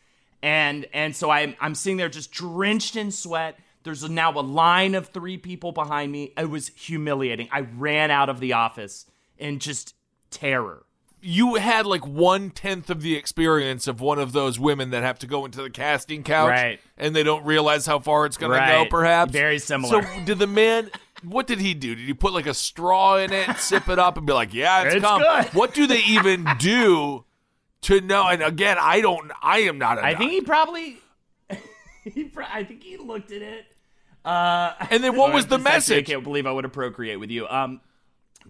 And 0.43 0.87
and 0.93 1.15
so 1.15 1.31
I'm 1.31 1.55
I'm 1.61 1.75
sitting 1.75 1.97
there 1.97 2.09
just 2.09 2.31
drenched 2.33 2.97
in 2.97 3.11
sweat. 3.11 3.59
There's 3.83 4.09
now 4.09 4.33
a 4.39 4.41
line 4.43 4.95
of 4.95 5.09
three 5.09 5.39
people 5.39 5.73
behind 5.73 6.13
me. 6.13 6.33
It 6.37 6.51
was 6.51 6.69
humiliating. 6.69 7.49
I 7.51 7.61
ran 7.61 8.11
out 8.11 8.29
of 8.29 8.39
the 8.41 8.53
office 8.53 9.07
in 9.39 9.59
just 9.59 9.95
terror. 10.31 10.85
you 11.23 11.57
had 11.57 11.85
like 11.87 12.07
one 12.07 12.49
tenth 12.51 12.89
of 12.89 13.03
the 13.03 13.15
experience 13.15 13.87
of 13.87 14.01
one 14.01 14.19
of 14.19 14.33
those 14.33 14.59
women 14.59 14.89
that 14.91 15.03
have 15.03 15.19
to 15.19 15.27
go 15.27 15.45
into 15.45 15.61
the 15.63 15.69
casting 15.69 16.23
couch, 16.23 16.49
Right. 16.51 16.81
And 16.97 17.15
they 17.15 17.23
don't 17.23 17.45
realize 17.45 17.85
how 17.85 17.99
far 17.99 18.25
it's 18.27 18.37
going 18.39 18.53
to 18.53 18.59
Right. 18.59 18.85
go. 18.85 18.89
Perhaps 18.91 19.31
Very 19.33 19.59
similar. 19.59 20.03
So, 20.03 20.25
did 20.25 20.39
the 20.39 20.47
man? 20.47 20.91
What 21.23 21.47
did 21.47 21.61
he 21.61 21.75
do? 21.75 21.95
Did 21.95 22.07
he 22.07 22.15
put 22.15 22.33
like 22.33 22.47
a 22.47 22.55
straw 22.55 23.17
in 23.17 23.33
it, 23.35 23.55
sip 23.59 23.89
it 23.91 23.99
up, 23.99 24.17
and 24.17 24.27
be 24.27 24.33
like, 24.33 24.55
"Yeah, 24.55 24.85
it's, 24.85 24.95
It's 24.95 25.05
cum"? 25.05 25.21
good. 25.21 25.53
What 25.53 25.75
do 25.75 25.87
they 25.87 26.01
even 26.05 26.47
do 26.59 27.25
to 27.83 28.01
know? 28.01 28.27
And 28.29 28.43
again, 28.43 28.79
I 28.81 29.03
don't. 29.03 29.31
I 29.43 29.59
am 29.61 29.77
not. 29.77 29.99
a 29.99 30.03
I 30.05 30.15
think 30.15 30.31
he 30.33 30.41
probably 30.41 30.97
he 32.05 32.25
pro- 32.25 32.47
I 32.53 32.65
think 32.65 32.83
he 32.83 32.97
looked 32.97 33.33
at 33.33 33.43
it. 33.43 33.65
Uh 34.25 34.73
And 34.91 35.03
then 35.03 35.17
what 35.17 35.33
was 35.35 35.47
the 35.47 35.57
Just 35.57 35.67
actually, 35.67 35.97
message? 35.97 36.09
I 36.09 36.13
can't 36.13 36.25
believe 36.25 36.47
I 36.47 36.53
would 36.53 36.65
have 36.65 36.73
procreate 36.73 37.19
with 37.21 37.31
you. 37.31 37.47
Um, 37.49 37.81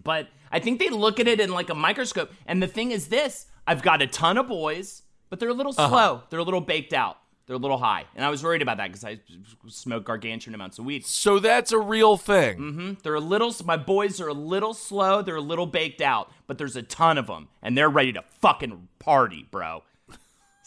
but 0.01 0.27
I 0.51 0.59
think 0.59 0.79
they 0.79 0.89
look 0.89 1.19
at 1.19 1.27
it 1.27 1.39
in 1.39 1.51
like 1.51 1.69
a 1.69 1.75
microscope. 1.75 2.31
And 2.45 2.61
the 2.61 2.67
thing 2.67 2.91
is, 2.91 3.07
this 3.07 3.47
I've 3.67 3.81
got 3.81 4.01
a 4.01 4.07
ton 4.07 4.37
of 4.37 4.47
boys, 4.47 5.03
but 5.29 5.39
they're 5.39 5.49
a 5.49 5.53
little 5.53 5.73
Uh-huh. 5.77 5.87
slow. 5.89 6.23
They're 6.29 6.39
a 6.39 6.43
little 6.43 6.61
baked 6.61 6.93
out. 6.93 7.17
They're 7.47 7.55
a 7.57 7.59
little 7.59 7.79
high, 7.79 8.05
and 8.15 8.23
I 8.23 8.29
was 8.29 8.43
worried 8.43 8.61
about 8.61 8.77
that 8.77 8.87
because 8.87 9.03
I 9.03 9.19
smoke 9.67 10.05
gargantuan 10.05 10.55
amounts 10.55 10.79
of 10.79 10.85
weed. 10.85 11.05
So 11.05 11.37
that's 11.37 11.73
a 11.73 11.79
real 11.79 12.15
thing. 12.15 12.57
hmm 12.57 12.93
They're 13.03 13.15
a 13.15 13.19
little. 13.19 13.53
My 13.65 13.75
boys 13.77 14.21
are 14.21 14.29
a 14.29 14.33
little 14.33 14.73
slow. 14.73 15.21
They're 15.21 15.35
a 15.35 15.41
little 15.41 15.65
baked 15.65 15.99
out, 16.01 16.31
but 16.47 16.57
there's 16.57 16.77
a 16.77 16.81
ton 16.83 17.17
of 17.17 17.27
them, 17.27 17.49
and 17.61 17.77
they're 17.77 17.89
ready 17.89 18.13
to 18.13 18.23
fucking 18.39 18.87
party, 18.99 19.47
bro. 19.51 19.83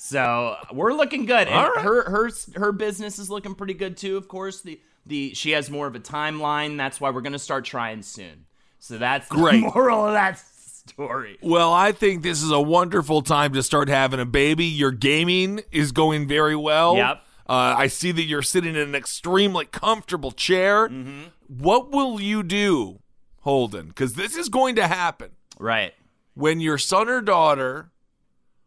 So 0.04 0.56
we're 0.70 0.92
looking 0.92 1.24
good. 1.24 1.48
And 1.48 1.56
right. 1.74 1.82
her 1.82 2.10
her 2.10 2.30
her 2.56 2.72
business 2.72 3.18
is 3.18 3.30
looking 3.30 3.54
pretty 3.54 3.72
good 3.72 3.96
too. 3.96 4.18
Of 4.18 4.28
course, 4.28 4.60
the 4.60 4.78
the 5.06 5.32
she 5.32 5.52
has 5.52 5.70
more 5.70 5.86
of 5.86 5.94
a 5.94 6.00
timeline. 6.00 6.76
That's 6.76 7.00
why 7.00 7.08
we're 7.08 7.22
gonna 7.22 7.38
start 7.38 7.64
trying 7.64 8.02
soon. 8.02 8.44
So 8.80 8.98
that's 8.98 9.26
the 9.30 9.36
Great. 9.36 9.62
moral 9.62 10.06
of 10.06 10.12
that 10.12 10.38
story. 10.38 11.38
Well, 11.40 11.72
I 11.72 11.92
think 11.92 12.22
this 12.22 12.42
is 12.42 12.50
a 12.50 12.60
wonderful 12.60 13.22
time 13.22 13.54
to 13.54 13.62
start 13.62 13.88
having 13.88 14.20
a 14.20 14.26
baby. 14.26 14.66
Your 14.66 14.90
gaming 14.90 15.62
is 15.72 15.90
going 15.90 16.28
very 16.28 16.54
well. 16.54 16.96
Yep. 16.96 17.22
Uh, 17.48 17.74
I 17.78 17.86
see 17.86 18.12
that 18.12 18.24
you're 18.24 18.42
sitting 18.42 18.74
in 18.74 18.80
an 18.82 18.94
extremely 18.94 19.64
comfortable 19.64 20.32
chair. 20.32 20.86
Mm-hmm. 20.90 21.22
What 21.48 21.90
will 21.90 22.20
you 22.20 22.42
do, 22.42 23.00
Holden? 23.40 23.88
Because 23.88 24.14
this 24.14 24.36
is 24.36 24.50
going 24.50 24.76
to 24.76 24.86
happen 24.86 25.30
Right. 25.58 25.94
when 26.34 26.60
your 26.60 26.76
son 26.76 27.08
or 27.08 27.22
daughter, 27.22 27.90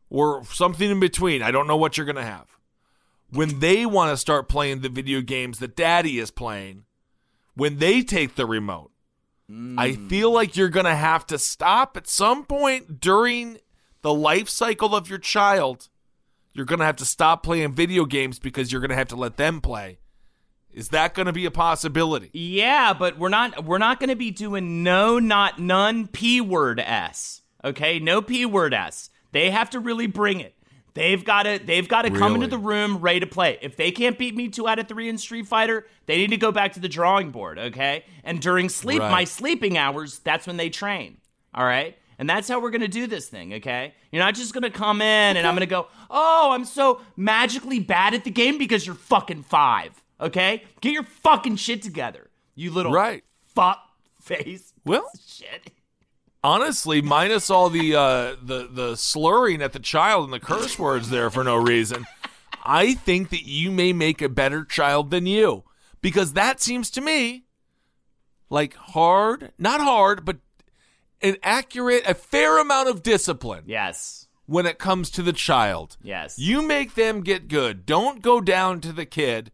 or 0.09 0.43
something 0.45 0.89
in 0.89 0.99
between, 0.99 1.41
I 1.41 1.51
don't 1.51 1.67
know 1.67 1.77
what 1.77 1.97
you're 1.97 2.05
going 2.05 2.15
to 2.15 2.23
have, 2.23 2.47
when 3.29 3.59
they 3.59 3.85
want 3.85 4.11
to 4.11 4.17
start 4.17 4.47
playing 4.47 4.81
the 4.81 4.89
video 4.89 5.21
games 5.21 5.59
that 5.59 5.75
daddy 5.75 6.19
is 6.19 6.31
playing, 6.31 6.85
when 7.55 7.77
they 7.77 8.01
take 8.01 8.35
the 8.35 8.45
remote, 8.45 8.91
hmm. 9.49 9.77
I 9.77 9.93
feel 9.93 10.31
like 10.31 10.55
you're 10.55 10.69
going 10.69 10.85
to 10.85 10.95
have 10.95 11.25
to 11.27 11.37
stop 11.37 11.97
at 11.97 12.07
some 12.07 12.45
point 12.45 13.01
during 13.01 13.57
the 14.01 14.13
life 14.13 14.47
cycle 14.49 14.95
of 14.95 15.09
your 15.09 15.19
child. 15.19 15.89
You're 16.53 16.65
going 16.65 16.79
to 16.79 16.85
have 16.85 16.95
to 16.97 17.05
stop 17.05 17.43
playing 17.43 17.73
video 17.73 18.05
games 18.05 18.39
because 18.39 18.71
you're 18.71 18.81
going 18.81 18.89
to 18.89 18.95
have 18.95 19.09
to 19.09 19.15
let 19.15 19.37
them 19.37 19.61
play. 19.61 19.99
Is 20.71 20.89
that 20.89 21.15
going 21.15 21.25
to 21.25 21.33
be 21.33 21.45
a 21.45 21.51
possibility? 21.51 22.29
Yeah, 22.33 22.93
but 22.93 23.17
we're 23.17 23.29
not 23.29 23.65
we're 23.65 23.79
not 23.79 23.99
going 23.99 24.09
to 24.09 24.15
be 24.15 24.29
doing 24.29 24.83
no 24.83 25.17
not 25.17 25.59
none 25.59 26.07
p 26.07 26.39
word 26.39 26.79
s. 26.79 27.41
Okay? 27.63 27.99
No 27.99 28.21
p 28.21 28.45
word 28.45 28.75
s. 28.75 29.09
They 29.31 29.51
have 29.51 29.69
to 29.71 29.79
really 29.79 30.07
bring 30.07 30.39
it. 30.39 30.53
They've 30.93 31.23
got 31.23 31.43
to 31.43 31.59
they've 31.63 31.87
got 31.87 32.03
to 32.03 32.09
come 32.09 32.33
into 32.35 32.47
the 32.47 32.57
room 32.57 32.97
ready 32.97 33.19
to 33.19 33.27
play. 33.27 33.59
If 33.61 33.75
they 33.77 33.91
can't 33.91 34.17
beat 34.17 34.35
me 34.35 34.47
2 34.49 34.67
out 34.67 34.79
of 34.79 34.87
3 34.87 35.09
in 35.09 35.17
Street 35.19 35.45
Fighter, 35.45 35.85
they 36.07 36.17
need 36.17 36.31
to 36.31 36.37
go 36.37 36.51
back 36.51 36.73
to 36.73 36.79
the 36.79 36.89
drawing 36.89 37.29
board, 37.29 37.59
okay? 37.59 38.03
And 38.23 38.41
during 38.41 38.67
sleep 38.67 39.01
Right. 39.01 39.11
my 39.11 39.23
sleeping 39.23 39.77
hours, 39.77 40.17
that's 40.19 40.47
when 40.47 40.57
they 40.57 40.69
train. 40.71 41.17
All 41.53 41.65
right? 41.65 41.95
And 42.17 42.27
that's 42.27 42.47
how 42.47 42.59
we're 42.59 42.71
going 42.71 42.81
to 42.81 42.87
do 42.87 43.05
this 43.05 43.29
thing, 43.29 43.53
okay? 43.55 43.93
You're 44.11 44.23
not 44.23 44.33
just 44.33 44.53
going 44.53 44.63
to 44.63 44.71
come 44.71 45.01
in 45.03 45.37
and 45.37 45.45
I'm 45.45 45.53
going 45.53 45.59
to 45.59 45.67
go, 45.67 45.87
"Oh, 46.09 46.49
I'm 46.51 46.65
so 46.65 47.01
magically 47.15 47.79
bad 47.79 48.15
at 48.15 48.23
the 48.23 48.31
game 48.31 48.57
because 48.57 48.87
you're 48.87 48.95
fucking 48.95 49.43
5." 49.43 50.03
Okay? 50.19 50.63
Get 50.81 50.93
your 50.93 51.03
fucking 51.03 51.57
shit 51.57 51.83
together. 51.83 52.31
You 52.55 52.71
little 52.71 52.91
Right. 52.91 53.23
fuck 53.53 53.83
face. 54.19 54.73
Well, 54.83 55.07
Shit. 55.27 55.71
Honestly, 56.47 57.01
minus 57.01 57.49
all 57.49 57.69
the 57.69 57.93
uh, 57.95 58.35
the 58.41 58.67
the 58.71 58.95
slurring 58.95 59.61
at 59.61 59.73
the 59.73 59.79
child 59.79 60.23
and 60.23 60.33
the 60.33 60.39
curse 60.39 60.79
words 60.79 61.09
there 61.09 61.29
for 61.29 61.43
no 61.43 61.57
reason, 61.57 62.05
I 62.63 62.93
think 62.93 63.29
that 63.31 63.43
you 63.45 63.69
may 63.71 63.91
make 63.93 64.21
a 64.21 64.29
better 64.29 64.63
child 64.63 65.11
than 65.11 65.25
you 65.25 65.63
because 66.01 66.33
that 66.33 66.61
seems 66.61 66.89
to 66.91 67.01
me 67.01 67.43
like 68.49 68.75
hard, 68.75 69.51
not 69.59 69.81
hard, 69.81 70.23
but 70.23 70.37
an 71.21 71.35
accurate, 71.43 72.03
a 72.07 72.13
fair 72.13 72.59
amount 72.59 72.87
of 72.87 73.03
discipline 73.03 73.63
Yes. 73.65 74.27
when 74.45 74.65
it 74.65 74.77
comes 74.79 75.09
to 75.11 75.21
the 75.23 75.33
child. 75.33 75.97
Yes. 76.01 76.39
You 76.39 76.61
make 76.61 76.95
them 76.95 77.21
get 77.23 77.47
good. 77.49 77.85
Don't 77.85 78.21
go 78.21 78.39
down 78.39 78.79
to 78.81 78.93
the 78.93 79.05
kid. 79.05 79.51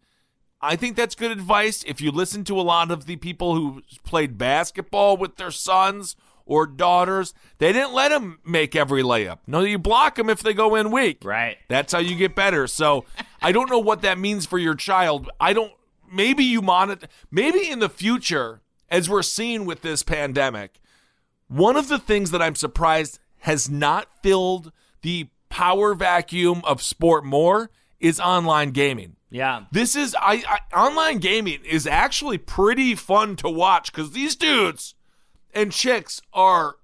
I 0.61 0.75
think 0.75 0.95
that's 0.95 1.15
good 1.15 1.31
advice. 1.31 1.83
If 1.87 2.01
you 2.01 2.11
listen 2.11 2.43
to 2.45 2.59
a 2.59 2.61
lot 2.61 2.91
of 2.91 3.05
the 3.05 3.15
people 3.15 3.55
who 3.55 3.81
played 4.03 4.37
basketball 4.37 5.17
with 5.17 5.37
their 5.37 5.51
sons 5.51 6.15
or 6.45 6.67
daughters, 6.67 7.33
they 7.57 7.71
didn't 7.71 7.93
let 7.93 8.09
them 8.09 8.39
make 8.45 8.75
every 8.75 9.03
layup. 9.03 9.39
No, 9.47 9.61
you 9.61 9.77
block 9.77 10.15
them 10.15 10.29
if 10.29 10.41
they 10.41 10.53
go 10.53 10.75
in 10.75 10.91
weak. 10.91 11.23
Right. 11.23 11.57
That's 11.69 11.93
how 11.93 11.99
you 11.99 12.15
get 12.15 12.35
better. 12.35 12.67
So 12.67 13.05
I 13.41 13.51
don't 13.51 13.69
know 13.69 13.79
what 13.79 14.01
that 14.01 14.17
means 14.17 14.45
for 14.45 14.57
your 14.57 14.75
child. 14.75 15.29
I 15.39 15.53
don't. 15.53 15.71
Maybe 16.11 16.43
you 16.43 16.61
monitor. 16.61 17.07
Maybe 17.31 17.69
in 17.69 17.79
the 17.79 17.89
future, 17.89 18.61
as 18.89 19.09
we're 19.09 19.23
seeing 19.23 19.65
with 19.65 19.81
this 19.81 20.03
pandemic, 20.03 20.79
one 21.47 21.75
of 21.75 21.87
the 21.87 21.99
things 21.99 22.31
that 22.31 22.41
I'm 22.41 22.55
surprised 22.55 23.19
has 23.39 23.69
not 23.69 24.07
filled 24.21 24.71
the 25.01 25.27
power 25.49 25.93
vacuum 25.93 26.61
of 26.63 26.81
sport 26.81 27.25
more 27.25 27.69
is 27.99 28.19
online 28.19 28.71
gaming. 28.71 29.15
Yeah. 29.29 29.65
This 29.71 29.95
is 29.95 30.15
I, 30.19 30.43
I 30.47 30.79
online 30.79 31.17
gaming 31.17 31.59
is 31.65 31.87
actually 31.87 32.37
pretty 32.37 32.95
fun 32.95 33.35
to 33.37 33.49
watch 33.49 33.91
because 33.91 34.11
these 34.11 34.35
dudes 34.35 34.93
and 35.53 35.71
chicks 35.71 36.21
are 36.33 36.75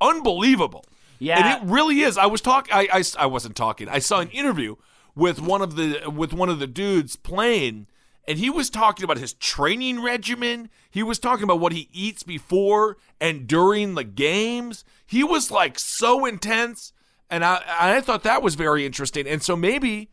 unbelievable. 0.00 0.84
Yeah. 1.18 1.38
and 1.58 1.62
it 1.68 1.72
really 1.72 2.00
is. 2.00 2.18
I 2.18 2.26
was 2.26 2.40
talking. 2.40 2.72
I, 2.74 2.88
I 2.92 3.02
I 3.18 3.26
wasn't 3.26 3.56
talking. 3.56 3.88
I 3.88 3.98
saw 3.98 4.20
an 4.20 4.28
interview 4.30 4.76
with 5.14 5.40
one 5.40 5.62
of 5.62 5.76
the 5.76 6.10
with 6.10 6.32
one 6.32 6.48
of 6.48 6.58
the 6.58 6.66
dudes 6.66 7.16
playing, 7.16 7.86
and 8.26 8.38
he 8.38 8.50
was 8.50 8.68
talking 8.68 9.04
about 9.04 9.18
his 9.18 9.32
training 9.34 10.02
regimen. 10.02 10.68
He 10.90 11.02
was 11.02 11.18
talking 11.18 11.44
about 11.44 11.60
what 11.60 11.72
he 11.72 11.88
eats 11.92 12.22
before 12.24 12.98
and 13.20 13.46
during 13.46 13.94
the 13.94 14.04
games. 14.04 14.84
He 15.06 15.22
was 15.24 15.50
like 15.50 15.78
so 15.78 16.26
intense, 16.26 16.92
and 17.30 17.44
I 17.44 17.62
I 17.68 18.00
thought 18.00 18.24
that 18.24 18.42
was 18.42 18.54
very 18.56 18.84
interesting. 18.84 19.26
And 19.26 19.42
so 19.42 19.56
maybe 19.56 20.10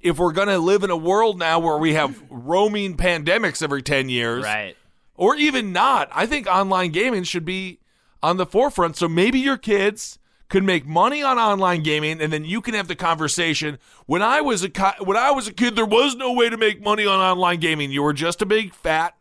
if 0.00 0.18
we're 0.18 0.32
gonna 0.32 0.58
live 0.58 0.84
in 0.84 0.90
a 0.90 0.96
world 0.96 1.38
now 1.38 1.58
where 1.58 1.78
we 1.78 1.94
have 1.94 2.22
roaming 2.30 2.96
pandemics 2.96 3.62
every 3.62 3.82
ten 3.82 4.08
years, 4.10 4.44
Right. 4.44 4.76
Or 5.22 5.36
even 5.36 5.72
not, 5.72 6.08
I 6.12 6.26
think 6.26 6.46
online 6.48 6.90
gaming 6.90 7.22
should 7.22 7.44
be 7.44 7.78
on 8.22 8.38
the 8.38 8.46
forefront. 8.46 8.96
So 8.96 9.08
maybe 9.08 9.38
your 9.38 9.56
kids 9.56 10.18
could 10.48 10.64
make 10.64 10.84
money 10.84 11.22
on 11.22 11.38
online 11.38 11.82
gaming, 11.84 12.20
and 12.20 12.32
then 12.32 12.44
you 12.44 12.60
can 12.60 12.74
have 12.74 12.88
the 12.88 12.96
conversation. 12.96 13.78
When 14.06 14.20
I 14.20 14.40
was 14.40 14.64
a 14.64 14.68
ki- 14.68 14.98
when 15.04 15.16
I 15.16 15.30
was 15.30 15.46
a 15.46 15.52
kid, 15.52 15.76
there 15.76 15.86
was 15.86 16.16
no 16.16 16.32
way 16.32 16.48
to 16.50 16.56
make 16.56 16.82
money 16.82 17.06
on 17.06 17.20
online 17.20 17.60
gaming. 17.60 17.92
You 17.92 18.02
were 18.02 18.12
just 18.12 18.42
a 18.42 18.46
big 18.46 18.74
fat 18.74 19.14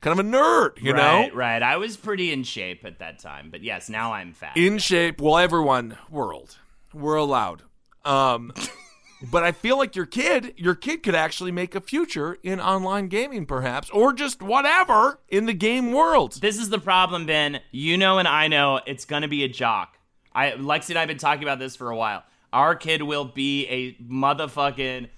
kind 0.00 0.18
of 0.18 0.24
a 0.24 0.28
nerd, 0.28 0.80
you 0.80 0.92
right, 0.94 1.28
know, 1.28 1.34
Right. 1.34 1.62
I 1.62 1.76
was 1.76 1.96
pretty 1.98 2.32
in 2.32 2.42
shape 2.44 2.84
at 2.86 3.00
that 3.00 3.18
time, 3.18 3.50
but 3.50 3.62
yes, 3.62 3.90
now 3.90 4.12
I'm 4.14 4.32
fat. 4.32 4.56
in 4.56 4.78
shape. 4.78 5.20
Well, 5.20 5.36
everyone, 5.36 5.98
world, 6.08 6.56
we're 6.94 7.16
allowed. 7.16 7.62
Um, 8.04 8.52
but 9.22 9.42
I 9.42 9.52
feel 9.52 9.76
like 9.76 9.94
your 9.94 10.06
kid, 10.06 10.54
your 10.56 10.74
kid 10.74 11.02
could 11.02 11.14
actually 11.14 11.52
make 11.52 11.74
a 11.74 11.80
future 11.80 12.38
in 12.42 12.60
online 12.60 13.08
gaming, 13.08 13.44
perhaps, 13.44 13.90
or 13.90 14.12
just 14.12 14.42
whatever 14.42 15.20
in 15.28 15.46
the 15.46 15.52
game 15.52 15.92
world. 15.92 16.40
This 16.40 16.58
is 16.58 16.70
the 16.70 16.78
problem, 16.78 17.26
Ben. 17.26 17.60
You 17.70 17.98
know, 17.98 18.18
and 18.18 18.26
I 18.26 18.48
know 18.48 18.80
it's 18.86 19.04
going 19.04 19.22
to 19.22 19.28
be 19.28 19.44
a 19.44 19.48
jock. 19.48 19.98
I 20.34 20.52
Lexi 20.52 20.90
and 20.90 20.98
I 20.98 21.02
have 21.02 21.08
been 21.08 21.18
talking 21.18 21.42
about 21.42 21.58
this 21.58 21.76
for 21.76 21.90
a 21.90 21.96
while. 21.96 22.22
Our 22.52 22.74
kid 22.74 23.02
will 23.02 23.26
be 23.26 23.66
a 23.66 23.94
motherfucking 24.02 25.08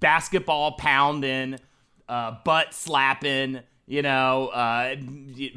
basketball 0.00 0.72
pounding, 0.72 1.58
uh, 2.08 2.36
butt 2.44 2.72
slapping, 2.74 3.60
you 3.86 4.02
know, 4.02 4.48
uh, 4.48 4.96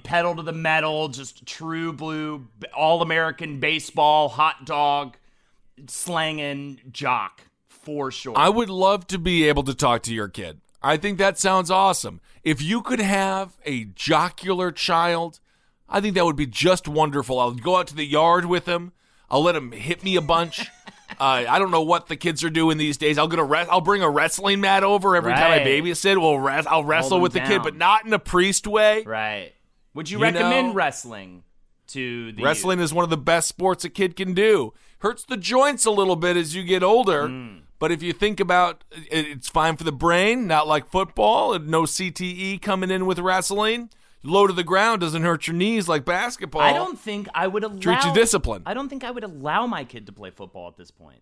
pedal 0.03 0.35
to 0.35 0.41
the 0.41 0.53
metal, 0.53 1.07
just 1.07 1.45
true 1.45 1.93
blue, 1.93 2.47
all 2.75 3.01
American 3.01 3.59
baseball, 3.59 4.27
hot 4.27 4.65
dog, 4.65 5.15
slanging 5.87 6.79
jock 6.91 7.44
for 7.85 8.11
sure. 8.11 8.33
I 8.37 8.49
would 8.49 8.69
love 8.69 9.07
to 9.07 9.17
be 9.17 9.47
able 9.47 9.63
to 9.63 9.73
talk 9.73 10.01
to 10.03 10.13
your 10.13 10.27
kid. 10.27 10.59
I 10.81 10.97
think 10.97 11.17
that 11.17 11.39
sounds 11.39 11.71
awesome. 11.71 12.19
If 12.43 12.61
you 12.61 12.81
could 12.81 12.99
have 12.99 13.57
a 13.65 13.85
jocular 13.85 14.71
child, 14.71 15.39
I 15.89 16.01
think 16.01 16.15
that 16.15 16.25
would 16.25 16.35
be 16.35 16.45
just 16.47 16.87
wonderful. 16.87 17.39
I'll 17.39 17.51
go 17.53 17.77
out 17.77 17.87
to 17.87 17.95
the 17.95 18.05
yard 18.05 18.45
with 18.45 18.65
him. 18.67 18.91
I'll 19.29 19.41
let 19.43 19.55
him 19.55 19.71
hit 19.71 20.03
me 20.03 20.15
a 20.15 20.21
bunch. 20.21 20.59
uh, 21.19 21.45
I 21.47 21.57
don't 21.57 21.71
know 21.71 21.81
what 21.81 22.07
the 22.07 22.15
kids 22.15 22.43
are 22.43 22.49
doing 22.51 22.77
these 22.77 22.97
days. 22.97 23.17
I'll 23.17 23.27
get 23.27 23.39
a 23.39 23.43
re- 23.43 23.65
I'll 23.69 23.81
bring 23.81 24.03
a 24.03 24.09
wrestling 24.09 24.61
mat 24.61 24.83
over 24.83 25.15
every 25.15 25.33
time 25.33 25.51
I 25.51 25.57
Right. 25.57 25.65
babysit. 25.65 26.21
We'll 26.21 26.37
res- 26.39 26.67
I'll 26.67 26.83
wrestle 26.83 27.17
him 27.17 27.23
with 27.23 27.33
the 27.33 27.39
kid, 27.39 27.63
but 27.63 27.75
not 27.75 28.05
in 28.05 28.13
a 28.13 28.19
priest 28.19 28.67
way. 28.67 29.03
right. 29.03 29.53
Would 29.95 30.09
you, 30.09 30.17
You 30.17 30.23
recommend 30.23 30.67
know- 30.69 30.73
wrestling 30.73 31.43
to 31.87 32.31
the 32.33 32.43
Wrestling 32.43 32.79
is 32.79 32.93
one 32.93 33.03
of 33.03 33.09
the 33.09 33.17
best 33.17 33.47
sports 33.47 33.85
a 33.85 33.89
kid 33.89 34.15
can 34.15 34.33
do. 34.33 34.73
Hurts 34.99 35.23
the 35.23 35.37
joints 35.37 35.85
a 35.85 35.91
little 35.91 36.15
bit 36.15 36.35
as 36.35 36.53
you 36.55 36.63
get 36.63 36.83
older, 36.83 37.27
Hmm. 37.27 37.57
But 37.79 37.91
if 37.91 38.01
you 38.01 38.13
think 38.13 38.39
about 38.39 38.83
it, 38.91 39.25
it's 39.27 39.49
fine 39.49 39.77
for 39.77 39.83
the 39.83 39.91
brain, 39.91 40.47
not 40.47 40.67
like 40.67 40.87
football, 40.87 41.57
no 41.59 41.83
CTE 41.83 42.61
coming 42.61 42.91
in 42.91 43.05
with 43.05 43.19
wrestling. 43.19 43.89
Low 44.23 44.47
to 44.47 44.53
the 44.53 44.63
ground 44.63 45.01
doesn't 45.01 45.21
hurt 45.21 45.45
your 45.45 45.55
knees 45.55 45.87
like 45.87 46.03
basketball. 46.03 46.61
I 46.61 46.73
don't 46.73 46.99
think 46.99 47.27
I 47.35 47.45
would 47.47 47.63
allow. 47.63 47.77
Treat 47.77 48.03
you 48.03 48.13
discipline. 48.13 48.63
I 48.65 48.73
don't 48.73 48.89
think 48.89 49.03
I 49.03 49.11
would 49.11 49.23
allow 49.23 49.67
my 49.67 49.83
kid 49.83 50.07
to 50.07 50.11
play 50.11 50.31
football 50.31 50.67
at 50.67 50.77
this 50.77 50.89
point 50.89 51.21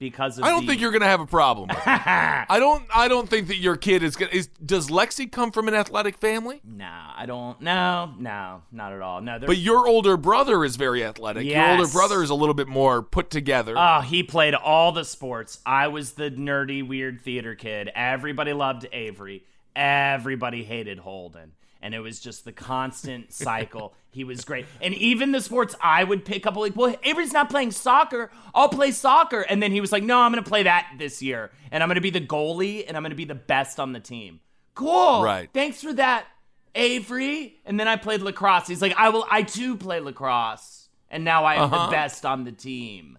because 0.00 0.38
of 0.38 0.44
I 0.44 0.48
don't 0.50 0.62
the- 0.62 0.72
think 0.72 0.80
you're 0.80 0.90
gonna 0.90 1.04
have 1.04 1.20
a 1.20 1.26
problem. 1.26 1.68
With 1.68 1.76
it. 1.76 1.82
I 1.86 2.56
don't. 2.58 2.84
I 2.92 3.06
don't 3.06 3.28
think 3.28 3.46
that 3.48 3.58
your 3.58 3.76
kid 3.76 4.02
is 4.02 4.16
gonna. 4.16 4.32
Is, 4.32 4.48
does 4.64 4.88
Lexi 4.88 5.30
come 5.30 5.52
from 5.52 5.68
an 5.68 5.74
athletic 5.74 6.18
family? 6.18 6.60
Nah, 6.64 7.12
I 7.16 7.26
don't. 7.26 7.60
No, 7.60 8.12
no, 8.18 8.62
not 8.72 8.92
at 8.92 9.00
all. 9.02 9.20
No, 9.20 9.38
But 9.38 9.58
your 9.58 9.86
older 9.86 10.16
brother 10.16 10.64
is 10.64 10.74
very 10.76 11.04
athletic. 11.04 11.44
Your 11.46 11.64
older 11.70 11.82
Yes. 11.82 11.92
brother 11.92 12.22
is 12.22 12.30
a 12.30 12.34
little 12.34 12.54
bit 12.54 12.66
more 12.66 13.02
put 13.02 13.30
together. 13.30 13.74
Oh, 13.76 14.00
he 14.00 14.22
played 14.22 14.54
all 14.54 14.90
the 14.92 15.04
sports. 15.04 15.60
I 15.64 15.88
was 15.88 16.12
the 16.12 16.30
nerdy, 16.30 16.84
weird 16.86 17.20
theater 17.20 17.54
kid. 17.54 17.90
Everybody 17.94 18.52
loved 18.54 18.86
Avery. 18.92 19.44
Everybody 19.76 20.64
hated 20.64 20.98
Holden. 20.98 21.52
And 21.82 21.94
it 21.94 22.00
was 22.00 22.20
just 22.20 22.44
the 22.44 22.52
constant 22.52 23.32
cycle. 23.46 23.94
he 24.10 24.22
was 24.24 24.44
great. 24.44 24.66
And 24.82 24.92
even 24.94 25.32
the 25.32 25.40
sports 25.40 25.74
I 25.82 26.04
would 26.04 26.24
pick 26.24 26.46
up, 26.46 26.56
like, 26.56 26.76
well, 26.76 26.94
Avery's 27.02 27.32
not 27.32 27.48
playing 27.48 27.70
soccer. 27.70 28.30
I'll 28.54 28.68
play 28.68 28.90
soccer. 28.90 29.40
And 29.42 29.62
then 29.62 29.72
he 29.72 29.80
was 29.80 29.90
like, 29.92 30.02
no, 30.02 30.18
I'm 30.20 30.30
going 30.32 30.42
to 30.44 30.48
play 30.48 30.64
that 30.64 30.92
this 30.98 31.22
year. 31.22 31.50
And 31.70 31.82
I'm 31.82 31.88
going 31.88 31.94
to 31.94 32.00
be 32.02 32.10
the 32.10 32.20
goalie 32.20 32.84
and 32.86 32.96
I'm 32.96 33.02
going 33.02 33.10
to 33.10 33.16
be 33.16 33.24
the 33.24 33.34
best 33.34 33.80
on 33.80 33.92
the 33.92 34.00
team. 34.00 34.40
Cool. 34.74 35.22
Right. 35.22 35.48
Thanks 35.54 35.82
for 35.82 35.92
that, 35.94 36.26
Avery. 36.74 37.56
And 37.64 37.78
then 37.80 37.88
I 37.88 37.96
played 37.96 38.20
lacrosse. 38.22 38.66
He's 38.68 38.82
like, 38.82 38.94
I 38.96 39.08
will, 39.08 39.26
I 39.30 39.42
too 39.42 39.76
play 39.76 40.00
lacrosse. 40.00 40.88
And 41.10 41.24
now 41.24 41.44
I 41.44 41.54
am 41.54 41.72
Uh-huh. 41.72 41.86
the 41.86 41.92
best 41.92 42.24
on 42.26 42.44
the 42.44 42.52
team. 42.52 43.18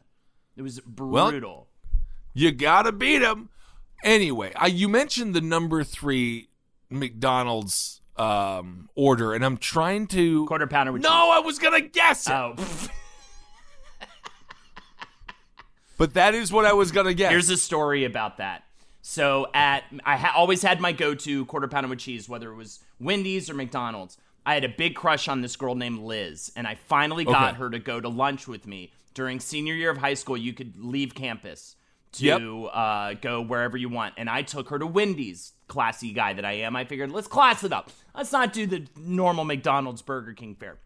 It 0.55 0.61
was 0.61 0.79
brutal. 0.81 1.67
You 2.33 2.51
gotta 2.51 2.91
beat 2.91 3.21
him. 3.21 3.49
Anyway, 4.03 4.51
I, 4.55 4.67
you 4.67 4.87
mentioned 4.87 5.33
the 5.33 5.41
number 5.41 5.83
three 5.83 6.49
McDonald's 6.89 8.00
um, 8.17 8.89
order, 8.95 9.33
and 9.33 9.43
I'm 9.45 9.57
trying 9.57 10.07
to. 10.07 10.45
Quarter 10.47 10.67
pounder 10.67 10.91
with 10.91 11.01
no, 11.03 11.09
I 11.31 11.39
was 11.39 11.59
gonna 11.59 11.81
guess 11.81 12.27
it, 12.27 12.33
Oh, 12.33 12.55
but 15.97 16.13
that 16.15 16.33
is 16.33 16.51
what 16.51 16.65
I 16.65 16.73
was 16.73 16.91
gonna 16.91 17.13
guess. 17.13 17.31
here's 17.31 17.49
a 17.49 17.57
story 17.57 18.05
about 18.05 18.37
that. 18.37 18.63
So 19.01 19.47
at 19.53 19.83
I 20.05 20.15
ha- 20.17 20.33
always 20.35 20.61
had 20.61 20.79
my 20.79 20.91
go-to 20.91 21.45
quarter 21.45 21.67
pounder 21.67 21.89
with 21.89 21.99
cheese, 21.99 22.29
whether 22.29 22.51
it 22.51 22.55
was 22.55 22.79
Wendy's 22.99 23.49
or 23.49 23.53
McDonald's. 23.53 24.17
I 24.45 24.55
had 24.55 24.63
a 24.63 24.69
big 24.69 24.95
crush 24.95 25.27
on 25.27 25.41
this 25.41 25.55
girl 25.55 25.75
named 25.75 25.99
Liz, 25.99 26.51
and 26.55 26.65
I 26.67 26.75
finally 26.75 27.25
got 27.25 27.49
Okay. 27.49 27.57
her 27.59 27.69
to 27.69 27.79
go 27.79 27.99
to 27.99 28.09
lunch 28.09 28.47
with 28.47 28.65
me 28.65 28.91
during 29.13 29.39
senior 29.39 29.75
year 29.75 29.91
of 29.91 29.97
high 29.97 30.15
school. 30.15 30.35
You 30.37 30.53
could 30.53 30.73
leave 30.83 31.13
campus 31.13 31.75
to 32.13 32.25
Yep. 32.25 32.41
uh, 32.73 33.13
go 33.21 33.41
wherever 33.41 33.77
you 33.77 33.89
want, 33.89 34.15
and 34.17 34.29
I 34.29 34.41
took 34.41 34.69
her 34.69 34.79
to 34.79 34.87
Wendy's. 34.87 35.53
Classy 35.67 36.11
guy 36.11 36.33
that 36.33 36.43
I 36.43 36.51
am, 36.51 36.75
I 36.75 36.83
figured 36.83 37.11
let's 37.13 37.29
class 37.29 37.63
it 37.63 37.71
up. 37.71 37.91
Let's 38.13 38.33
not 38.33 38.51
do 38.51 38.67
the 38.67 38.85
normal 38.97 39.45
McDonald's 39.45 40.01
Burger 40.01 40.33
King 40.33 40.53
fare. 40.53 40.79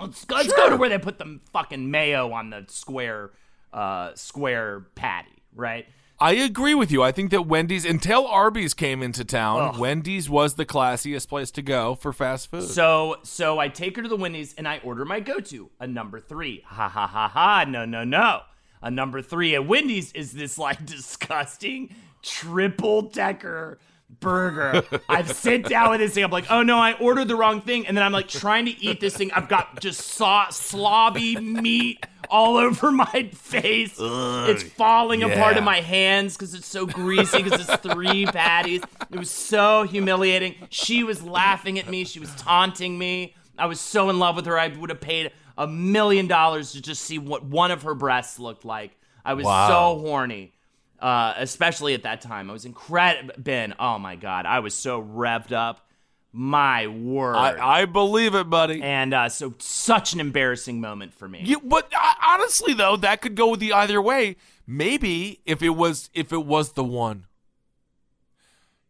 Let's, 0.00 0.24
let's 0.30 0.50
go 0.50 0.70
to 0.70 0.76
where 0.78 0.88
they 0.88 0.96
put 0.96 1.18
the 1.18 1.40
fucking 1.52 1.90
mayo 1.90 2.32
on 2.32 2.48
the 2.48 2.64
square, 2.68 3.32
uh, 3.70 4.12
square 4.14 4.86
patty, 4.94 5.42
right? 5.54 5.84
I 6.18 6.32
agree 6.36 6.72
with 6.72 6.90
you. 6.90 7.02
I 7.02 7.12
think 7.12 7.32
that 7.32 7.42
Wendy's 7.42 7.84
until 7.84 8.26
Arby's 8.26 8.72
came 8.72 9.02
into 9.02 9.26
town, 9.26 9.78
Wendy's 9.78 10.30
was 10.30 10.54
the 10.54 10.64
classiest 10.64 11.28
place 11.28 11.50
to 11.50 11.60
go 11.60 11.94
for 11.94 12.14
fast 12.14 12.50
food. 12.50 12.62
So, 12.62 13.16
so 13.24 13.58
I 13.58 13.68
take 13.68 13.94
her 13.96 14.02
to 14.02 14.08
the 14.08 14.16
Wendy's 14.16 14.54
and 14.54 14.66
I 14.66 14.78
order 14.82 15.04
my 15.04 15.20
go-to, 15.20 15.68
a 15.78 15.86
number 15.86 16.18
three. 16.18 16.62
Ha 16.64 16.88
ha 16.88 17.06
ha 17.06 17.28
ha! 17.28 17.64
No, 17.68 17.84
no, 17.84 18.04
no. 18.04 18.40
A 18.84 18.90
number 18.90 19.22
three 19.22 19.54
at 19.54 19.66
Wendy's 19.66 20.12
is 20.12 20.32
this 20.32 20.58
like 20.58 20.84
disgusting 20.86 21.94
triple 22.22 23.00
decker 23.00 23.78
burger. 24.20 24.82
I've 25.08 25.32
sit 25.32 25.66
down 25.66 25.90
with 25.90 26.00
this 26.00 26.12
thing. 26.12 26.22
I'm 26.22 26.30
like, 26.30 26.50
oh 26.50 26.62
no, 26.62 26.78
I 26.78 26.92
ordered 26.92 27.28
the 27.28 27.34
wrong 27.34 27.62
thing, 27.62 27.86
and 27.86 27.96
then 27.96 28.04
I'm 28.04 28.12
like 28.12 28.28
trying 28.28 28.66
to 28.66 28.78
eat 28.78 29.00
this 29.00 29.16
thing. 29.16 29.32
I've 29.32 29.48
got 29.48 29.80
just 29.80 30.02
saw 30.02 30.48
slobby 30.48 31.40
meat 31.40 32.04
all 32.28 32.56
over 32.58 32.92
my 32.92 33.30
face. 33.32 33.96
it's 33.98 34.62
falling 34.62 35.22
apart 35.22 35.56
in 35.56 35.64
my 35.64 35.80
hands 35.80 36.36
because 36.36 36.52
it's 36.52 36.68
so 36.68 36.84
greasy 36.84 37.42
because 37.42 37.66
it's 37.66 37.76
three 37.76 38.26
patties. 38.26 38.82
It 39.10 39.18
was 39.18 39.30
so 39.30 39.84
humiliating. 39.84 40.56
She 40.68 41.04
was 41.04 41.22
laughing 41.22 41.78
at 41.78 41.88
me. 41.88 42.04
She 42.04 42.20
was 42.20 42.34
taunting 42.34 42.98
me. 42.98 43.34
I 43.56 43.64
was 43.64 43.80
so 43.80 44.10
in 44.10 44.18
love 44.18 44.36
with 44.36 44.44
her. 44.44 44.58
I 44.58 44.68
would 44.68 44.90
have 44.90 45.00
paid 45.00 45.32
a 45.56 45.66
million 45.66 46.26
dollars 46.26 46.72
to 46.72 46.82
just 46.82 47.02
see 47.02 47.18
what 47.18 47.44
one 47.44 47.70
of 47.70 47.82
her 47.82 47.94
breasts 47.94 48.38
looked 48.38 48.64
like. 48.64 48.96
I 49.24 49.34
was 49.34 49.44
Wow. 49.46 49.68
so 49.68 50.00
horny. 50.00 50.52
Uh, 51.00 51.34
especially 51.36 51.92
at 51.94 52.04
that 52.04 52.20
time, 52.22 52.48
I 52.48 52.52
was 52.52 52.64
incredible. 52.64 53.34
Ben, 53.36 53.74
oh 53.78 53.98
my 53.98 54.16
god, 54.16 54.46
I 54.46 54.60
was 54.60 54.74
so 54.74 55.02
revved 55.02 55.52
up. 55.52 55.86
My 56.32 56.86
word. 56.88 57.36
I, 57.36 57.82
I 57.82 57.84
believe 57.84 58.34
it, 58.34 58.50
buddy. 58.50 58.82
and 58.82 59.12
uh, 59.14 59.28
so, 59.28 59.54
such 59.58 60.14
an 60.14 60.20
embarrassing 60.20 60.80
moment 60.80 61.14
for 61.14 61.28
me. 61.28 61.42
You, 61.44 61.60
but 61.60 61.92
uh, 61.94 62.12
honestly, 62.26 62.74
though, 62.74 62.96
that 62.96 63.20
could 63.22 63.34
go 63.36 63.54
the 63.54 63.72
either 63.72 64.00
way. 64.02 64.36
Maybe 64.66 65.40
if 65.46 65.62
it 65.62 65.70
was 65.70 66.10
if 66.14 66.32
it 66.32 66.44
was 66.46 66.72
the 66.72 66.82
one, 66.84 67.26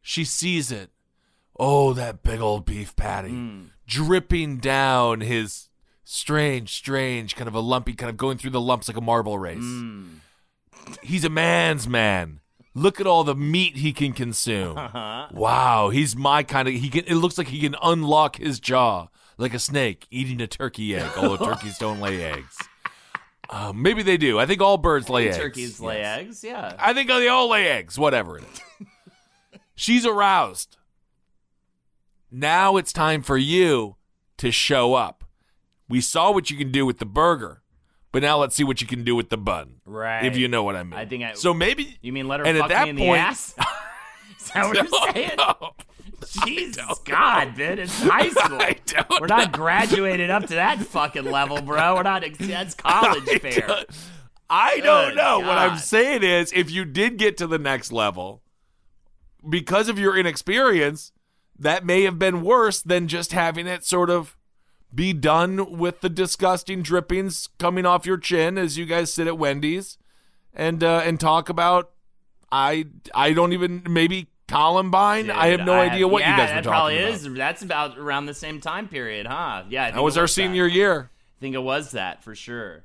she 0.01 0.25
sees 0.25 0.71
it. 0.71 0.91
Oh, 1.59 1.93
that 1.95 2.23
big 2.23 2.41
old 2.41 2.65
beef 2.65 2.95
patty. 2.97 3.35
dripping 3.87 4.59
down 4.59 5.21
his 5.21 5.69
strange, 6.05 6.71
strange, 6.75 7.35
kind 7.37 7.49
of 7.49 7.55
a 7.55 7.61
lumpy, 7.61 7.95
kind 7.95 8.11
of 8.11 8.17
going 8.17 8.39
through 8.39 8.51
the 8.51 8.61
lumps 8.61 8.89
like 8.89 8.97
a 8.97 9.01
marble 9.01 9.39
race. 9.39 9.59
Mm. 9.59 10.19
He's 11.03 11.25
a 11.25 11.31
man's 11.31 11.89
man. 11.89 12.41
Look 12.75 13.01
at 13.01 13.07
all 13.07 13.25
the 13.25 13.35
meat 13.37 13.77
he 13.77 13.93
can 13.93 14.13
consume. 14.13 14.75
Wow, 14.75 15.91
he's 15.91 16.15
my 16.17 16.43
kind 16.43 16.67
of. 16.69 16.75
He 16.75 16.89
can. 16.89 17.05
It 17.07 17.15
looks 17.15 17.39
like 17.39 17.49
he 17.49 17.61
can 17.61 17.77
unlock 17.83 18.37
his 18.37 18.59
jaw 18.61 19.07
like 19.39 19.55
a 19.55 19.59
snake 19.59 20.07
eating 20.11 20.41
a 20.41 20.47
turkey 20.47 20.95
egg. 20.97 21.11
Although 21.17 21.37
turkeys 21.45 21.79
don't 21.79 22.01
lay 22.01 22.23
eggs. 22.25 22.57
Uh, 23.49 23.73
maybe 23.75 24.03
they 24.03 24.17
do. 24.17 24.39
I 24.41 24.47
think 24.47 24.61
all 24.61 24.77
birds 24.77 25.09
lay 25.09 25.29
eggs. 25.29 25.37
Turkeys 25.37 25.81
lay 25.81 25.99
Yes. 25.99 26.19
eggs. 26.21 26.45
Yeah. 26.45 26.75
I 26.79 26.93
think 26.95 27.09
they 27.09 27.29
all 27.29 27.49
lay 27.49 27.69
eggs. 27.69 27.97
Whatever 27.99 28.39
it 28.39 28.45
is. 28.45 28.61
She's 29.77 30.05
aroused. 30.05 30.77
Now 32.31 32.77
it's 32.77 32.93
time 32.93 33.23
for 33.23 33.37
you 33.37 33.97
to 34.39 34.51
show 34.51 34.95
up. 34.95 35.24
We 35.95 36.01
saw 36.01 36.33
what 36.33 36.51
you 36.51 36.57
can 36.57 36.73
do 36.73 36.85
with 36.85 36.99
the 36.99 37.07
burger, 37.07 37.63
but 38.11 38.21
now 38.21 38.37
let's 38.39 38.57
see 38.57 38.65
what 38.65 38.81
you 38.81 38.87
can 38.89 39.05
do 39.05 39.15
with 39.15 39.29
the 39.29 39.37
bun. 39.37 39.77
Right. 39.87 40.25
If 40.25 40.37
you 40.37 40.49
know 40.49 40.65
what 40.65 40.75
I 40.75 40.83
mean. 40.83 40.95
I 40.95 41.07
think 41.07 41.23
I- 41.23 41.35
so 41.35 41.55
maybe 41.55 41.99
You 42.03 42.13
mean 42.13 42.27
let 42.27 42.41
her 42.41 42.47
And 42.47 42.57
at 42.57 42.63
fuck 42.63 42.69
that 42.71 42.83
me 42.87 42.91
in 42.91 42.97
the 42.97 43.03
point- 43.07 43.21
ass? 43.21 43.55
Is 44.41 44.51
that 44.51 44.67
what 44.67 44.77
you're 44.77 45.13
saying? 45.15 45.31
No, 45.39 45.71
Jesus 46.45 46.99
God, 47.05 47.57
man, 47.57 47.79
it's 47.79 48.03
high 48.03 48.29
school. 48.43 48.61
I 48.61 48.77
don't 48.87 49.21
We're 49.21 49.29
not 49.29 49.53
graduated 49.53 50.31
up 50.31 50.47
to 50.49 50.55
that 50.57 50.81
fucking 50.81 51.27
level, 51.27 51.63
bro. 51.63 51.95
We're 51.95 52.03
not. 52.03 52.25
That's 52.41 52.75
college 52.75 53.29
I 53.29 53.39
fair. 53.39 53.65
don't- 53.69 53.89
I 54.51 54.81
don't 54.81 55.11
Good 55.11 55.17
know. 55.17 55.39
What 55.39 55.59
I'm 55.59 55.79
saying 55.79 56.25
is, 56.25 56.53
if 56.53 56.73
you 56.73 56.85
did 56.85 57.19
get 57.19 57.37
to 57.37 57.47
the 57.47 57.59
next 57.59 57.93
level, 57.93 58.43
because 59.49 59.89
of 59.89 59.97
your 60.01 60.17
inexperience, 60.17 61.13
that 61.57 61.87
may 61.87 62.03
have 62.03 62.19
been 62.19 62.43
worse 62.43 62.83
than 62.83 63.07
just 63.07 63.31
having 63.33 63.69
it 63.69 63.85
sort 63.85 64.11
of 64.11 64.37
be 64.95 65.13
done 65.13 65.79
with 65.79 66.01
the 66.01 66.09
disgusting 66.09 66.83
drippings 66.83 67.49
coming 67.59 67.85
off 67.87 68.07
your 68.07 68.19
chin 68.19 68.57
as 68.59 68.79
you 68.79 68.87
guys 68.87 69.13
sit 69.13 69.27
at 69.27 69.39
Wendy's 69.39 69.99
and 70.53 70.83
uh, 70.85 71.03
and 71.05 71.19
talk 71.19 71.49
about 71.49 71.91
I 72.53 72.87
I 73.15 73.33
don't 73.33 73.53
even 73.53 73.83
maybe 73.89 74.29
Columbine. 74.47 75.31
I 75.31 75.49
have 75.49 75.61
Dude, 75.61 75.67
no 75.67 75.73
idea 75.81 76.07
what 76.07 76.21
yeah, 76.21 76.33
you 76.33 76.37
guys 76.37 76.49
were 76.51 76.55
that 76.57 76.65
talking 76.65 76.71
probably 76.73 76.99
about. 76.99 77.15
is. 77.15 77.33
That's 77.35 77.63
about 77.63 77.99
around 77.99 78.27
the 78.27 78.35
same 78.35 78.61
time 78.61 78.89
period, 78.89 79.27
huh? 79.27 79.65
Yeah, 79.69 79.87
I 79.87 79.91
That 79.93 80.03
was 80.03 80.17
it 80.17 80.21
our 80.21 80.25
that. 80.27 80.29
senior 80.29 80.67
year. 80.67 81.11
I 81.39 81.41
think 81.41 81.55
it 81.55 81.63
was 81.63 81.93
that 81.93 82.23
for 82.23 82.35
sure. 82.35 82.85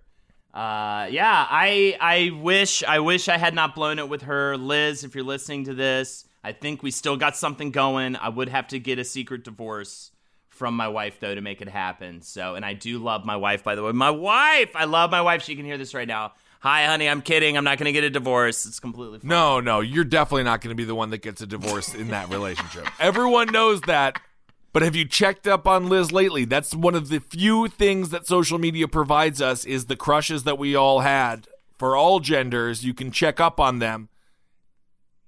Uh, 0.54 1.08
yeah, 1.12 1.46
I 1.50 1.96
I 2.02 2.32
wish 2.42 2.82
I 2.84 3.00
wish 3.00 3.28
I 3.30 3.38
had 3.38 3.54
not 3.54 3.76
blown 3.76 4.00
it 4.00 4.10
with 4.10 4.24
her, 4.24 4.58
Liz. 4.58 5.04
If 5.04 5.14
you're 5.14 5.24
listening 5.24 5.66
to 5.66 5.74
this, 5.74 6.26
I 6.44 6.54
think 6.54 6.82
we 6.82 6.90
still 6.92 7.18
got 7.18 7.36
something 7.38 7.70
going. 7.72 8.16
I 8.16 8.30
would 8.30 8.50
have 8.50 8.68
to 8.70 8.80
get 8.80 8.98
a 8.98 9.04
secret 9.04 9.44
divorce 9.44 10.12
from 10.60 10.76
my 10.76 10.90
wife 10.90 11.20
though 11.20 11.34
to 11.34 11.42
make 11.42 11.62
it 11.62 11.70
happen. 11.70 12.22
So, 12.22 12.56
and 12.56 12.66
I 12.66 12.74
do 12.74 13.00
love 13.00 13.26
my 13.26 13.38
wife, 13.38 13.64
by 13.64 13.76
the 13.76 13.82
way. 13.82 13.94
My 13.94 14.12
wife, 14.12 14.76
I 14.76 14.84
love 14.84 15.10
my 15.10 15.22
wife. 15.22 15.42
She 15.42 15.56
can 15.56 15.66
hear 15.66 15.78
this 15.78 15.94
right 15.94 16.08
now. 16.08 16.34
Hi, 16.60 16.86
honey. 16.86 17.08
I'm 17.08 17.22
kidding. 17.22 17.56
I'm 17.56 17.64
not 17.64 17.78
going 17.78 17.86
to 17.86 17.94
get 17.94 18.04
a 18.04 18.10
divorce. 18.10 18.66
It's 18.66 18.82
completely 18.82 19.20
fine. 19.20 19.30
No, 19.30 19.62
no, 19.62 19.80
you're 19.80 20.04
definitely 20.04 20.44
not 20.44 20.60
going 20.60 20.70
to 20.72 20.76
be 20.76 20.84
the 20.84 20.94
one 20.94 21.10
that 21.12 21.20
gets 21.22 21.42
a 21.42 21.48
divorce 21.48 21.96
in 21.96 22.10
that 22.10 22.30
relationship. 22.30 22.86
Everyone 23.00 23.48
knows 23.48 23.80
that. 23.82 24.22
But 24.74 24.84
have 24.84 24.96
you 24.96 25.06
checked 25.06 25.48
up 25.48 25.66
on 25.66 25.88
Liz 25.88 26.12
lately? 26.12 26.46
That's 26.46 26.76
one 26.76 26.94
of 26.94 27.10
the 27.10 27.20
few 27.20 27.70
things 27.70 28.10
that 28.10 28.28
social 28.28 28.60
media 28.60 28.88
provides 28.88 29.42
us 29.42 29.66
is 29.66 29.86
the 29.86 29.96
crushes 29.96 30.44
that 30.44 30.60
we 30.60 30.76
all 30.76 31.00
had 31.00 31.48
for 31.78 31.96
all 31.96 32.20
genders. 32.20 32.84
You 32.84 32.94
can 32.94 33.10
check 33.10 33.40
up 33.40 33.60
on 33.60 33.80
them. 33.80 34.10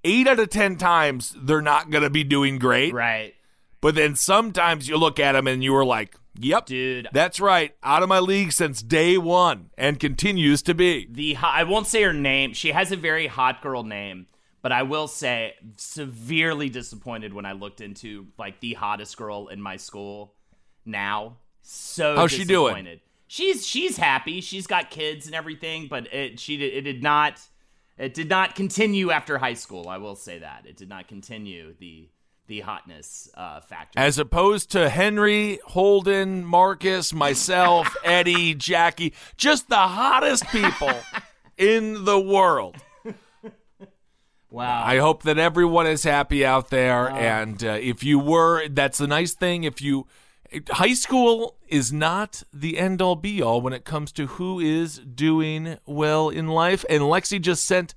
8 0.03 0.27
out 0.27 0.39
of 0.39 0.49
10 0.49 0.77
times 0.77 1.33
they're 1.37 1.61
not 1.61 1.89
going 1.89 2.03
to 2.03 2.09
be 2.09 2.23
doing 2.23 2.59
great. 2.59 2.93
Right, 2.93 3.35
But 3.81 3.95
then 3.95 4.15
sometimes 4.15 4.87
you 4.87 4.95
look 4.97 5.19
at 5.19 5.31
them 5.33 5.47
and 5.47 5.63
you 5.63 5.73
were 5.73 5.83
like, 5.83 6.15
"Yep, 6.39 6.67
dude. 6.67 7.07
That's 7.11 7.39
right. 7.39 7.75
Out 7.83 8.03
of 8.03 8.09
my 8.09 8.19
league 8.19 8.51
since 8.51 8.81
day 8.81 9.17
1 9.17 9.71
and 9.77 9.99
continues 9.99 10.61
to 10.63 10.73
be." 10.75 11.07
the 11.09 11.35
I 11.37 11.63
won't 11.63 11.87
say 11.87 12.03
her 12.03 12.13
name. 12.13 12.53
She 12.53 12.71
has 12.71 12.91
a 12.91 12.95
very 12.95 13.27
hot 13.27 13.61
girl 13.61 13.83
name, 13.83 14.27
but 14.61 14.71
I 14.71 14.83
will 14.83 15.07
say 15.07 15.55
severely 15.77 16.69
disappointed 16.69 17.33
when 17.33 17.45
I 17.45 17.53
looked 17.53 17.81
into 17.81 18.27
like 18.37 18.59
the 18.59 18.75
hottest 18.75 19.17
girl 19.17 19.47
in 19.47 19.61
my 19.61 19.77
school 19.77 20.35
now. 20.85 21.37
So 21.63 22.15
How's 22.15 22.31
she 22.31 22.45
doing? 22.45 22.73
disappointed. 22.75 22.99
She's 23.27 23.65
she's 23.65 23.97
happy. 23.97 24.41
She's 24.41 24.67
got 24.67 24.91
kids 24.91 25.25
and 25.25 25.33
everything, 25.33 25.87
but 25.87 26.13
it 26.13 26.39
she 26.39 26.57
did, 26.57 26.73
it 26.73 26.81
did 26.81 27.01
not 27.01 27.39
it 27.97 28.13
did 28.13 28.29
not 28.29 28.55
continue 28.55 29.09
after 29.09 29.37
high 29.37 29.53
school. 29.53 29.87
I 29.87 29.97
will 29.97 30.15
say 30.15 30.39
that 30.39 30.65
it 30.67 30.77
did 30.77 30.89
not 30.89 31.07
continue 31.07 31.73
the 31.79 32.09
the 32.51 32.59
hotness 32.59 33.29
uh, 33.35 33.61
factor. 33.61 33.97
as 33.97 34.19
opposed 34.19 34.69
to 34.71 34.89
Henry, 34.89 35.59
Holden, 35.67 36.43
Marcus, 36.43 37.13
myself, 37.13 37.95
Eddie, 38.03 38.53
Jackie, 38.55 39.13
just 39.37 39.69
the 39.69 39.77
hottest 39.77 40.45
people 40.47 40.93
in 41.57 42.03
the 42.03 42.19
world. 42.19 42.75
wow. 44.49 44.83
I 44.85 44.97
hope 44.97 45.23
that 45.23 45.37
everyone 45.37 45.87
is 45.87 46.03
happy 46.03 46.45
out 46.45 46.71
there. 46.71 47.09
And 47.09 47.63
uh, 47.63 47.77
if 47.81 48.03
you 48.03 48.19
were, 48.19 48.67
that's 48.67 48.97
the 48.97 49.07
nice 49.07 49.33
thing. 49.33 49.63
If 49.63 49.81
you, 49.81 50.07
high 50.71 50.93
school 50.93 51.55
is 51.69 51.93
not 51.93 52.43
the 52.51 52.77
end 52.77 53.01
all 53.01 53.15
be 53.15 53.41
all 53.41 53.61
when 53.61 53.71
it 53.71 53.85
comes 53.85 54.11
to 54.11 54.27
who 54.27 54.59
is 54.59 54.97
doing 54.97 55.77
well 55.85 56.27
in 56.27 56.49
life. 56.49 56.83
And 56.89 57.03
Lexi 57.03 57.39
just 57.39 57.63
sent 57.65 57.95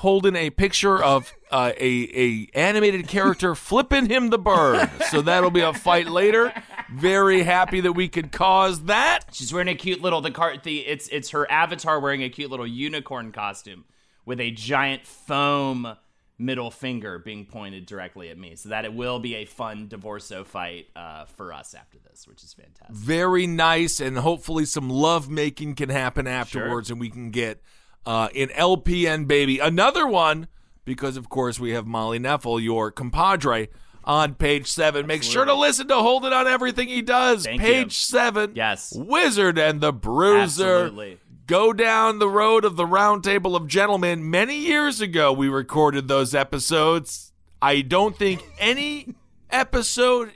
Holden 0.00 0.36
a 0.36 0.50
picture 0.50 1.02
of 1.02 1.32
uh, 1.50 1.72
a 1.78 2.10
a 2.14 2.48
animated 2.52 3.08
character 3.08 3.54
flipping 3.54 4.10
him 4.10 4.28
the 4.28 4.38
bird. 4.38 4.90
So 5.10 5.22
that'll 5.22 5.50
be 5.50 5.62
a 5.62 5.72
fight 5.72 6.08
later. 6.08 6.52
Very 6.92 7.42
happy 7.44 7.80
that 7.80 7.92
we 7.92 8.08
could 8.08 8.30
cause 8.30 8.84
that. 8.84 9.20
She's 9.32 9.54
wearing 9.54 9.68
a 9.68 9.74
cute 9.74 10.02
little 10.02 10.20
the 10.20 10.30
car 10.30 10.56
the 10.62 10.80
it's 10.80 11.08
it's 11.08 11.30
her 11.30 11.50
avatar 11.50 11.98
wearing 11.98 12.22
a 12.22 12.28
cute 12.28 12.50
little 12.50 12.66
unicorn 12.66 13.32
costume 13.32 13.86
with 14.26 14.38
a 14.38 14.50
giant 14.50 15.06
foam 15.06 15.96
middle 16.38 16.70
finger 16.70 17.18
being 17.18 17.46
pointed 17.46 17.86
directly 17.86 18.28
at 18.28 18.36
me. 18.36 18.54
So 18.54 18.68
that 18.68 18.84
it 18.84 18.92
will 18.92 19.18
be 19.18 19.36
a 19.36 19.46
fun 19.46 19.88
divorceo 19.88 20.44
fight 20.44 20.88
uh, 20.94 21.24
for 21.24 21.54
us 21.54 21.72
after 21.72 21.96
this, 22.10 22.28
which 22.28 22.44
is 22.44 22.52
fantastic. 22.52 22.94
very 22.94 23.46
nice, 23.46 23.98
and 24.00 24.18
hopefully 24.18 24.66
some 24.66 24.90
love 24.90 25.30
making 25.30 25.76
can 25.76 25.88
happen 25.88 26.26
afterwards, 26.26 26.90
and 26.90 27.00
we 27.00 27.08
can 27.08 27.30
get 27.30 27.62
uh, 28.06 28.28
an 28.34 28.48
LPN 28.48 29.26
baby, 29.26 29.58
another 29.58 30.06
one, 30.06 30.48
because 30.84 31.16
of 31.16 31.28
course 31.28 31.58
we 31.60 31.72
have 31.72 31.86
Molly 31.86 32.18
Knefel, 32.18 32.62
your 32.62 32.90
compadre, 32.90 33.68
on 34.04 34.34
page 34.34 34.68
seven. 34.68 35.06
Make 35.06 35.24
sure 35.24 35.44
to 35.44 35.54
listen 35.54 35.88
to 35.88 35.96
Holden 35.96 36.32
on 36.32 36.46
everything 36.46 36.88
he 36.88 37.02
does. 37.02 37.44
Thank 37.44 37.60
page 37.60 37.86
you. 37.86 37.90
seven. 37.90 38.52
Yes. 38.54 38.92
Wizard 38.96 39.58
and 39.58 39.80
the 39.80 39.92
Bruiser. 39.92 40.84
Absolutely. 40.84 41.18
Go 41.46 41.72
down 41.72 42.18
the 42.18 42.28
road 42.28 42.64
of 42.64 42.76
the 42.76 42.86
Round 42.86 43.22
Table 43.22 43.54
of 43.54 43.66
Gentlemen. 43.68 44.30
Many 44.30 44.58
years 44.58 45.00
ago, 45.00 45.32
we 45.32 45.48
recorded 45.48 46.08
those 46.08 46.34
episodes. 46.34 47.32
I 47.62 47.82
don't 47.82 48.16
think 48.16 48.44
any 48.58 49.14
episode, 49.50 50.32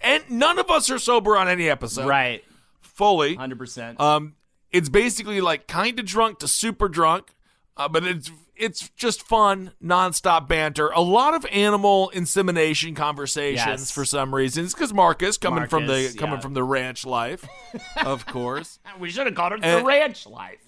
and 0.00 0.22
none 0.30 0.58
of 0.58 0.70
us 0.70 0.90
are 0.90 0.98
sober 0.98 1.36
on 1.36 1.48
any 1.48 1.68
episode. 1.68 2.06
Right. 2.06 2.44
Fully. 2.82 3.36
100%. 3.36 3.98
Um, 3.98 4.34
it's 4.74 4.88
basically 4.88 5.40
like 5.40 5.68
kind 5.68 5.98
of 6.00 6.04
drunk 6.04 6.40
to 6.40 6.48
super 6.48 6.88
drunk, 6.88 7.34
uh, 7.76 7.88
but 7.88 8.04
it's 8.04 8.30
it's 8.56 8.88
just 8.90 9.22
fun, 9.22 9.72
nonstop 9.82 10.46
banter. 10.48 10.88
A 10.90 11.00
lot 11.00 11.34
of 11.34 11.46
animal 11.50 12.10
insemination 12.10 12.94
conversations 12.94 13.66
Yes. 13.66 13.90
for 13.90 14.04
some 14.04 14.34
reason. 14.34 14.64
It's 14.64 14.74
because 14.74 14.92
Marcus 14.92 15.38
coming 15.38 15.66
from 15.68 15.86
the 15.86 15.92
Marcus, 15.94 16.14
coming 16.14 16.34
yeah. 16.36 16.40
from 16.40 16.54
the 16.54 16.62
ranch 16.64 17.06
life, 17.06 17.46
of 18.04 18.26
course. 18.26 18.78
we 18.98 19.10
should 19.10 19.26
have 19.26 19.34
called 19.36 19.52
it 19.54 19.64
uh, 19.64 19.78
the 19.78 19.84
ranch 19.84 20.26
life. 20.26 20.60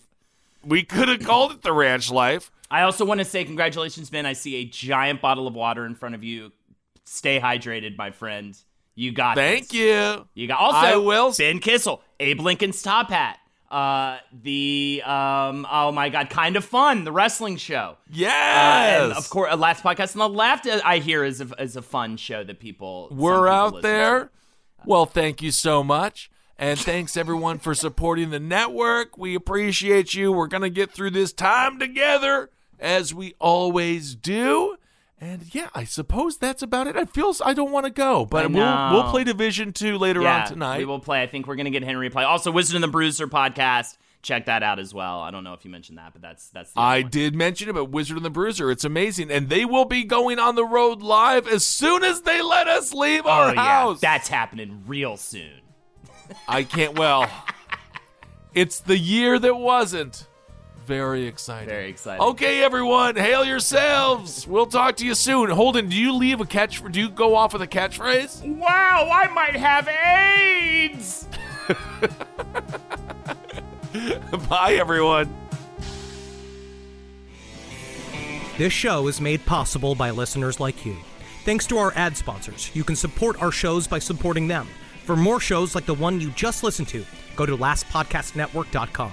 We 0.64 0.82
could 0.84 1.08
have 1.08 1.24
called 1.24 1.52
it 1.52 1.62
the 1.62 1.72
ranch 1.72 2.10
life. 2.10 2.50
I 2.70 2.82
also 2.82 3.04
want 3.04 3.18
to 3.18 3.24
say 3.24 3.44
congratulations, 3.44 4.10
Ben. 4.10 4.24
I 4.26 4.32
see 4.32 4.56
a 4.56 4.64
giant 4.64 5.20
bottle 5.20 5.46
of 5.46 5.54
water 5.54 5.84
in 5.84 5.94
front 5.94 6.14
of 6.14 6.24
you. 6.24 6.52
Stay 7.04 7.38
hydrated, 7.38 7.96
my 7.96 8.10
friend. 8.10 8.56
You 8.96 9.12
got 9.12 9.36
Thank 9.36 9.68
this. 9.68 9.74
you. 9.74 10.26
You 10.34 10.48
got 10.48 10.58
also 10.58 10.78
I 10.78 10.96
will- 10.96 11.32
Ben 11.36 11.58
Kissel, 11.60 12.02
Abe 12.18 12.40
Lincoln's 12.40 12.82
top 12.82 13.10
hat. 13.10 13.38
Uh, 13.70 14.18
the 14.42 15.02
um, 15.04 15.66
oh 15.70 15.90
my 15.92 16.08
god, 16.08 16.30
kind 16.30 16.56
of 16.56 16.64
fun, 16.64 17.04
the 17.04 17.12
wrestling 17.12 17.56
show. 17.56 17.96
Yes. 18.10 19.12
Uh, 19.12 19.14
of 19.16 19.28
course, 19.28 19.52
uh, 19.52 19.56
last 19.56 19.82
podcast 19.82 20.14
on 20.14 20.18
the 20.30 20.36
left, 20.36 20.66
uh, 20.66 20.80
I 20.84 20.98
hear 20.98 21.24
is 21.24 21.40
a, 21.40 21.48
is 21.60 21.76
a 21.76 21.82
fun 21.82 22.16
show 22.16 22.44
that 22.44 22.60
people 22.60 23.08
We're 23.10 23.34
people 23.34 23.48
out 23.48 23.82
there. 23.82 24.24
to. 24.24 24.30
Well, 24.84 25.06
thank 25.06 25.42
you 25.42 25.50
so 25.50 25.82
much. 25.82 26.30
And 26.58 26.78
thanks 26.78 27.16
everyone 27.16 27.58
for 27.58 27.74
supporting 27.74 28.30
the 28.30 28.40
network. 28.40 29.18
We 29.18 29.34
appreciate 29.34 30.14
you. 30.14 30.32
We're 30.32 30.46
going 30.46 30.62
to 30.62 30.70
get 30.70 30.90
through 30.90 31.10
this 31.10 31.32
time 31.32 31.78
together 31.78 32.50
as 32.78 33.12
we 33.12 33.34
always 33.38 34.14
do. 34.14 34.76
And 35.20 35.54
yeah, 35.54 35.68
I 35.74 35.84
suppose 35.84 36.36
that's 36.36 36.62
about 36.62 36.86
it. 36.88 36.96
I 36.96 37.06
feel 37.06 37.32
I 37.44 37.54
don't 37.54 37.72
want 37.72 37.86
to 37.86 37.90
go, 37.90 38.26
but 38.26 38.50
we'll 38.52 38.92
we'll 38.92 39.10
play 39.10 39.24
Division 39.24 39.72
2 39.72 39.96
later 39.96 40.20
Yeah, 40.20 40.42
on 40.42 40.48
tonight. 40.48 40.78
we 40.78 40.84
will 40.84 41.00
play. 41.00 41.22
I 41.22 41.26
think 41.26 41.46
we're 41.46 41.56
gonna 41.56 41.70
get 41.70 41.82
Henry 41.82 42.10
play. 42.10 42.24
Also, 42.24 42.50
Wizard 42.50 42.74
and 42.74 42.84
the 42.84 42.88
Bruiser 42.88 43.26
podcast. 43.26 43.96
check 44.20 44.44
that 44.46 44.62
out 44.62 44.78
as 44.78 44.92
well. 44.92 45.20
I 45.20 45.30
don't 45.30 45.42
know 45.44 45.54
if 45.54 45.64
you 45.64 45.70
mentioned 45.70 45.96
that, 45.96 46.12
but 46.12 46.20
that's 46.20 46.48
that's. 46.50 46.72
The 46.72 46.80
I 46.80 47.00
one. 47.00 47.10
did 47.10 47.34
mention 47.34 47.70
it, 47.70 47.72
but 47.72 47.86
Wizard 47.86 48.18
and 48.18 48.26
the 48.26 48.30
Bruiser, 48.30 48.70
it's 48.70 48.84
amazing. 48.84 49.30
And 49.30 49.48
they 49.48 49.64
will 49.64 49.86
be 49.86 50.04
going 50.04 50.38
on 50.38 50.54
the 50.54 50.66
road 50.66 51.00
live 51.00 51.48
as 51.48 51.64
soon 51.64 52.04
as 52.04 52.20
they 52.22 52.42
let 52.42 52.68
us 52.68 52.92
leave 52.92 53.22
Oh 53.24 53.30
our 53.30 53.54
yeah, 53.54 53.62
house. 53.62 54.00
that's 54.00 54.28
happening 54.28 54.82
real 54.86 55.16
soon. 55.16 55.60
I 56.46 56.64
can't, 56.64 56.98
well, 56.98 57.30
it's 58.54 58.80
the 58.80 58.98
year 58.98 59.38
that 59.38 59.54
wasn't. 59.56 60.26
Very 60.86 61.26
exciting. 61.26 61.68
Very 61.68 61.90
exciting. 61.90 62.22
Okay, 62.22 62.62
everyone, 62.62 63.16
hail 63.16 63.44
yourselves. 63.44 64.46
We'll 64.46 64.66
talk 64.66 64.96
to 64.98 65.06
you 65.06 65.16
soon. 65.16 65.50
Holden, 65.50 65.88
do 65.88 65.96
you 65.96 66.14
leave 66.14 66.40
a 66.40 66.46
catch? 66.46 66.80
Do 66.92 67.00
you 67.00 67.08
go 67.08 67.34
off 67.34 67.52
with 67.52 67.62
a 67.62 67.66
catchphrase? 67.66 68.46
Wow, 68.56 69.10
I 69.12 69.26
might 69.28 69.56
have 69.56 69.88
AIDS. 69.88 71.26
Bye, 74.48 74.74
everyone. 74.74 75.34
This 78.56 78.72
show 78.72 79.08
is 79.08 79.20
made 79.20 79.44
possible 79.44 79.96
by 79.96 80.10
listeners 80.10 80.60
like 80.60 80.86
you. 80.86 80.96
Thanks 81.44 81.66
to 81.66 81.78
our 81.78 81.92
ad 81.96 82.16
sponsors, 82.16 82.70
you 82.74 82.84
can 82.84 82.94
support 82.96 83.42
our 83.42 83.50
shows 83.50 83.88
by 83.88 83.98
supporting 83.98 84.46
them. 84.46 84.68
For 85.04 85.16
more 85.16 85.40
shows 85.40 85.74
like 85.74 85.86
the 85.86 85.94
one 85.94 86.20
you 86.20 86.30
just 86.30 86.62
listened 86.62 86.88
to, 86.88 87.04
go 87.34 87.44
to 87.44 87.56
lastpodcastnetwork.com. 87.56 89.12